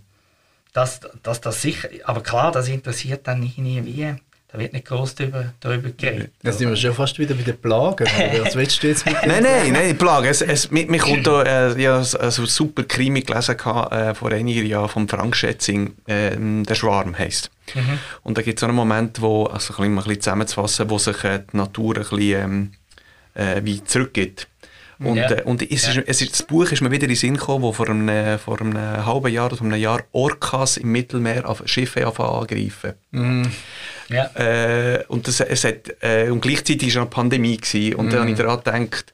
dass, 0.74 1.02
dass 1.24 1.42
das 1.42 1.62
sicher, 1.62 1.90
aber 2.06 2.22
klar, 2.22 2.52
das 2.52 2.68
interessiert 2.68 3.28
dann 3.28 3.40
nie 3.40 3.82
wie. 3.84 4.16
Da 4.52 4.60
wird 4.60 4.74
nicht 4.74 4.86
groß 4.86 5.16
darüber, 5.16 5.54
darüber 5.62 5.92
geredet. 5.92 6.32
Da 6.44 6.52
sind 6.52 6.68
wir 6.68 6.76
schon 6.76 6.94
fast 6.94 7.18
wieder 7.18 7.36
bei 7.36 7.44
den 7.44 7.58
Plagen. 7.58 8.06
Was 8.44 8.54
willst 8.58 8.84
du 8.84 8.88
jetzt 8.88 9.06
mit 9.06 9.16
Nein, 9.26 9.44
nein, 9.44 9.72
nein, 9.72 9.98
Plagen. 9.98 10.28
Es, 10.28 10.42
es, 10.42 10.70
mir, 10.70 10.86
mir 10.88 11.00
kommt 11.00 11.26
da, 11.26 11.44
äh, 11.44 11.82
ja, 11.82 11.96
also 11.96 12.46
super 12.46 12.84
Krimi 12.84 13.22
gelesen 13.22 13.56
äh, 13.56 14.14
vor 14.14 14.30
einigen 14.30 14.66
Jahren 14.66 14.90
vom 14.90 15.08
Frank 15.08 15.38
Schätzing, 15.38 15.94
äh, 16.06 16.36
«Der 16.38 16.76
Schwarm» 16.76 17.18
heisst. 17.18 17.50
Mhm. 17.74 18.00
Und 18.24 18.38
da 18.38 18.42
gibt 18.42 18.58
es 18.58 18.60
so 18.60 18.66
einen 18.66 18.76
Moment, 18.76 19.22
wo, 19.22 19.46
also 19.46 19.74
ein 19.74 19.78
bisschen, 19.78 19.94
ein 19.94 19.96
bisschen 19.96 20.22
zusammenzufassen, 20.22 20.90
wo 20.90 20.98
sich 20.98 21.24
äh, 21.24 21.44
die 21.50 21.56
Natur 21.56 21.96
ein 21.96 22.02
bisschen 22.02 22.20
ähm, 22.20 22.72
äh, 23.36 23.62
wie 23.64 23.82
zurückgeht. 23.82 24.48
Und, 25.04 25.18
ja. 25.18 25.32
äh, 25.32 25.44
und 25.44 25.62
es 25.62 25.86
ja. 25.86 25.94
ist, 25.94 26.08
es 26.08 26.22
ist, 26.22 26.34
das 26.34 26.44
Buch 26.44 26.72
ist 26.72 26.82
mir 26.82 26.92
wieder 26.92 27.04
in 27.04 27.10
den 27.10 27.18
Sinn 27.18 27.36
gekommen, 27.36 27.64
wo 27.64 27.72
vor 27.74 27.90
einem, 27.90 28.38
vor 28.40 28.62
einem 28.62 28.78
halben 28.78 29.34
Jahr 29.34 29.48
oder 29.48 29.58
vor 29.58 29.68
einem 29.68 29.80
Jahr 29.80 30.04
Orcas 30.12 30.78
im 30.78 30.92
Mittelmeer 30.92 31.50
auf 31.50 31.64
Schiffe 31.66 32.06
angreifen. 32.06 32.94
Mm. 33.12 33.44
Ja. 34.10 34.26
Äh, 34.36 35.04
und, 35.08 35.28
das, 35.28 35.40
es 35.40 35.64
hat, 35.64 35.96
äh, 36.02 36.30
und 36.30 36.42
gleichzeitig 36.42 36.84
war 36.84 36.88
es 36.90 36.98
eine 36.98 37.06
Pandemie. 37.08 37.58
Gewesen, 37.58 37.96
und 37.96 38.08
mm. 38.08 38.10
dann 38.10 38.20
habe 38.20 38.32
ich 38.32 38.38
mhm. 38.38 38.44
daran 38.44 38.64
gedacht, 38.90 39.14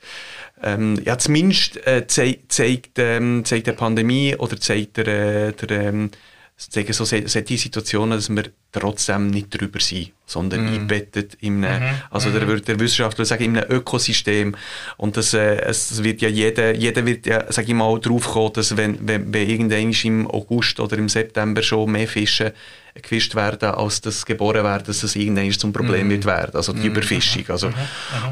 ähm, 0.63 1.00
ja, 1.06 1.17
zumindest 1.17 1.86
äh, 1.86 2.08
zeigt, 2.08 2.52
zeigt, 2.52 2.97
ähm, 2.97 3.45
zeigt 3.45 3.67
die 3.67 3.71
Pandemie 3.71 4.36
oder 4.36 4.60
zeigt 4.60 4.97
der, 4.97 5.08
äh, 5.08 5.54
der, 5.54 5.71
ähm, 5.71 6.12
sagen 6.57 6.91
so, 6.91 7.05
solche 7.05 7.57
Situationen, 7.57 8.17
dass 8.17 8.29
wir 8.29 8.45
trotzdem 8.71 9.29
nicht 9.29 9.49
drüber 9.49 9.79
sind, 9.79 10.11
sondern 10.25 10.65
mm. 10.65 10.73
einbettet 10.73 11.37
in 11.39 11.63
einem, 11.63 11.83
mm 11.83 11.95
also 12.09 12.31
der, 12.31 12.47
mhm. 12.47 12.63
der 12.63 12.79
Wissenschaftler 12.79 13.25
sagen, 13.25 13.43
in 13.45 13.57
einem 13.57 13.71
Ökosystem. 13.71 14.55
Und 14.97 15.17
das, 15.17 15.33
äh, 15.33 15.61
es 15.61 16.03
wird 16.03 16.21
ja 16.21 16.29
jeder, 16.29 16.75
jeder 16.75 17.05
wird 17.05 17.27
ja, 17.27 17.45
sag 17.51 17.67
ich 17.67 17.75
mal, 17.75 17.99
drauf 17.99 18.27
kommen, 18.29 18.53
dass 18.53 18.75
wenn, 18.75 19.07
wenn, 19.07 19.31
wenn 19.31 19.49
irgendwann 19.49 19.91
im 20.03 20.27
August 20.27 20.79
oder 20.79 20.97
im 20.97 21.09
September 21.09 21.61
schon 21.61 21.91
mehr 21.91 22.07
Fische 22.07 22.53
gefischt 23.01 23.36
werden, 23.36 23.69
als 23.69 24.01
das 24.01 24.25
geboren 24.25 24.63
werden, 24.63 24.83
dass 24.88 25.03
es 25.03 25.15
irgendwann 25.15 25.51
zum 25.51 25.73
Problem 25.73 26.07
mm. 26.07 26.12
wird 26.12 26.25
werden, 26.25 26.55
also 26.55 26.73
die 26.73 26.89
mm. 26.89 26.91
Überfischung. 26.91 27.43
Also. 27.49 27.69
Mm 27.69 27.73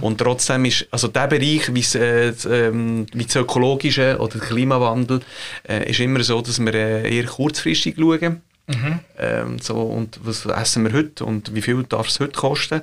Und 0.01 0.17
trotzdem 0.17 0.65
ist, 0.65 0.87
also 0.91 1.07
der 1.07 1.27
Bereich, 1.27 1.73
wie, 1.73 1.97
äh, 1.97 2.33
ähm, 2.49 3.05
wie 3.13 3.25
das 3.25 3.35
Ökologische 3.35 4.17
oder 4.19 4.39
der 4.39 4.41
Klimawandel, 4.41 5.21
äh, 5.67 5.89
ist 5.89 5.99
immer 5.99 6.23
so, 6.23 6.41
dass 6.41 6.59
wir 6.59 6.73
äh, 6.73 7.15
eher 7.15 7.25
kurzfristig 7.25 7.95
schauen. 7.97 8.41
Mhm. 8.67 8.99
Ähm, 9.19 9.59
so, 9.59 9.75
und 9.75 10.19
was 10.23 10.45
essen 10.45 10.85
wir 10.85 10.93
heute 10.93 11.23
und 11.25 11.53
wie 11.53 11.61
viel 11.61 11.83
darf 11.83 12.07
es 12.07 12.19
heute 12.19 12.33
kosten? 12.33 12.81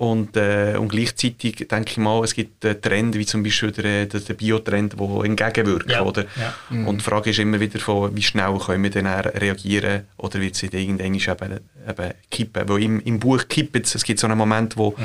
Und, 0.00 0.34
äh, 0.38 0.76
und 0.78 0.88
gleichzeitig 0.88 1.68
denke 1.68 1.90
ich 1.90 1.98
mal, 1.98 2.24
es 2.24 2.32
gibt 2.32 2.64
einen 2.64 2.80
Trend, 2.80 3.14
wie 3.16 3.26
zum 3.26 3.42
Beispiel 3.42 3.70
der, 3.70 4.06
der, 4.06 4.20
der 4.20 4.32
Biotrend, 4.32 4.98
der 4.98 5.24
entgegenwirkt. 5.24 5.90
Ja. 5.90 6.02
Oder? 6.02 6.24
Ja. 6.36 6.54
Mhm. 6.70 6.88
Und 6.88 6.98
die 7.02 7.04
Frage 7.04 7.28
ist 7.28 7.38
immer 7.38 7.60
wieder, 7.60 7.78
von, 7.78 8.16
wie 8.16 8.22
schnell 8.22 8.58
können 8.64 8.82
wir 8.82 8.88
dann 8.88 9.06
reagieren 9.06 10.06
oder 10.16 10.40
wird 10.40 10.54
es 10.54 10.62
irgendwann 10.62 11.12
eben, 11.12 11.60
eben 11.86 12.14
kippen. 12.30 12.66
Weil 12.66 12.82
im, 12.82 13.00
im 13.00 13.20
Buch 13.20 13.46
kippt 13.46 13.84
es, 13.84 13.94
es 13.94 14.02
gibt 14.02 14.20
so 14.20 14.26
einen 14.26 14.38
Moment, 14.38 14.78
wo 14.78 14.92
mhm. 14.92 15.04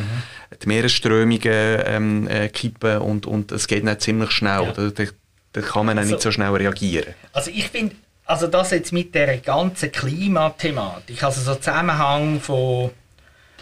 die 0.63 0.65
Meeresströmungen 0.65 1.41
ähm, 1.43 2.27
äh, 2.29 2.47
kippen 2.47 2.99
und, 2.99 3.25
und 3.25 3.51
es 3.51 3.67
geht 3.67 3.83
nicht 3.83 3.99
ziemlich 3.99 4.31
schnell. 4.31 4.63
Ja. 4.63 4.71
Da, 4.71 4.89
da, 4.91 5.03
da, 5.51 5.61
kann 5.61 5.87
man 5.87 5.97
also, 5.97 6.09
nicht 6.09 6.21
so 6.21 6.31
schnell 6.31 6.55
reagieren. 6.55 7.15
Also 7.33 7.51
ich 7.53 7.67
finde, 7.67 7.95
also 8.23 8.47
das 8.47 8.71
jetzt 8.71 8.93
mit 8.93 9.13
der 9.13 9.39
ganzen 9.39 9.91
Klimathematik, 9.91 11.21
also 11.21 11.41
so 11.41 11.55
Zusammenhang 11.55 12.39
von 12.39 12.91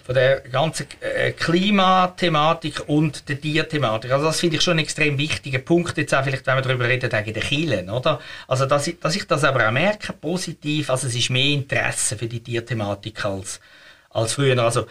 von 0.04 0.16
der 0.16 0.42
ganzen 0.42 0.86
äh, 1.00 1.32
Klimathematik 1.32 2.88
und 2.88 3.30
der 3.30 3.40
Tierthematik. 3.40 4.12
Also 4.12 4.26
das 4.26 4.40
finde 4.40 4.58
ich 4.58 4.62
schon 4.62 4.72
einen 4.72 4.80
extrem 4.80 5.18
wichtigen 5.18 5.64
Punkt, 5.64 5.98
jetzt 5.98 6.14
auch 6.14 6.24
vielleicht, 6.24 6.46
wenn 6.46 6.58
wir 6.58 6.62
darüber 6.62 6.88
reden, 6.88 7.10
wegen 7.10 7.34
der 7.34 7.44
Kielen, 7.44 7.90
oder? 7.90 8.20
Also, 8.48 8.66
dass 8.66 8.88
ich, 8.88 9.00
dass 9.00 9.16
ich 9.16 9.26
das 9.26 9.46
aber 9.46 9.66
auch 9.66 9.72
merke, 9.72 10.12
positiv, 10.12 10.90
also 10.90 11.08
es 11.08 11.16
ist 11.16 11.30
mehr 11.30 11.54
Interesse 11.54 12.18
für 12.18 12.28
die 12.28 12.42
Tierthematik 12.42 13.24
als, 13.24 13.62
als 14.10 14.34
früher. 14.34 14.62
Also, 14.62 14.88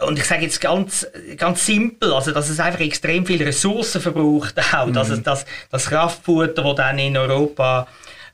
und 0.00 0.18
ich 0.18 0.24
sage 0.24 0.42
jetzt 0.42 0.60
ganz, 0.60 1.06
ganz 1.36 1.64
simpel, 1.64 2.12
also 2.12 2.32
dass 2.32 2.48
es 2.48 2.58
einfach 2.58 2.80
extrem 2.80 3.26
viele 3.26 3.46
Ressourcen 3.46 4.00
verbraucht 4.00 4.54
auch, 4.72 4.86
mhm. 4.86 4.92
dass 4.92 5.08
es 5.08 5.22
das, 5.22 5.46
das 5.70 5.86
Kraftfutter, 5.86 6.62
das 6.62 6.74
dann 6.74 6.98
in 6.98 7.16
Europa 7.16 7.86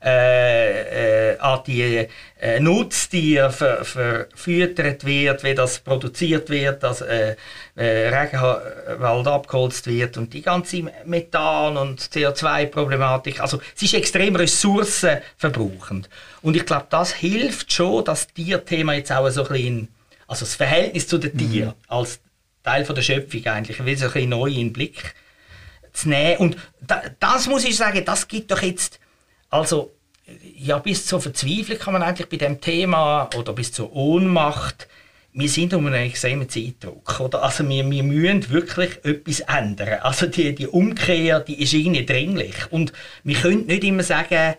äh, 0.05 1.31
äh, 1.31 1.39
an 1.39 1.61
die 1.65 2.07
äh, 2.39 2.59
Nutztiere 2.59 3.51
ver, 3.51 3.83
verfüttert 3.83 5.03
wird, 5.03 5.43
wie 5.43 5.55
das 5.55 5.79
produziert 5.79 6.51
wird, 6.51 6.83
dass 6.83 7.01
äh, 7.01 7.35
äh, 7.75 8.09
Regenwald 8.15 9.25
abgeholzt 9.27 9.87
wird 9.87 10.17
und 10.17 10.31
die 10.33 10.43
ganze 10.43 10.83
Methan- 11.05 11.77
und 11.77 12.01
CO2-Problematik. 12.01 13.41
Also 13.41 13.59
es 13.75 13.81
ist 13.81 13.95
extrem 13.95 14.35
ressourcenverbrauchend. 14.35 16.07
Und 16.43 16.55
ich 16.55 16.67
glaube, 16.67 16.85
das 16.91 17.11
hilft 17.11 17.73
schon, 17.73 18.05
dass 18.05 18.27
das 18.27 18.33
Tierthema 18.35 18.93
jetzt 18.93 19.11
auch 19.11 19.27
so 19.31 19.41
ein 19.41 19.47
bisschen, 19.49 19.87
also 20.27 20.45
das 20.45 20.53
Verhältnis 20.53 21.07
zu 21.07 21.17
den 21.17 21.33
mhm. 21.33 21.51
Tieren 21.51 21.69
mhm. 21.69 21.73
als 21.87 22.19
Teil 22.63 22.85
von 22.85 22.93
der 22.93 23.01
Schöpfung 23.01 23.43
eigentlich, 23.47 23.79
ein 23.79 23.85
bisschen 23.85 24.29
neu 24.29 24.49
in 24.49 24.55
den 24.55 24.73
Blick 24.73 25.15
zu 25.93 26.09
nehmen. 26.09 26.37
Und 26.37 26.57
da, 26.81 27.01
das 27.19 27.47
muss 27.47 27.65
ich 27.65 27.75
sagen, 27.75 28.05
das 28.05 28.27
gibt 28.27 28.51
doch 28.51 28.61
jetzt 28.61 28.99
also 29.55 29.94
ja, 30.57 30.79
bis 30.79 31.05
zur 31.05 31.21
Verzweiflung 31.21 31.77
kann 31.77 31.93
man 31.93 32.03
eigentlich 32.03 32.29
bei 32.29 32.37
dem 32.37 32.59
Thema 32.59 33.29
oder 33.35 33.53
bis 33.53 33.71
zur 33.71 33.95
Ohnmacht, 33.95 34.87
wir 35.33 35.49
sind 35.49 35.73
um 35.73 35.85
einen 35.85 36.07
extremen 36.07 36.47
Zeitdruck. 36.47 37.19
Oder? 37.19 37.43
Also 37.43 37.67
wir, 37.67 37.89
wir 37.89 38.03
müssen 38.03 38.49
wirklich 38.49 39.03
etwas 39.03 39.41
ändern. 39.41 39.99
Also 40.01 40.27
die, 40.27 40.55
die 40.55 40.67
Umkehr, 40.67 41.41
die 41.41 41.61
ist 41.61 41.73
irgendwie 41.73 42.05
dringlich. 42.05 42.55
Und 42.71 42.93
wir 43.23 43.35
können 43.35 43.65
nicht 43.65 43.83
immer 43.83 44.03
sagen, 44.03 44.55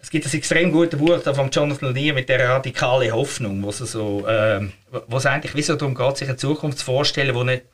es 0.00 0.10
gibt 0.10 0.24
ein 0.24 0.32
extrem 0.32 0.70
gutes 0.70 1.00
Buch 1.00 1.20
von 1.20 1.50
Jonathan 1.50 1.92
Lear 1.92 2.14
mit 2.14 2.28
der 2.28 2.48
radikalen 2.48 3.12
Hoffnung, 3.12 3.60
wo 3.64 3.70
es, 3.70 3.78
so, 3.78 4.24
äh, 4.26 4.60
wo 5.08 5.16
es 5.16 5.26
eigentlich 5.26 5.56
wie 5.56 5.62
so 5.62 5.74
darum 5.74 5.96
geht, 5.96 6.16
sich 6.18 6.28
eine 6.28 6.36
Zukunft 6.36 6.78
zu 6.78 6.84
vorstellen, 6.84 7.34
wo 7.34 7.42
nicht 7.42 7.64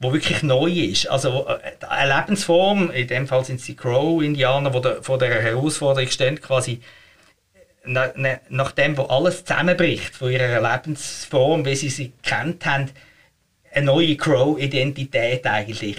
wo 0.00 0.12
wirklich 0.12 0.42
neu 0.42 0.70
ist. 0.70 1.08
Also 1.08 1.46
äh, 1.46 1.86
eine 1.86 2.16
Lebensform, 2.16 2.90
in 2.90 3.06
dem 3.06 3.28
Fall 3.28 3.44
sind 3.44 3.60
es 3.60 3.66
die 3.66 3.76
Crow-Indianer, 3.76 4.70
die 4.70 5.02
vor 5.02 5.18
der 5.18 5.42
Herausforderung 5.42 6.10
stehen, 6.10 6.40
quasi 6.40 6.80
na, 7.84 8.10
na, 8.16 8.40
nach 8.48 8.72
dem, 8.72 8.96
wo 8.96 9.02
alles 9.04 9.44
zusammenbricht 9.44 10.14
von 10.14 10.30
ihrer 10.30 10.60
Lebensform, 10.60 11.64
wie 11.64 11.76
sie 11.76 11.90
sie 11.90 12.12
kennt 12.22 12.64
haben, 12.66 12.90
eine 13.72 13.86
neue 13.86 14.16
Crow-Identität 14.16 15.46
eigentlich 15.46 15.96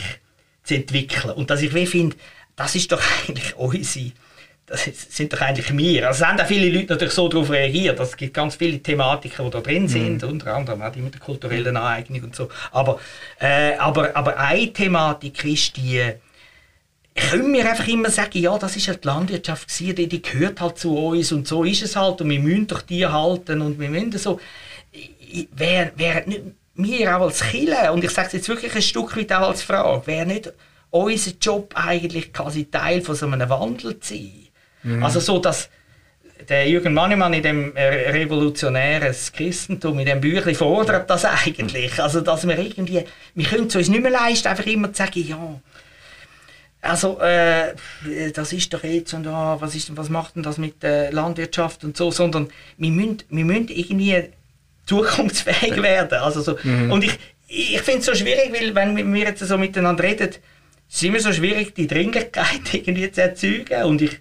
zu 0.64 0.76
entwickeln. 0.76 1.34
Und 1.34 1.50
dass 1.50 1.62
ich 1.62 1.74
wie 1.74 1.86
finde, 1.86 2.16
das 2.56 2.76
ist 2.76 2.92
doch 2.92 3.02
eigentlich 3.28 3.56
unsere 3.56 4.12
das 4.72 4.90
sind 5.10 5.34
doch 5.34 5.42
eigentlich 5.42 5.76
wir. 5.76 6.08
Also 6.08 6.26
haben 6.26 6.40
auch 6.40 6.46
viele 6.46 6.70
Leute 6.70 6.94
natürlich 6.94 7.14
so 7.14 7.28
darauf 7.28 7.50
reagiert. 7.50 8.00
Es 8.00 8.16
gibt 8.16 8.34
ganz 8.34 8.56
viele 8.56 8.80
Thematiken, 8.80 9.46
die 9.46 9.52
da 9.52 9.60
drin 9.60 9.88
sind, 9.88 10.24
mhm. 10.24 10.30
unter 10.30 10.56
anderem 10.56 10.82
auch 10.82 10.92
die 10.92 11.02
mit 11.02 11.14
der 11.14 11.22
kulturellen 11.22 11.76
Aneignung 11.76 12.24
und 12.24 12.36
so. 12.36 12.50
Aber, 12.72 13.00
äh, 13.40 13.76
aber, 13.76 14.16
aber 14.16 14.38
eine 14.38 14.72
Thematik 14.72 15.44
ist 15.44 15.78
die, 15.78 16.02
können 17.14 17.54
wir 17.54 17.70
einfach 17.70 17.88
immer 17.88 18.10
sagen, 18.10 18.40
ja, 18.40 18.58
das 18.58 18.78
ist 18.78 18.88
halt 18.88 19.04
die 19.04 19.08
Landwirtschaft 19.08 19.68
gewesen, 19.68 19.96
die, 19.96 20.08
die 20.08 20.22
gehört 20.22 20.62
halt 20.62 20.78
zu 20.78 20.98
uns 20.98 21.32
und 21.32 21.48
so 21.48 21.64
ist 21.64 21.84
es 21.84 21.96
halt 21.96 22.22
und 22.22 22.30
wir 22.30 22.40
müssen 22.40 22.68
doch 22.68 22.82
die 22.82 23.06
halten 23.06 23.62
und 23.62 23.80
wir 23.80 23.90
müssen 23.90 24.18
so. 24.18 24.40
Wäre 25.54 25.92
wär 25.96 26.26
nicht 26.26 26.42
wir 26.76 27.16
auch 27.16 27.22
als 27.22 27.42
Killer 27.42 27.94
und 27.94 28.04
ich 28.04 28.12
sage 28.12 28.28
es 28.28 28.34
jetzt 28.34 28.50
wirklich 28.50 28.74
ein 28.74 28.82
Stück 28.82 29.16
weit 29.18 29.32
auch 29.34 29.50
als 29.50 29.62
Frage, 29.62 30.08
wäre 30.08 30.26
nicht 30.26 30.54
unser 30.90 31.32
Job 31.40 31.74
eigentlich 31.76 32.34
quasi 32.34 32.66
Teil 32.66 33.02
von 33.02 33.16
so 33.16 33.28
einem 33.28 33.50
Wandel 33.50 34.00
zu 34.00 34.14
sein? 34.14 34.41
Mhm. 34.84 35.04
Also 35.04 35.20
so, 35.20 35.40
dass 35.40 35.70
der 36.50 36.68
Jürgen 36.68 36.94
Mannemann 36.94 37.34
in 37.34 37.44
dem 37.44 37.76
äh, 37.76 38.10
revolutionären 38.12 39.16
Christentum, 39.34 40.00
in 40.00 40.06
dem 40.06 40.22
Büchlein 40.22 40.56
fordert 40.56 41.10
das 41.10 41.26
eigentlich. 41.26 42.02
Also, 42.02 42.22
dass 42.22 42.48
wir 42.48 42.58
irgendwie, 42.58 43.04
wir 43.36 43.46
können 43.46 43.68
es 43.68 43.76
uns 43.76 43.90
nicht 43.90 44.02
mehr 44.02 44.12
leisten, 44.12 44.48
einfach 44.48 44.66
immer 44.66 44.92
zu 44.92 45.04
sagen, 45.04 45.28
ja, 45.28 45.60
also, 46.82 47.20
äh, 47.20 47.76
das 48.34 48.54
ist 48.54 48.74
doch 48.74 48.84
jetzt 48.84 49.14
und 49.14 49.28
oh, 49.28 49.58
was, 49.60 49.76
ist, 49.76 49.96
was 49.96 50.10
macht 50.10 50.36
denn 50.36 50.42
das 50.44 50.58
mit 50.58 50.82
der 50.82 51.12
Landwirtschaft 51.12 51.84
und 51.84 51.96
so, 51.96 52.10
sondern 52.10 52.50
wir 52.78 52.92
müssen, 52.92 53.20
wir 53.30 53.46
müssen 53.46 53.68
irgendwie 53.70 54.30
zukunftsfähig 54.88 55.82
werden. 55.82 56.18
Also 56.20 56.42
so, 56.42 56.58
mhm. 56.64 56.92
Und 56.92 57.04
ich, 57.04 57.18
ich 57.48 57.82
finde 57.82 58.00
es 58.00 58.06
so 58.08 58.16
schwierig, 58.16 58.52
weil 58.52 58.74
wenn 58.74 59.14
wir 59.14 59.24
jetzt 59.24 59.46
so 59.46 59.58
miteinander 59.60 60.04
reden, 60.04 60.30
ist 60.30 60.40
es 60.90 61.04
immer 61.04 61.20
so 61.20 61.32
schwierig, 61.32 61.76
die 61.76 61.86
Dringlichkeit 61.86 62.62
irgendwie 62.74 63.12
zu 63.12 63.22
erzeugen. 63.22 63.84
Und 63.84 64.02
ich, 64.02 64.20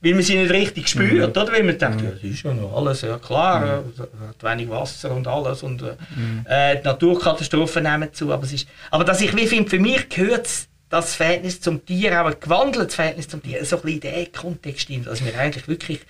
weil 0.00 0.14
man 0.14 0.22
sie 0.22 0.36
nicht 0.36 0.52
richtig 0.52 0.88
spürt, 0.88 1.34
mhm. 1.34 1.42
oder? 1.42 1.52
Weil 1.52 1.64
man 1.64 1.78
denkt, 1.78 2.02
ja, 2.02 2.10
das 2.10 2.22
ist 2.22 2.42
ja 2.42 2.54
noch 2.54 2.76
alles 2.76 3.02
ja 3.02 3.18
klar, 3.18 3.82
mhm. 3.82 4.28
hat 4.28 4.42
wenig 4.42 4.70
Wasser 4.70 5.10
und 5.10 5.26
alles 5.26 5.62
und 5.62 5.82
äh, 5.82 5.96
mhm. 6.16 6.44
äh, 6.46 6.76
die 6.80 6.84
Naturkatastrophen 6.84 7.82
nehmen 7.82 8.12
zu, 8.12 8.32
aber 8.32 8.44
es 8.44 8.52
ist, 8.52 8.68
aber 8.90 9.04
dass 9.04 9.20
ich 9.20 9.34
wie 9.36 9.46
finde, 9.46 9.70
für 9.70 9.78
mich 9.78 10.08
gehört 10.08 10.48
das 10.90 11.14
Verhältnis 11.14 11.60
zum 11.60 11.84
Tier, 11.84 12.20
auch 12.20 12.26
ein 12.26 12.36
gewandeltes 12.40 12.94
Verhältnis 12.94 13.28
zum 13.28 13.42
Tier, 13.42 13.64
so 13.64 13.76
ein 13.76 13.82
bisschen 13.82 14.00
in 14.00 14.24
den 14.24 14.32
Kontext 14.32 14.88
dass 15.04 15.24
wir 15.24 15.38
eigentlich 15.38 15.68
wirklich 15.68 16.00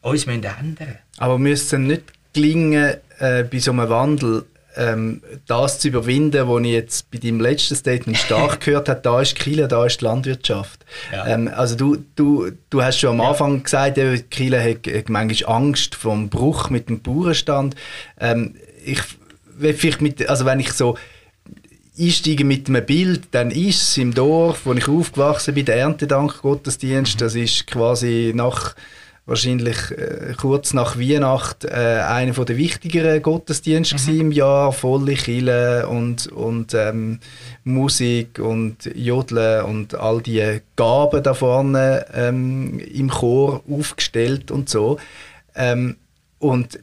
uns 0.00 0.26
ändern 0.26 0.76
müssen. 0.78 0.98
Aber 1.18 1.38
müsste 1.38 1.76
es 1.76 1.80
nicht 1.80 2.02
gelingen, 2.32 2.96
äh, 3.18 3.44
bei 3.44 3.58
so 3.58 3.70
einem 3.70 3.88
Wandel 3.88 4.44
ähm, 4.76 5.22
das 5.46 5.78
zu 5.78 5.88
überwinden, 5.88 6.48
was 6.48 6.62
ich 6.62 6.68
jetzt 6.68 7.10
bei 7.10 7.18
deinem 7.18 7.40
letzten 7.40 7.76
Statement 7.76 8.18
stark 8.18 8.60
gehört 8.64 8.88
habe, 8.88 9.00
da 9.00 9.20
ist 9.20 9.36
Kiel, 9.36 9.66
da 9.68 9.86
ist 9.86 10.00
die 10.00 10.04
Landwirtschaft. 10.04 10.84
Ja. 11.12 11.26
Ähm, 11.26 11.50
also 11.54 11.76
du, 11.76 11.96
du, 12.16 12.50
du 12.70 12.82
hast 12.82 12.98
schon 12.98 13.10
am 13.10 13.18
ja. 13.18 13.30
Anfang 13.30 13.62
gesagt, 13.62 13.98
Kiel 14.30 14.58
hat, 14.58 14.86
hat 14.86 15.08
manchmal 15.08 15.56
Angst 15.56 15.94
vor 15.94 16.14
dem 16.14 16.28
Bruch 16.28 16.70
mit 16.70 16.88
dem 16.88 17.00
Bauernstand. 17.00 17.74
Ähm, 18.20 18.56
ich, 18.84 19.00
vielleicht 19.58 20.00
mit, 20.00 20.28
also 20.28 20.44
wenn 20.44 20.60
ich 20.60 20.72
so 20.72 20.96
einsteige 21.98 22.44
mit 22.44 22.68
einem 22.68 22.84
Bild, 22.84 23.28
dann 23.30 23.50
ist 23.50 23.82
es 23.82 23.96
im 23.98 24.14
Dorf, 24.14 24.62
wo 24.64 24.72
ich 24.72 24.88
aufgewachsen 24.88 25.54
bin, 25.54 25.64
der 25.64 25.76
Erntedank 25.76 26.42
Gottesdienst, 26.42 27.20
das 27.20 27.34
ist 27.34 27.66
quasi 27.66 28.32
nach 28.34 28.74
wahrscheinlich 29.26 29.90
äh, 29.90 30.34
kurz 30.36 30.74
nach 30.74 30.98
Weihnachten 30.98 31.68
äh, 31.68 32.02
einer 32.06 32.32
der 32.32 32.56
wichtigeren 32.56 33.22
Gottesdienste 33.22 34.10
mhm. 34.10 34.20
im 34.20 34.32
Jahr, 34.32 34.72
volle 34.72 35.14
Kille 35.14 35.88
und, 35.88 36.26
und 36.26 36.74
ähm, 36.74 37.20
Musik 37.64 38.38
und 38.38 38.90
Jodeln 38.94 39.64
und 39.64 39.94
all 39.94 40.20
die 40.20 40.60
Gaben 40.76 41.22
da 41.22 41.34
vorne 41.34 42.06
ähm, 42.12 42.78
im 42.78 43.08
Chor 43.08 43.62
aufgestellt 43.70 44.50
und 44.50 44.68
so. 44.68 44.98
Ähm, 45.54 45.96
und 46.38 46.78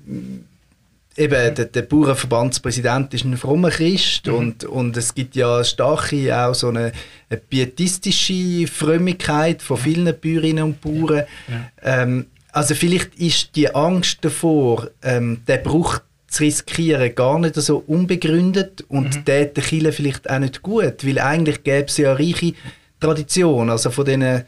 eben 1.18 1.56
der, 1.56 1.66
der 1.66 1.82
Bauernverbandspräsident 1.82 3.14
ist 3.14 3.26
ein 3.26 3.38
frommer 3.38 3.70
Christ 3.70 4.28
mhm. 4.28 4.34
und, 4.34 4.64
und 4.64 4.98
es 4.98 5.14
gibt 5.14 5.36
ja 5.36 5.64
starke 5.64 6.38
auch 6.38 6.56
so 6.56 6.70
eine, 6.70 6.92
eine 7.30 7.40
pietistische 7.40 8.68
Frömmigkeit 8.68 9.62
von 9.62 9.78
vielen 9.78 10.16
Bäuerinnen 10.20 10.64
und 10.64 10.82
Bauern. 10.82 11.24
Ja. 11.48 12.04
Ähm, 12.04 12.28
also 12.52 12.76
vielleicht 12.76 13.16
ist 13.16 13.56
die 13.56 13.74
Angst 13.74 14.20
davor, 14.22 14.90
ähm, 15.04 15.42
den 15.48 15.64
Bruch 15.64 16.00
zu 16.28 16.44
riskieren, 16.44 17.14
gar 17.14 17.40
nicht 17.40 17.56
so 17.56 17.84
unbegründet 17.88 18.86
und 18.88 19.18
mhm. 19.18 19.26
der 19.26 19.48
Kirche 19.48 19.92
vielleicht 19.92 20.30
auch 20.30 20.40
nicht 20.40 20.62
gut, 20.62 21.06
weil 21.06 21.20
eigentlich 21.20 21.64
gäbe 21.64 21.88
es 21.88 21.98
ja 21.98 22.12
eine 22.16 22.20
reiche 22.20 22.54
Tradition, 23.00 23.70
also 23.70 23.92
von 23.92 24.06
denen 24.06 24.44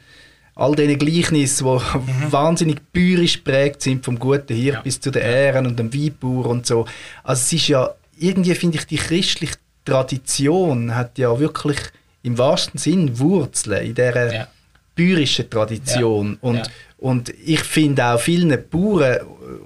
all 0.55 0.75
diesen 0.75 0.99
Gleichnissen, 0.99 1.65
die 1.65 1.99
mhm. 1.99 2.31
wahnsinnig 2.31 2.81
bäuerisch 2.91 3.37
prägt 3.37 3.81
sind, 3.81 4.05
vom 4.05 4.19
guten 4.19 4.55
Hirt 4.55 4.75
ja. 4.75 4.81
bis 4.81 4.99
zu 4.99 5.11
den 5.11 5.23
Ehren 5.23 5.65
und 5.65 5.77
dem 5.77 5.93
Weinbauer 5.93 6.47
und 6.47 6.65
so. 6.65 6.85
Also 7.23 7.41
es 7.41 7.53
ist 7.53 7.67
ja, 7.69 7.89
irgendwie 8.19 8.55
finde 8.55 8.77
ich, 8.77 8.85
die 8.85 8.97
christliche 8.97 9.55
Tradition 9.85 10.95
hat 10.95 11.17
ja 11.17 11.37
wirklich 11.39 11.79
im 12.21 12.37
wahrsten 12.37 12.79
Sinn 12.79 13.19
Wurzeln 13.19 13.85
in 13.85 13.95
dieser 13.95 14.33
ja. 14.33 14.47
bäuerischen 14.95 15.49
Tradition. 15.49 16.37
Ja. 16.41 16.49
Und, 16.49 16.57
ja. 16.57 16.63
und 16.99 17.29
ich 17.43 17.61
finde 17.61 18.05
auch 18.05 18.19
vielen 18.19 18.57
Bauern 18.69 19.17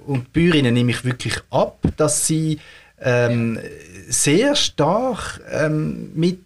und 0.06 0.32
Bäuerinnen 0.32 0.74
nehme 0.74 0.90
ich 0.90 1.04
wirklich 1.04 1.34
ab, 1.50 1.78
dass 1.96 2.26
sie 2.26 2.58
ähm, 3.00 3.60
sehr 4.08 4.56
stark 4.56 5.40
ähm, 5.50 6.10
mit, 6.14 6.40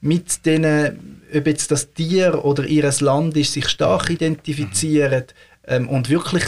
mit 0.00 0.44
diesen 0.44 1.17
ob 1.34 1.46
jetzt 1.46 1.70
das 1.70 1.92
Tier 1.92 2.44
oder 2.44 2.64
ihr 2.64 2.90
Land 3.00 3.36
ist, 3.36 3.52
sich 3.52 3.68
stark 3.68 4.10
identifizieren 4.10 5.24
ähm, 5.66 5.88
und 5.88 6.08
wirklich 6.08 6.44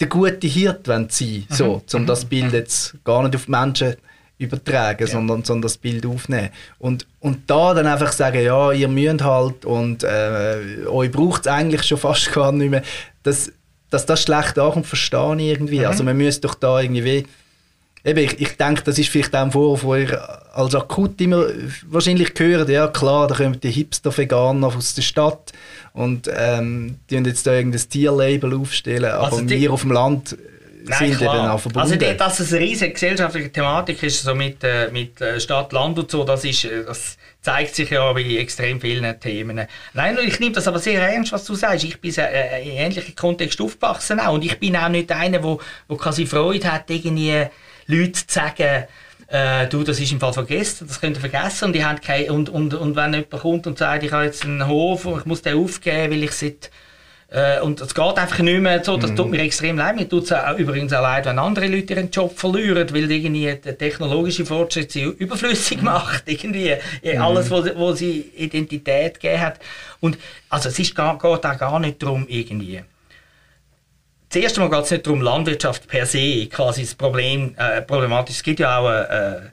der 0.00 0.08
gute 0.08 0.46
Hirt 0.46 0.86
sein 0.86 1.08
wollen, 1.08 1.46
mhm. 1.48 1.54
so, 1.54 1.82
um 1.94 2.06
das 2.06 2.24
mhm. 2.24 2.28
Bild 2.28 2.52
jetzt 2.52 2.94
gar 3.04 3.22
nicht 3.22 3.34
auf 3.34 3.48
Menschen 3.48 3.96
übertragen, 4.38 5.00
ja. 5.00 5.06
sondern, 5.06 5.42
sondern 5.42 5.62
das 5.62 5.78
Bild 5.78 6.06
aufnehmen. 6.06 6.50
Und, 6.78 7.06
und 7.20 7.50
da 7.50 7.74
dann 7.74 7.86
einfach 7.86 8.12
sagen, 8.12 8.42
ja, 8.42 8.72
ihr 8.72 8.88
müsst 8.88 9.22
halt 9.22 9.64
und 9.64 10.04
äh, 10.04 10.86
euch 10.86 11.10
braucht 11.10 11.42
es 11.42 11.46
eigentlich 11.48 11.82
schon 11.82 11.98
fast 11.98 12.32
gar 12.32 12.52
nicht 12.52 12.70
mehr, 12.70 12.82
dass, 13.24 13.50
dass 13.90 14.06
das 14.06 14.22
schlecht 14.22 14.58
ankommt, 14.58 14.86
verstehe 14.86 15.34
ich 15.36 15.48
irgendwie. 15.48 15.80
Mhm. 15.80 15.86
Also 15.86 16.04
man 16.04 16.16
müsste 16.16 16.46
doch 16.46 16.54
da 16.54 16.80
irgendwie 16.80 17.26
Eben, 18.08 18.20
ich, 18.20 18.40
ich 18.40 18.56
denke, 18.56 18.82
das 18.82 18.98
ist 18.98 19.10
vielleicht 19.10 19.34
auch 19.36 19.42
ein 19.42 19.52
Vorwurf, 19.52 19.84
wo 19.84 19.94
ihr 19.94 20.38
als 20.54 20.74
akut 20.74 21.20
immer 21.20 21.44
wahrscheinlich 21.88 22.34
gehört, 22.34 22.68
ja 22.68 22.88
klar, 22.88 23.28
da 23.28 23.34
kommen 23.34 23.60
die 23.60 23.70
Hipster-Veganer 23.70 24.68
aus 24.68 24.94
der 24.94 25.02
Stadt 25.02 25.52
und 25.92 26.28
ähm, 26.34 26.96
die 27.10 27.16
jetzt 27.16 27.46
da 27.46 27.52
irgendein 27.52 27.88
Tierlabel 27.88 28.54
aufstellen, 28.54 29.10
aber 29.10 29.24
also 29.24 29.48
wir 29.48 29.72
auf 29.72 29.82
dem 29.82 29.92
Land 29.92 30.36
Nein, 30.84 31.08
sind 31.10 31.18
klar. 31.18 31.38
eben 31.38 31.48
auch 31.48 31.60
verbunden. 31.60 31.92
Also, 31.92 32.14
dass 32.16 32.40
es 32.40 32.52
eine 32.52 32.62
riesige 32.62 32.92
gesellschaftliche 32.92 33.52
Thematik 33.52 34.02
ist, 34.02 34.22
so 34.22 34.34
mit, 34.34 34.64
äh, 34.64 34.90
mit 34.90 35.20
äh, 35.20 35.38
Stadt, 35.38 35.72
Land 35.72 35.98
und 35.98 36.10
so, 36.10 36.24
das, 36.24 36.44
ist, 36.44 36.64
äh, 36.64 36.84
das 36.84 37.18
zeigt 37.42 37.74
sich 37.74 37.90
ja 37.90 38.12
bei 38.12 38.22
extrem 38.22 38.80
vielen 38.80 39.20
Themen. 39.20 39.66
Nein, 39.92 40.18
ich 40.24 40.40
nehme 40.40 40.52
das 40.52 40.66
aber 40.66 40.78
sehr 40.78 41.00
ernst, 41.02 41.32
was 41.32 41.44
du 41.44 41.54
sagst. 41.54 41.84
Ich 41.84 42.00
bin 42.00 42.14
äh, 42.16 42.62
in 42.62 42.76
ähnlichen 42.76 43.14
Kontext 43.14 43.60
aufgewachsen 43.60 44.18
auch 44.20 44.34
und 44.34 44.44
ich 44.44 44.58
bin 44.58 44.76
auch 44.76 44.88
nicht 44.88 45.12
einer, 45.12 45.38
der 45.38 45.58
quasi 45.96 46.26
Freude 46.26 46.72
hat, 46.72 46.90
irgendwie 46.90 47.46
Leute 47.88 48.12
zu 48.12 48.24
sagen, 48.28 48.84
äh, 49.28 49.66
du, 49.66 49.82
das 49.82 49.98
ist 49.98 50.12
im 50.12 50.20
Fall 50.20 50.32
vergessen, 50.32 50.86
das 50.86 51.00
könnt 51.00 51.16
ihr 51.16 51.20
vergessen 51.20 51.66
und, 51.66 51.72
die 51.74 51.84
haben 51.84 52.00
keine, 52.00 52.32
und, 52.32 52.48
und, 52.48 52.74
und 52.74 52.96
wenn 52.96 53.12
jemand 53.12 53.30
kommt 53.30 53.66
und 53.66 53.78
sagt, 53.78 54.04
ich 54.04 54.12
habe 54.12 54.24
jetzt 54.24 54.44
einen 54.44 54.66
Hof 54.66 55.04
und 55.04 55.20
ich 55.20 55.26
muss 55.26 55.42
den 55.42 55.56
aufgeben, 55.56 56.12
weil 56.12 56.22
ich 56.22 56.32
seit 56.32 56.70
äh, 57.30 57.60
und 57.60 57.80
es 57.82 57.94
geht 57.94 58.16
einfach 58.16 58.38
nicht 58.38 58.60
mehr 58.60 58.82
so, 58.82 58.96
das 58.96 59.10
mhm. 59.10 59.16
tut 59.16 59.30
mir 59.30 59.40
extrem 59.40 59.76
leid. 59.76 59.96
Mir 59.96 60.08
tut 60.08 60.30
es 60.30 60.58
übrigens 60.58 60.94
auch 60.94 61.02
leid, 61.02 61.26
wenn 61.26 61.38
andere 61.38 61.66
Leute 61.66 61.92
ihren 61.92 62.10
Job 62.10 62.38
verlieren, 62.38 62.88
weil 62.94 63.10
irgendwie 63.10 63.54
der 63.54 63.76
technologische 63.76 64.46
Fortschritt 64.46 64.92
sie 64.92 65.02
überflüssig 65.02 65.82
macht. 65.82 66.22
Irgendwie 66.26 66.74
mhm. 67.02 67.20
alles, 67.20 67.50
wo, 67.50 67.62
wo 67.76 67.92
sie 67.92 68.30
Identität 68.34 69.20
gegeben 69.20 69.42
hat. 69.42 69.60
Und 70.00 70.16
also 70.48 70.70
es 70.70 70.78
ist, 70.78 70.96
geht 70.96 71.04
auch 71.04 71.58
gar 71.58 71.80
nicht 71.80 72.02
darum, 72.02 72.24
irgendwie 72.28 72.82
zuerst 74.28 74.58
einmal 74.58 74.70
geht 74.70 74.84
es 74.84 74.90
nicht 74.90 75.06
darum, 75.06 75.20
Landwirtschaft 75.20 75.88
per 75.88 76.06
se 76.06 76.46
quasi 76.46 76.82
das 76.82 76.94
Problem, 76.94 77.54
äh, 77.56 77.82
problematisch. 77.82 78.36
Es 78.36 78.42
gibt 78.42 78.60
ja 78.60 78.78
auch 78.78 78.86
eine, 78.86 79.52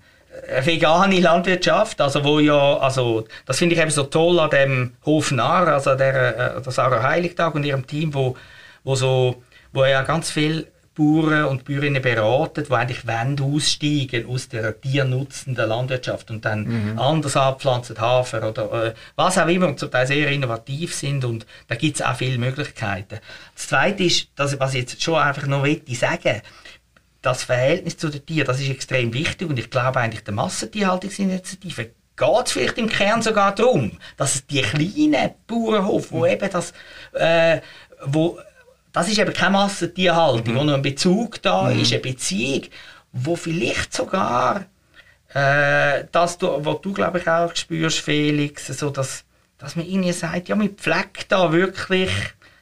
eine 0.49 0.65
vegane 0.65 1.19
Landwirtschaft, 1.19 2.01
also 2.01 2.23
wo 2.23 2.39
ja, 2.39 2.78
also 2.78 3.26
das 3.45 3.57
finde 3.57 3.76
ich 3.76 3.82
eben 3.82 3.91
so 3.91 4.03
toll 4.03 4.39
an 4.39 4.49
dem 4.49 4.91
Hof 5.05 5.32
Narr, 5.32 5.67
also 5.67 5.95
der, 5.95 6.57
äh, 6.57 6.61
der 6.61 6.71
Sarah 6.71 7.03
Heiligtag 7.03 7.55
und 7.55 7.63
ihrem 7.63 7.86
Team, 7.86 8.13
wo, 8.13 8.36
wo 8.84 8.95
so, 8.95 9.43
wo 9.71 9.86
ja 9.86 10.03
ganz 10.03 10.32
viel 10.32 10.67
Bauern 10.95 11.45
und 11.45 11.65
Bäuerinnen 11.65 12.01
beraten, 12.01 12.65
die 12.67 12.73
eigentlich 12.73 13.05
wollen 13.05 13.39
aussteigen 13.39 14.27
aus 14.27 14.47
der 14.47 14.79
tiernutzenden 14.79 15.67
Landwirtschaft 15.67 16.31
und 16.31 16.45
dann 16.45 16.93
mhm. 16.93 16.99
anders 16.99 17.35
anpflanzen, 17.35 17.99
Hafer 17.99 18.47
oder 18.49 18.87
äh, 18.87 18.93
was 19.15 19.37
auch 19.37 19.47
immer, 19.47 19.67
und 19.67 19.79
zum 19.79 19.91
Teil 19.91 20.07
sehr 20.07 20.29
innovativ 20.31 20.95
sind 20.95 21.25
und 21.25 21.45
da 21.67 21.75
gibt 21.75 21.97
es 21.97 22.01
auch 22.01 22.15
viele 22.15 22.37
Möglichkeiten. 22.37 23.19
Das 23.53 23.67
Zweite 23.67 24.03
ist, 24.03 24.29
dass, 24.35 24.59
was 24.59 24.73
ich 24.73 24.81
jetzt 24.81 25.03
schon 25.03 25.15
einfach 25.15 25.47
noch 25.47 25.65
sagen 25.65 26.41
das 27.21 27.43
Verhältnis 27.43 27.97
zu 27.97 28.09
den 28.09 28.25
Tieren, 28.25 28.45
das 28.45 28.59
ist 28.59 28.69
extrem 28.69 29.11
wichtig 29.13 29.49
und 29.49 29.57
ich 29.57 29.71
glaube 29.71 29.99
eigentlich 29.99 30.23
der 30.23 30.35
Massentierhaltungsinitiative 30.35 31.89
geht 32.17 32.45
es 32.45 32.51
vielleicht 32.51 32.77
im 32.77 32.87
Kern 32.87 33.21
sogar 33.21 33.53
darum, 33.55 33.97
dass 34.15 34.35
es 34.35 34.47
die 34.47 34.61
kleinen 34.61 35.31
Bauernhof, 35.47 36.11
wo 36.11 36.25
eben 36.25 36.49
das, 36.49 36.73
äh, 37.13 37.59
wo, 38.05 38.39
das 38.95 39.09
ist 39.09 39.19
eben 39.19 39.33
keine 39.33 39.51
Massentierhaltung, 39.51 40.53
mhm. 40.53 40.57
wo 40.57 40.63
noch 40.63 40.73
ein 40.75 40.81
Bezug 40.81 41.41
da 41.41 41.63
mhm. 41.63 41.81
ist, 41.81 41.91
eine 41.91 42.01
Beziehung, 42.01 42.61
wo 43.11 43.35
vielleicht 43.35 43.93
sogar 43.93 44.67
äh, 45.33 46.05
das, 46.13 46.37
was 46.41 46.81
du 46.81 46.93
glaube 46.93 47.19
ich 47.19 47.27
auch 47.27 47.53
spürst, 47.53 47.99
Felix, 47.99 48.67
so 48.67 48.89
dass, 48.89 49.25
dass 49.57 49.75
man 49.75 49.85
ihnen 49.85 50.13
sagt, 50.13 50.47
ja, 50.47 50.57
wir 50.57 50.69
pflegt 50.69 51.29
da 51.29 51.51
wirklich 51.51 52.09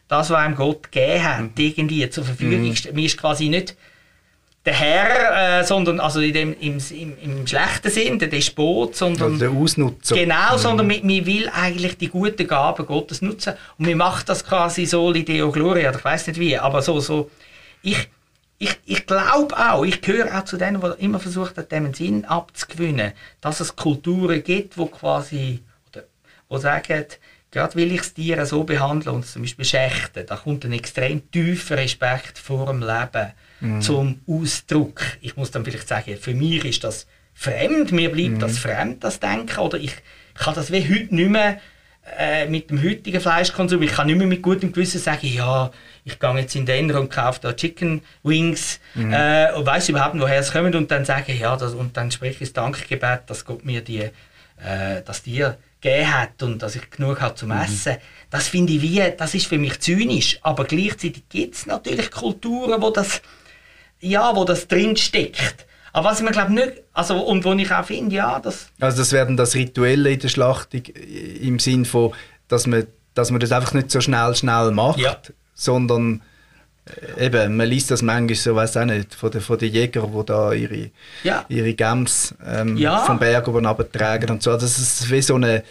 das, 0.07 0.31
was 0.31 0.39
einem 0.39 0.55
Gott 0.55 0.91
gegeben 0.91 1.23
hat, 1.23 1.41
mhm. 1.41 1.51
irgendwie 1.55 2.09
zur 2.09 2.23
Verfügung. 2.23 2.63
Mhm. 2.63 2.75
Man 2.93 3.03
ist 3.03 3.17
quasi 3.17 3.49
nicht 3.49 3.75
der 4.65 4.73
Herr, 4.73 5.59
äh, 5.59 5.63
sondern 5.65 5.99
also 5.99 6.21
in 6.21 6.33
dem, 6.33 6.59
im, 6.59 6.77
im, 6.91 7.17
im 7.19 7.47
schlechten 7.47 7.89
Sinn, 7.89 8.17
der 8.17 8.29
Despot, 8.29 8.95
sondern 8.95 9.33
also 9.33 9.37
der 9.37 9.51
Ausnutzer. 9.51 10.15
Genau, 10.15 10.53
mhm. 10.53 10.57
sondern 10.57 10.87
man, 10.87 10.99
man, 11.01 11.25
will 11.25 11.49
eigentlich 11.49 11.97
die 11.97 12.07
guten 12.07 12.47
Gaben 12.47 12.85
Gottes 12.85 13.21
nutzen 13.21 13.53
und 13.77 13.87
man 13.87 13.97
macht 13.97 14.29
das 14.29 14.45
quasi 14.45 14.85
so 14.85 15.11
Deo 15.11 15.51
Gloria, 15.51 15.91
ich 15.91 16.03
weiß 16.03 16.27
nicht 16.27 16.39
wie, 16.39 16.57
aber 16.57 16.81
so 16.81 16.99
so. 16.99 17.29
Ich, 17.81 18.09
ich, 18.57 18.79
ich 18.85 19.05
glaube 19.05 19.57
auch, 19.57 19.83
ich 19.83 19.99
gehöre 19.99 20.39
auch 20.39 20.45
zu 20.45 20.55
denen, 20.55 20.79
die 20.79 21.03
immer 21.03 21.19
versucht 21.19 21.57
haben, 21.57 21.67
dem 21.67 21.93
Sinn 21.93 22.23
abzugewinnen, 22.23 23.11
dass 23.41 23.59
es 23.59 23.75
Kulturen 23.75 24.41
gibt, 24.41 24.77
wo 24.77 24.85
quasi, 24.85 25.61
oder, 25.91 26.05
wo 26.47 26.57
sagen, 26.57 27.05
gerade 27.51 27.75
will 27.75 27.91
ich 27.91 27.99
das 27.99 28.13
Tier 28.13 28.45
so 28.45 28.63
behandeln 28.63 29.17
und 29.17 29.25
zum 29.25 29.41
Beispiel 29.41 29.65
schächten, 29.65 30.25
da 30.25 30.37
kommt 30.37 30.63
ein 30.63 30.71
extrem 30.71 31.29
tiefer 31.29 31.75
Respekt 31.75 32.39
vor 32.39 32.67
dem 32.67 32.79
Leben 32.79 33.33
mm. 33.63 33.81
zum 33.81 34.19
Ausdruck. 34.27 35.01
Ich 35.21 35.35
muss 35.35 35.51
dann 35.51 35.65
vielleicht 35.65 35.87
sagen, 35.87 36.17
für 36.17 36.33
mich 36.33 36.63
ist 36.65 36.83
das 36.83 37.07
fremd, 37.33 37.91
mir 37.91 38.11
bleibt 38.11 38.37
mm. 38.37 38.39
das 38.39 38.57
fremd, 38.57 39.03
das 39.03 39.19
Denken, 39.19 39.59
oder 39.59 39.77
ich 39.77 39.95
kann 40.35 40.53
das 40.53 40.71
wie 40.71 40.83
heute 40.83 41.15
nicht 41.15 41.29
mehr 41.29 41.59
äh, 42.17 42.47
mit 42.47 42.69
dem 42.69 42.83
heutigen 42.83 43.21
Fleischkonsum, 43.21 43.81
ich 43.81 43.91
kann 43.91 44.07
nicht 44.07 44.17
mehr 44.17 44.27
mit 44.27 44.41
gutem 44.41 44.71
Gewissen 44.71 44.99
sagen, 44.99 45.27
ja, 45.27 45.71
ich 46.03 46.19
gehe 46.19 46.37
jetzt 46.37 46.55
in 46.55 46.65
den 46.65 46.91
und 46.91 47.09
kaufe 47.09 47.39
da 47.41 47.53
Chicken 47.53 48.01
Wings 48.23 48.79
mm. 48.95 49.13
äh, 49.13 49.51
und 49.53 49.65
weiß 49.65 49.89
überhaupt 49.89 50.15
nicht, 50.15 50.23
woher 50.23 50.39
es 50.39 50.51
kommt 50.51 50.75
und 50.75 50.91
dann 50.91 51.05
sage, 51.05 51.33
ja, 51.33 51.55
das, 51.55 51.73
und 51.73 51.95
dann 51.95 52.11
spreche 52.11 52.43
ich 52.43 52.49
das 52.49 52.53
Dankgebet, 52.53 53.21
dass 53.27 53.45
Gott 53.45 53.63
mir 53.63 53.81
die, 53.81 53.99
äh, 53.99 55.01
das 55.05 55.23
Tier 55.23 55.57
gegeben 55.83 56.13
hat 56.13 56.41
und 56.43 56.61
dass 56.61 56.75
ich 56.75 56.89
genug 56.89 57.21
habe 57.21 57.35
zum 57.35 57.49
mhm. 57.49 57.61
Essen. 57.61 57.97
Das 58.29 58.47
finde 58.47 58.73
ich 58.73 58.81
wie, 58.81 59.03
das 59.17 59.33
ist 59.33 59.47
für 59.47 59.57
mich 59.57 59.79
zynisch, 59.79 60.39
aber 60.41 60.65
gleichzeitig 60.65 61.23
gibt 61.29 61.55
es 61.55 61.65
natürlich 61.65 62.09
Kulturen, 62.09 62.81
wo 62.81 62.89
das 62.89 63.21
ja, 64.03 64.35
wo 64.35 64.43
das 64.43 64.67
drin 64.67 64.95
steckt. 64.95 65.65
Aber 65.93 66.09
was 66.09 66.19
ich 66.19 66.25
mir 66.25 66.31
glaube 66.31 66.53
nicht, 66.53 66.73
also 66.93 67.19
und 67.19 67.45
wo 67.45 67.53
ich 67.53 67.71
auch 67.71 67.85
finde, 67.85 68.15
ja, 68.15 68.39
das... 68.39 68.67
Also 68.79 68.97
das 68.97 69.11
werden 69.11 69.37
das 69.37 69.55
Rituelle 69.55 70.11
in 70.11 70.19
der 70.19 70.27
Schlachtung 70.27 70.81
im 70.85 71.59
Sinn 71.59 71.85
von, 71.85 72.13
dass 72.47 72.67
man, 72.67 72.87
dass 73.13 73.31
man 73.31 73.39
das 73.39 73.51
einfach 73.51 73.73
nicht 73.73 73.91
so 73.91 74.01
schnell, 74.01 74.35
schnell 74.35 74.71
macht, 74.71 74.99
ja. 74.99 75.17
sondern 75.53 76.21
äh, 77.17 77.27
eben, 77.27 77.55
man 77.55 77.67
liest 77.67 77.91
das 77.91 78.01
manchmal 78.01 78.35
so, 78.35 78.55
weiß 78.55 78.77
auch 78.77 78.85
nicht, 78.85 79.13
von 79.13 79.29
den, 79.29 79.41
von 79.41 79.57
den 79.57 79.71
Jägern, 79.71 80.11
die 80.11 80.25
da 80.25 80.51
ihre, 80.51 80.89
ja. 81.23 81.45
ihre 81.47 81.73
Gams 81.75 82.33
ähm, 82.43 82.75
ja. 82.75 82.97
vom 82.99 83.19
Berg 83.19 83.47
oben 83.47 83.67
tragen 83.91 84.31
und 84.31 84.41
so. 84.41 84.51
Also 84.51 84.65
das 84.65 84.79
ist 84.79 85.11
wie 85.11 85.21
so 85.21 85.35
eine 85.35 85.63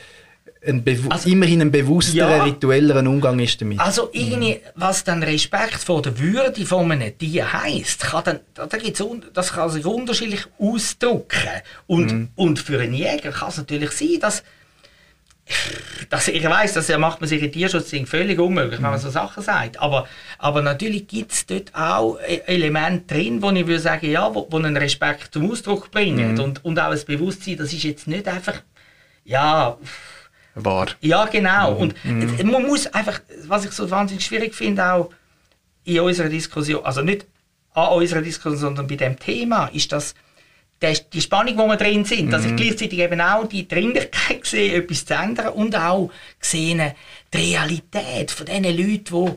ein 0.65 0.85
also, 1.11 1.29
immerhin 1.29 1.61
ein 1.61 1.73
bewussterer, 1.73 2.37
ja, 2.37 2.45
ritueller 2.45 2.97
Umgang 3.01 3.39
ist 3.41 3.61
damit. 3.61 3.81
Also 3.81 4.11
irgendwie, 4.13 4.61
was 4.77 5.03
dann 5.03 5.23
Respekt 5.23 5.79
vor 5.79 6.03
der 6.03 6.19
Würde 6.19 6.65
von 6.65 6.91
einem 6.93 7.17
Tier 7.19 7.53
heisst, 7.53 8.03
kann 8.03 8.25
dann, 8.25 8.41
da 8.55 8.67
gibt's, 8.67 9.03
das 9.33 9.53
kann 9.53 9.71
sich 9.71 9.85
unterschiedlich 9.85 10.47
ausdrücken. 10.59 11.51
Und, 11.87 12.13
mhm. 12.13 12.29
und 12.37 12.59
für 12.61 12.81
einen 12.81 12.95
Jäger 12.95 13.33
kann 13.33 13.49
es 13.49 13.57
natürlich 13.57 13.91
sein, 13.91 14.19
dass, 14.21 14.45
dass 16.09 16.29
ich 16.29 16.45
weiß, 16.45 16.75
dass 16.75 16.89
er 16.89 16.99
macht 16.99 17.21
man 17.21 17.29
sich 17.29 17.43
in 17.43 17.51
Tierschutz 17.51 17.93
völlig 18.05 18.39
unmöglich, 18.39 18.81
wenn 18.81 18.91
man 18.91 19.01
so 19.01 19.11
Sachen 19.11 19.43
sagt. 19.43 19.81
Aber, 19.81 20.07
aber 20.39 20.63
natürlich 20.63 21.09
gibt 21.09 21.33
es 21.33 21.45
dort 21.45 21.75
auch 21.75 22.21
e-, 22.21 22.43
Elemente 22.47 23.15
drin, 23.15 23.43
wo 23.43 23.51
ich 23.51 23.67
würde 23.67 23.81
sagen, 23.81 24.09
ja, 24.09 24.33
wo, 24.33 24.47
wo 24.49 24.59
einen 24.59 24.77
Respekt 24.77 25.35
zum 25.35 25.51
Ausdruck 25.51 25.91
bringen. 25.91 26.35
Mhm. 26.35 26.41
Und, 26.41 26.65
und 26.65 26.79
auch 26.79 26.93
ein 26.93 27.01
Bewusstsein, 27.05 27.57
das 27.57 27.73
ist 27.73 27.83
jetzt 27.83 28.07
nicht 28.07 28.29
einfach, 28.29 28.63
ja, 29.25 29.77
war. 30.55 30.89
Ja, 31.01 31.27
genau. 31.27 31.75
Mhm. 31.75 31.81
Und 31.81 32.05
mhm. 32.05 32.51
man 32.51 32.67
muss 32.67 32.87
einfach, 32.89 33.21
was 33.47 33.65
ich 33.65 33.73
so 33.73 33.91
wahnsinnig 33.91 34.25
schwierig 34.25 34.55
finde, 34.55 34.93
auch 34.93 35.11
in 35.85 36.01
unserer 36.01 36.29
Diskussion, 36.29 36.85
also 36.85 37.03
nicht 37.03 37.27
an 37.75 37.89
unserer 37.89 38.23
Diskussion, 38.23 38.59
sondern 38.59 38.87
bei 38.87 38.97
dem 38.97 39.19
Thema, 39.19 39.69
ist 39.69 39.93
das 39.93 40.15
die 41.13 41.21
Spannung, 41.21 41.57
wo 41.59 41.67
wir 41.69 41.77
drin 41.77 42.05
sind, 42.05 42.27
mhm. 42.27 42.31
dass 42.31 42.45
ich 42.45 42.57
gleichzeitig 42.57 42.99
eben 42.99 43.21
auch 43.21 43.47
die 43.47 43.69
Dringlichkeit 43.69 44.45
sehe, 44.47 44.75
etwas 44.75 45.05
zu 45.05 45.15
ändern 45.15 45.49
und 45.51 45.77
auch 45.77 46.11
sehe 46.41 46.95
die 47.33 47.39
Realität 47.39 48.31
von 48.31 48.47
den 48.47 48.65
Leuten, 48.65 49.37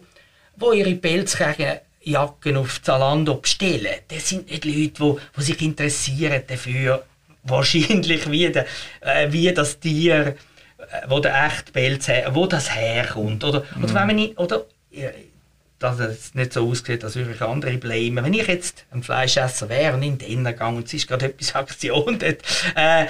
die, 0.57 0.65
die 0.73 0.77
ihre 0.79 0.95
Pelzjacken 0.95 2.57
auf 2.57 2.81
Zalando 2.81 3.35
bestellen. 3.35 3.95
Das 4.07 4.29
sind 4.29 4.49
nicht 4.49 4.65
Leute, 4.65 4.89
die, 4.89 5.15
die 5.37 5.41
sich 5.41 5.61
interessieren 5.61 6.41
dafür, 6.47 7.03
wahrscheinlich 7.43 8.29
wie, 8.29 8.51
de, 8.51 8.65
äh, 9.01 9.31
wie 9.31 9.53
das 9.53 9.79
Tier 9.79 10.35
wo 11.07 11.19
der 11.19 11.45
echte 11.45 11.71
Pelz 11.71 12.07
her, 12.07 12.31
wo 12.33 12.45
das 12.45 12.73
herkommt. 12.75 13.43
Oder, 13.43 13.63
mhm. 13.75 13.83
oder 13.83 13.93
wenn 13.93 14.07
man 14.07 14.15
nicht, 14.15 14.37
oder, 14.37 14.65
dass 15.79 15.99
es 15.99 16.33
nicht 16.33 16.53
so 16.53 16.69
aussieht, 16.69 17.03
als 17.03 17.15
würde 17.15 17.31
ich 17.31 17.41
andere 17.41 17.77
blamen. 17.77 18.23
Wenn 18.23 18.33
ich 18.33 18.47
jetzt 18.47 18.85
ein 18.91 19.03
Fleischesser 19.03 19.69
wäre 19.69 19.93
und 19.93 20.03
in 20.03 20.17
den 20.17 20.43
Gang 20.55 20.77
und 20.77 20.87
es 20.87 20.93
ist 20.93 21.07
gerade 21.07 21.25
etwas 21.25 21.55
Aktion 21.55 22.17
dort, 22.19 22.39
äh, 22.75 23.03
äh, 23.03 23.07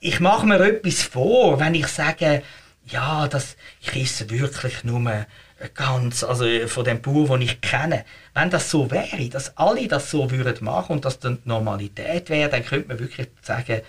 ich 0.00 0.20
mache 0.20 0.46
mir 0.46 0.60
etwas 0.60 1.02
vor, 1.02 1.60
wenn 1.60 1.74
ich 1.74 1.86
sage, 1.86 2.42
ja, 2.86 3.28
das, 3.28 3.56
ich 3.80 3.94
esse 3.94 4.30
wirklich 4.30 4.82
nur 4.84 5.26
ganz, 5.74 6.24
also 6.24 6.44
von 6.66 6.84
dem 6.84 7.02
Bauer, 7.02 7.28
den 7.38 7.42
ich 7.42 7.60
kenne. 7.60 8.04
Wenn 8.34 8.50
das 8.50 8.70
so 8.70 8.90
wäre, 8.90 9.28
dass 9.28 9.56
alle 9.56 9.86
das 9.86 10.10
so 10.10 10.30
würden 10.30 10.64
machen 10.64 10.92
und 10.92 11.04
das 11.04 11.18
dann 11.18 11.38
die 11.44 11.48
Normalität 11.48 12.30
wäre, 12.30 12.50
dann 12.50 12.64
könnte 12.64 12.88
man 12.88 12.98
wirklich 12.98 13.28
sagen, 13.42 13.82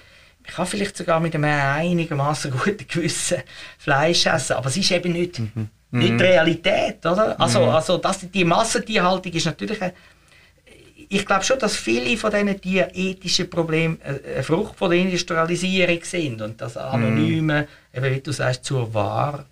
ich 0.46 0.54
kann 0.54 0.66
vielleicht 0.66 0.98
sogar 0.98 1.20
mit 1.20 1.36
einem 1.36 1.46
einigermaßen 1.46 2.52
guten 2.52 2.88
Gewissen 2.88 3.38
Fleisch 3.78 4.26
essen, 4.26 4.54
aber 4.54 4.68
es 4.68 4.78
ist 4.78 4.92
eben 4.92 5.14
nicht, 5.14 5.40
mhm. 5.40 5.70
nicht 5.92 6.20
die 6.20 6.24
Realität, 6.24 7.06
oder? 7.06 7.40
Also, 7.40 7.62
mhm. 7.62 7.70
also 7.70 7.98
das, 7.98 8.20
die 8.32 8.46
Massentierhaltung 8.46 9.32
ist 9.32 9.46
natürlich 9.46 9.82
eine, 9.82 9.94
ich 11.14 11.26
glaube 11.26 11.44
schon, 11.44 11.60
dass 11.60 11.76
viele 11.76 12.16
von 12.16 12.32
diesen 12.32 12.62
tierethischen 12.62 13.50
Problemen 13.50 14.00
eine 14.02 14.44
Frucht 14.44 14.78
von 14.78 14.90
der 14.90 15.00
Industrialisierung 15.00 16.00
sind 16.04 16.42
und 16.42 16.62
das 16.62 16.78
Anonyme, 16.78 17.68
mm. 17.94 17.98
eben 17.98 18.16
wie 18.16 18.22
du 18.22 18.32
sagst, 18.32 18.64
zur 18.64 18.94
Wahr 18.94 19.46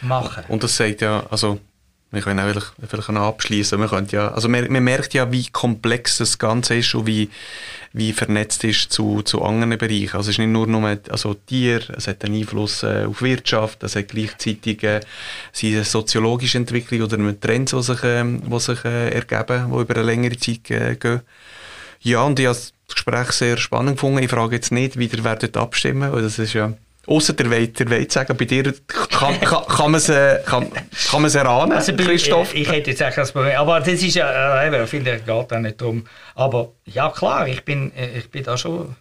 machen. 0.00 0.44
Und 0.48 0.62
das 0.62 0.74
sagt 0.74 1.02
ja, 1.02 1.26
also 1.30 1.60
wir 2.12 2.22
können 2.22 2.40
auch 2.40 2.48
vielleicht, 2.48 2.72
vielleicht 2.88 3.08
noch 3.10 3.28
abschließen. 3.28 3.78
Man, 3.78 4.06
ja, 4.08 4.28
also 4.32 4.48
man, 4.48 4.70
man, 4.72 4.84
merkt 4.84 5.12
ja, 5.12 5.30
wie 5.30 5.46
komplex 5.48 6.18
das 6.18 6.38
Ganze 6.38 6.76
ist 6.76 6.94
und 6.94 7.06
wie, 7.06 7.30
wie 7.92 8.12
vernetzt 8.12 8.64
ist 8.64 8.92
zu, 8.92 9.22
zu 9.22 9.42
anderen 9.42 9.76
Bereichen. 9.78 10.16
Also 10.16 10.30
es 10.30 10.34
ist 10.34 10.38
nicht 10.38 10.48
nur, 10.48 10.66
nur 10.66 10.98
also 11.10 11.34
Tier, 11.34 11.82
es 11.96 12.06
hat 12.06 12.24
einen 12.24 12.36
Einfluss 12.36 12.82
äh, 12.82 13.04
auf 13.06 13.22
Wirtschaft, 13.22 13.82
es 13.82 13.96
hat 13.96 14.08
gleichzeitig 14.08 14.82
äh, 14.82 15.00
eine 15.62 15.84
soziologische 15.84 16.58
Entwicklung 16.58 17.02
oder 17.02 17.40
Trends, 17.40 17.72
die 17.72 17.82
sich, 17.82 18.02
äh, 18.04 18.24
die 18.24 18.60
sich 18.60 18.84
äh, 18.84 19.10
ergeben, 19.10 19.70
die 19.70 19.80
über 19.80 19.94
eine 19.94 20.04
längere 20.04 20.36
Zeit 20.36 20.70
äh, 20.70 20.96
gehen. 20.96 21.20
Ja, 22.00 22.22
und 22.22 22.40
ich 22.40 22.46
habe 22.46 22.56
das 22.56 22.72
Gespräch 22.88 23.30
sehr 23.32 23.56
spannend 23.58 23.96
gefunden. 23.96 24.22
Ich 24.22 24.30
frage 24.30 24.56
jetzt 24.56 24.72
nicht, 24.72 24.98
wie 24.98 25.06
ihr 25.06 25.24
werdet 25.24 25.56
abstimmen, 25.56 26.12
weil 26.12 26.22
das 26.22 26.38
ist 26.38 26.54
ja 26.54 26.72
Außer 27.06 27.32
der 27.32 27.50
Weit, 27.50 27.80
der 27.80 27.90
sagen, 28.12 28.36
bei 28.36 28.44
dir 28.44 28.72
kann, 28.86 29.40
kann, 29.40 29.66
kann 29.66 29.90
man 29.90 29.94
es 29.96 30.08
äh, 30.08 30.40
kann, 30.46 30.70
kann 31.10 31.24
erahnen, 31.24 31.72
also 31.72 31.92
Christoph? 31.96 32.54
Ich, 32.54 32.62
ich 32.62 32.70
hätte 32.70 32.90
jetzt 32.90 33.00
das 33.00 33.32
Problem, 33.32 33.56
aber 33.56 33.80
das 33.80 34.02
ist 34.02 34.14
ja, 34.14 34.62
äh, 34.62 34.82
ich 34.84 34.88
finde, 34.88 35.10
es 35.10 35.24
geht 35.24 35.30
auch 35.30 35.50
nicht 35.50 35.80
darum. 35.80 36.06
Aber 36.36 36.72
ja 36.84 37.10
klar, 37.10 37.48
ich 37.48 37.64
bin, 37.64 37.92
äh, 37.96 38.18
ich 38.18 38.30
bin 38.30 38.44
da 38.44 38.56
schon, 38.56 38.94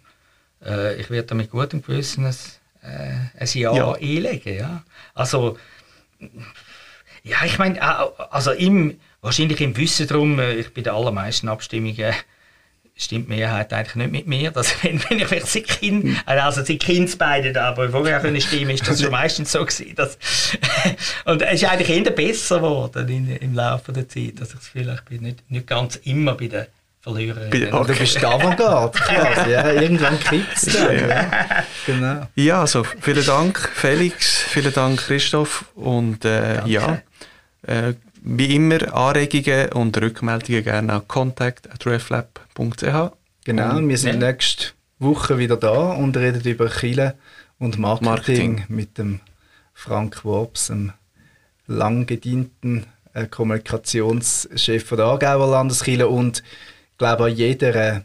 äh, 0.66 0.96
ich 1.00 1.12
werde 1.12 1.28
da 1.28 1.36
mit 1.36 1.52
gutem 1.52 1.84
Gewissen 1.84 2.26
ein, 2.26 2.36
äh, 2.82 3.40
ein 3.40 3.48
Ja, 3.54 3.76
ja. 3.76 3.94
einlegen. 3.94 4.58
Ja. 4.58 4.84
Also, 5.14 5.58
ja, 7.24 7.38
ich 7.46 7.60
meine, 7.60 7.80
also 8.32 8.52
im, 8.52 9.00
wahrscheinlich 9.22 9.62
im 9.62 9.78
Wissen 9.78 10.08
darum, 10.08 10.40
äh, 10.40 10.56
ich 10.56 10.74
bei 10.74 10.82
den 10.82 10.94
allermeisten 10.94 11.50
Abstimmungen 11.50 12.16
stimmt 13.04 13.28
die 13.28 13.36
Mehrheit 13.36 13.74
eigentlich 13.74 13.96
nicht 13.96 14.12
mit 14.12 14.28
mir. 14.28 14.52
Dass, 14.52 14.76
wenn, 14.84 15.02
wenn 15.10 15.20
ich 15.20 15.28
vielleicht 15.28 15.48
sie 15.48 15.62
Kind, 15.62 16.04
hm. 16.04 16.18
also 16.26 16.64
sie 16.64 16.78
Kind 16.78 17.18
beide 17.18 17.52
da, 17.52 17.70
aber 17.70 17.90
vorher 17.90 18.20
können 18.20 18.40
stimmen, 18.42 18.72
ist 18.72 18.88
das 18.88 19.02
schon 19.02 19.12
meistens 19.12 19.52
so 19.52 19.66
gewesen. 19.66 19.96
Dass, 19.96 20.18
und 21.26 21.42
es 21.42 21.62
ist 21.62 21.70
eigentlich 21.70 21.90
eher 21.90 22.12
besser 22.12 22.58
geworden 22.58 23.08
in, 23.10 23.36
im 23.38 23.54
Laufe 23.54 23.92
der 23.92 24.08
Zeit, 24.08 24.40
dass 24.40 24.50
ich 24.50 24.56
das 24.56 24.74
Gefühl 24.74 24.94
ich 24.94 25.02
bin 25.02 25.22
nicht, 25.22 25.50
nicht 25.50 25.68
ganz 25.68 25.96
immer 25.98 26.36
bei 26.36 26.48
den 26.48 26.66
Verlierern. 27.02 27.48
Okay. 27.48 27.70
Du 27.72 27.96
bist 27.96 28.24
Avantgarde 28.24 29.00
quasi, 29.00 29.52
ja. 29.52 29.72
Irgendwann 29.72 30.20
kriegt 30.20 30.56
es 30.56 30.66
dann. 30.74 31.10
Ja. 31.10 31.32
Genau. 31.88 32.28
Ja, 32.36 32.62
also 32.62 32.84
vielen 32.84 33.26
Dank 33.26 33.58
Felix, 33.74 34.44
vielen 34.44 34.72
Dank 34.72 35.00
Christoph 35.00 35.66
und 35.74 36.24
äh, 36.26 36.64
ja, 36.68 37.02
äh, 37.66 37.94
wie 38.22 38.56
immer 38.56 38.94
Anregungen 38.94 39.70
und 39.74 40.00
Rückmeldungen 40.00 40.64
gerne 40.64 40.94
an 40.94 41.08
contact.reflab.ch. 41.08 43.12
Genau, 43.44 43.80
wir 43.88 43.98
sind 43.98 44.22
Ja. 44.22 44.32
nächste 44.32 44.68
Woche 45.00 45.38
wieder 45.40 45.58
da 45.58 45.94
und 45.94 46.16
reden 46.16 46.42
über 46.44 46.70
Chile 46.70 47.16
und 47.58 47.80
Marketing, 47.80 48.06
Marketing. 48.06 48.66
mit 48.70 48.98
dem 48.98 49.20
Frank 49.74 50.24
Worps, 50.24 50.70
einem 50.70 50.94
lang 51.68 52.06
gedienten 52.06 52.86
äh, 53.14 53.26
Kommunikationschef 53.26 54.86
von 54.86 54.98
der 54.98 55.08
Aargauer 55.08 55.50
Landeskirche 55.50 56.08
und 56.08 56.44
ich 56.92 56.98
glaube 56.98 57.26
an 57.26 57.36
jeder 57.36 57.76
äh, 57.76 58.02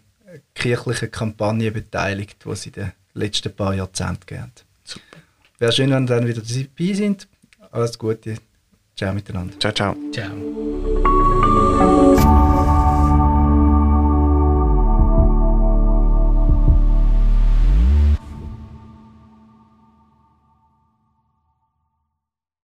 kirchlichen 0.55 1.11
Kampagne 1.11 1.71
beteiligt, 1.71 2.39
die 2.45 2.51
es 2.51 2.67
in 2.67 2.73
den 2.73 2.93
letzten 3.13 3.55
paar 3.55 3.75
Jahrzehnten 3.75 4.25
gegeben. 4.27 4.53
Wäre 5.59 5.73
schön, 5.73 5.91
wenn 5.91 6.05
ihr 6.05 6.07
dann 6.07 6.27
wieder 6.27 6.43
dabei 6.43 6.93
sind. 6.95 7.29
Alles 7.71 7.99
Gute. 7.99 8.37
Ciao 8.97 9.13
miteinander. 9.13 9.59
Ciao, 9.59 9.73
ciao. 9.73 9.95
Ciao. 10.11 12.06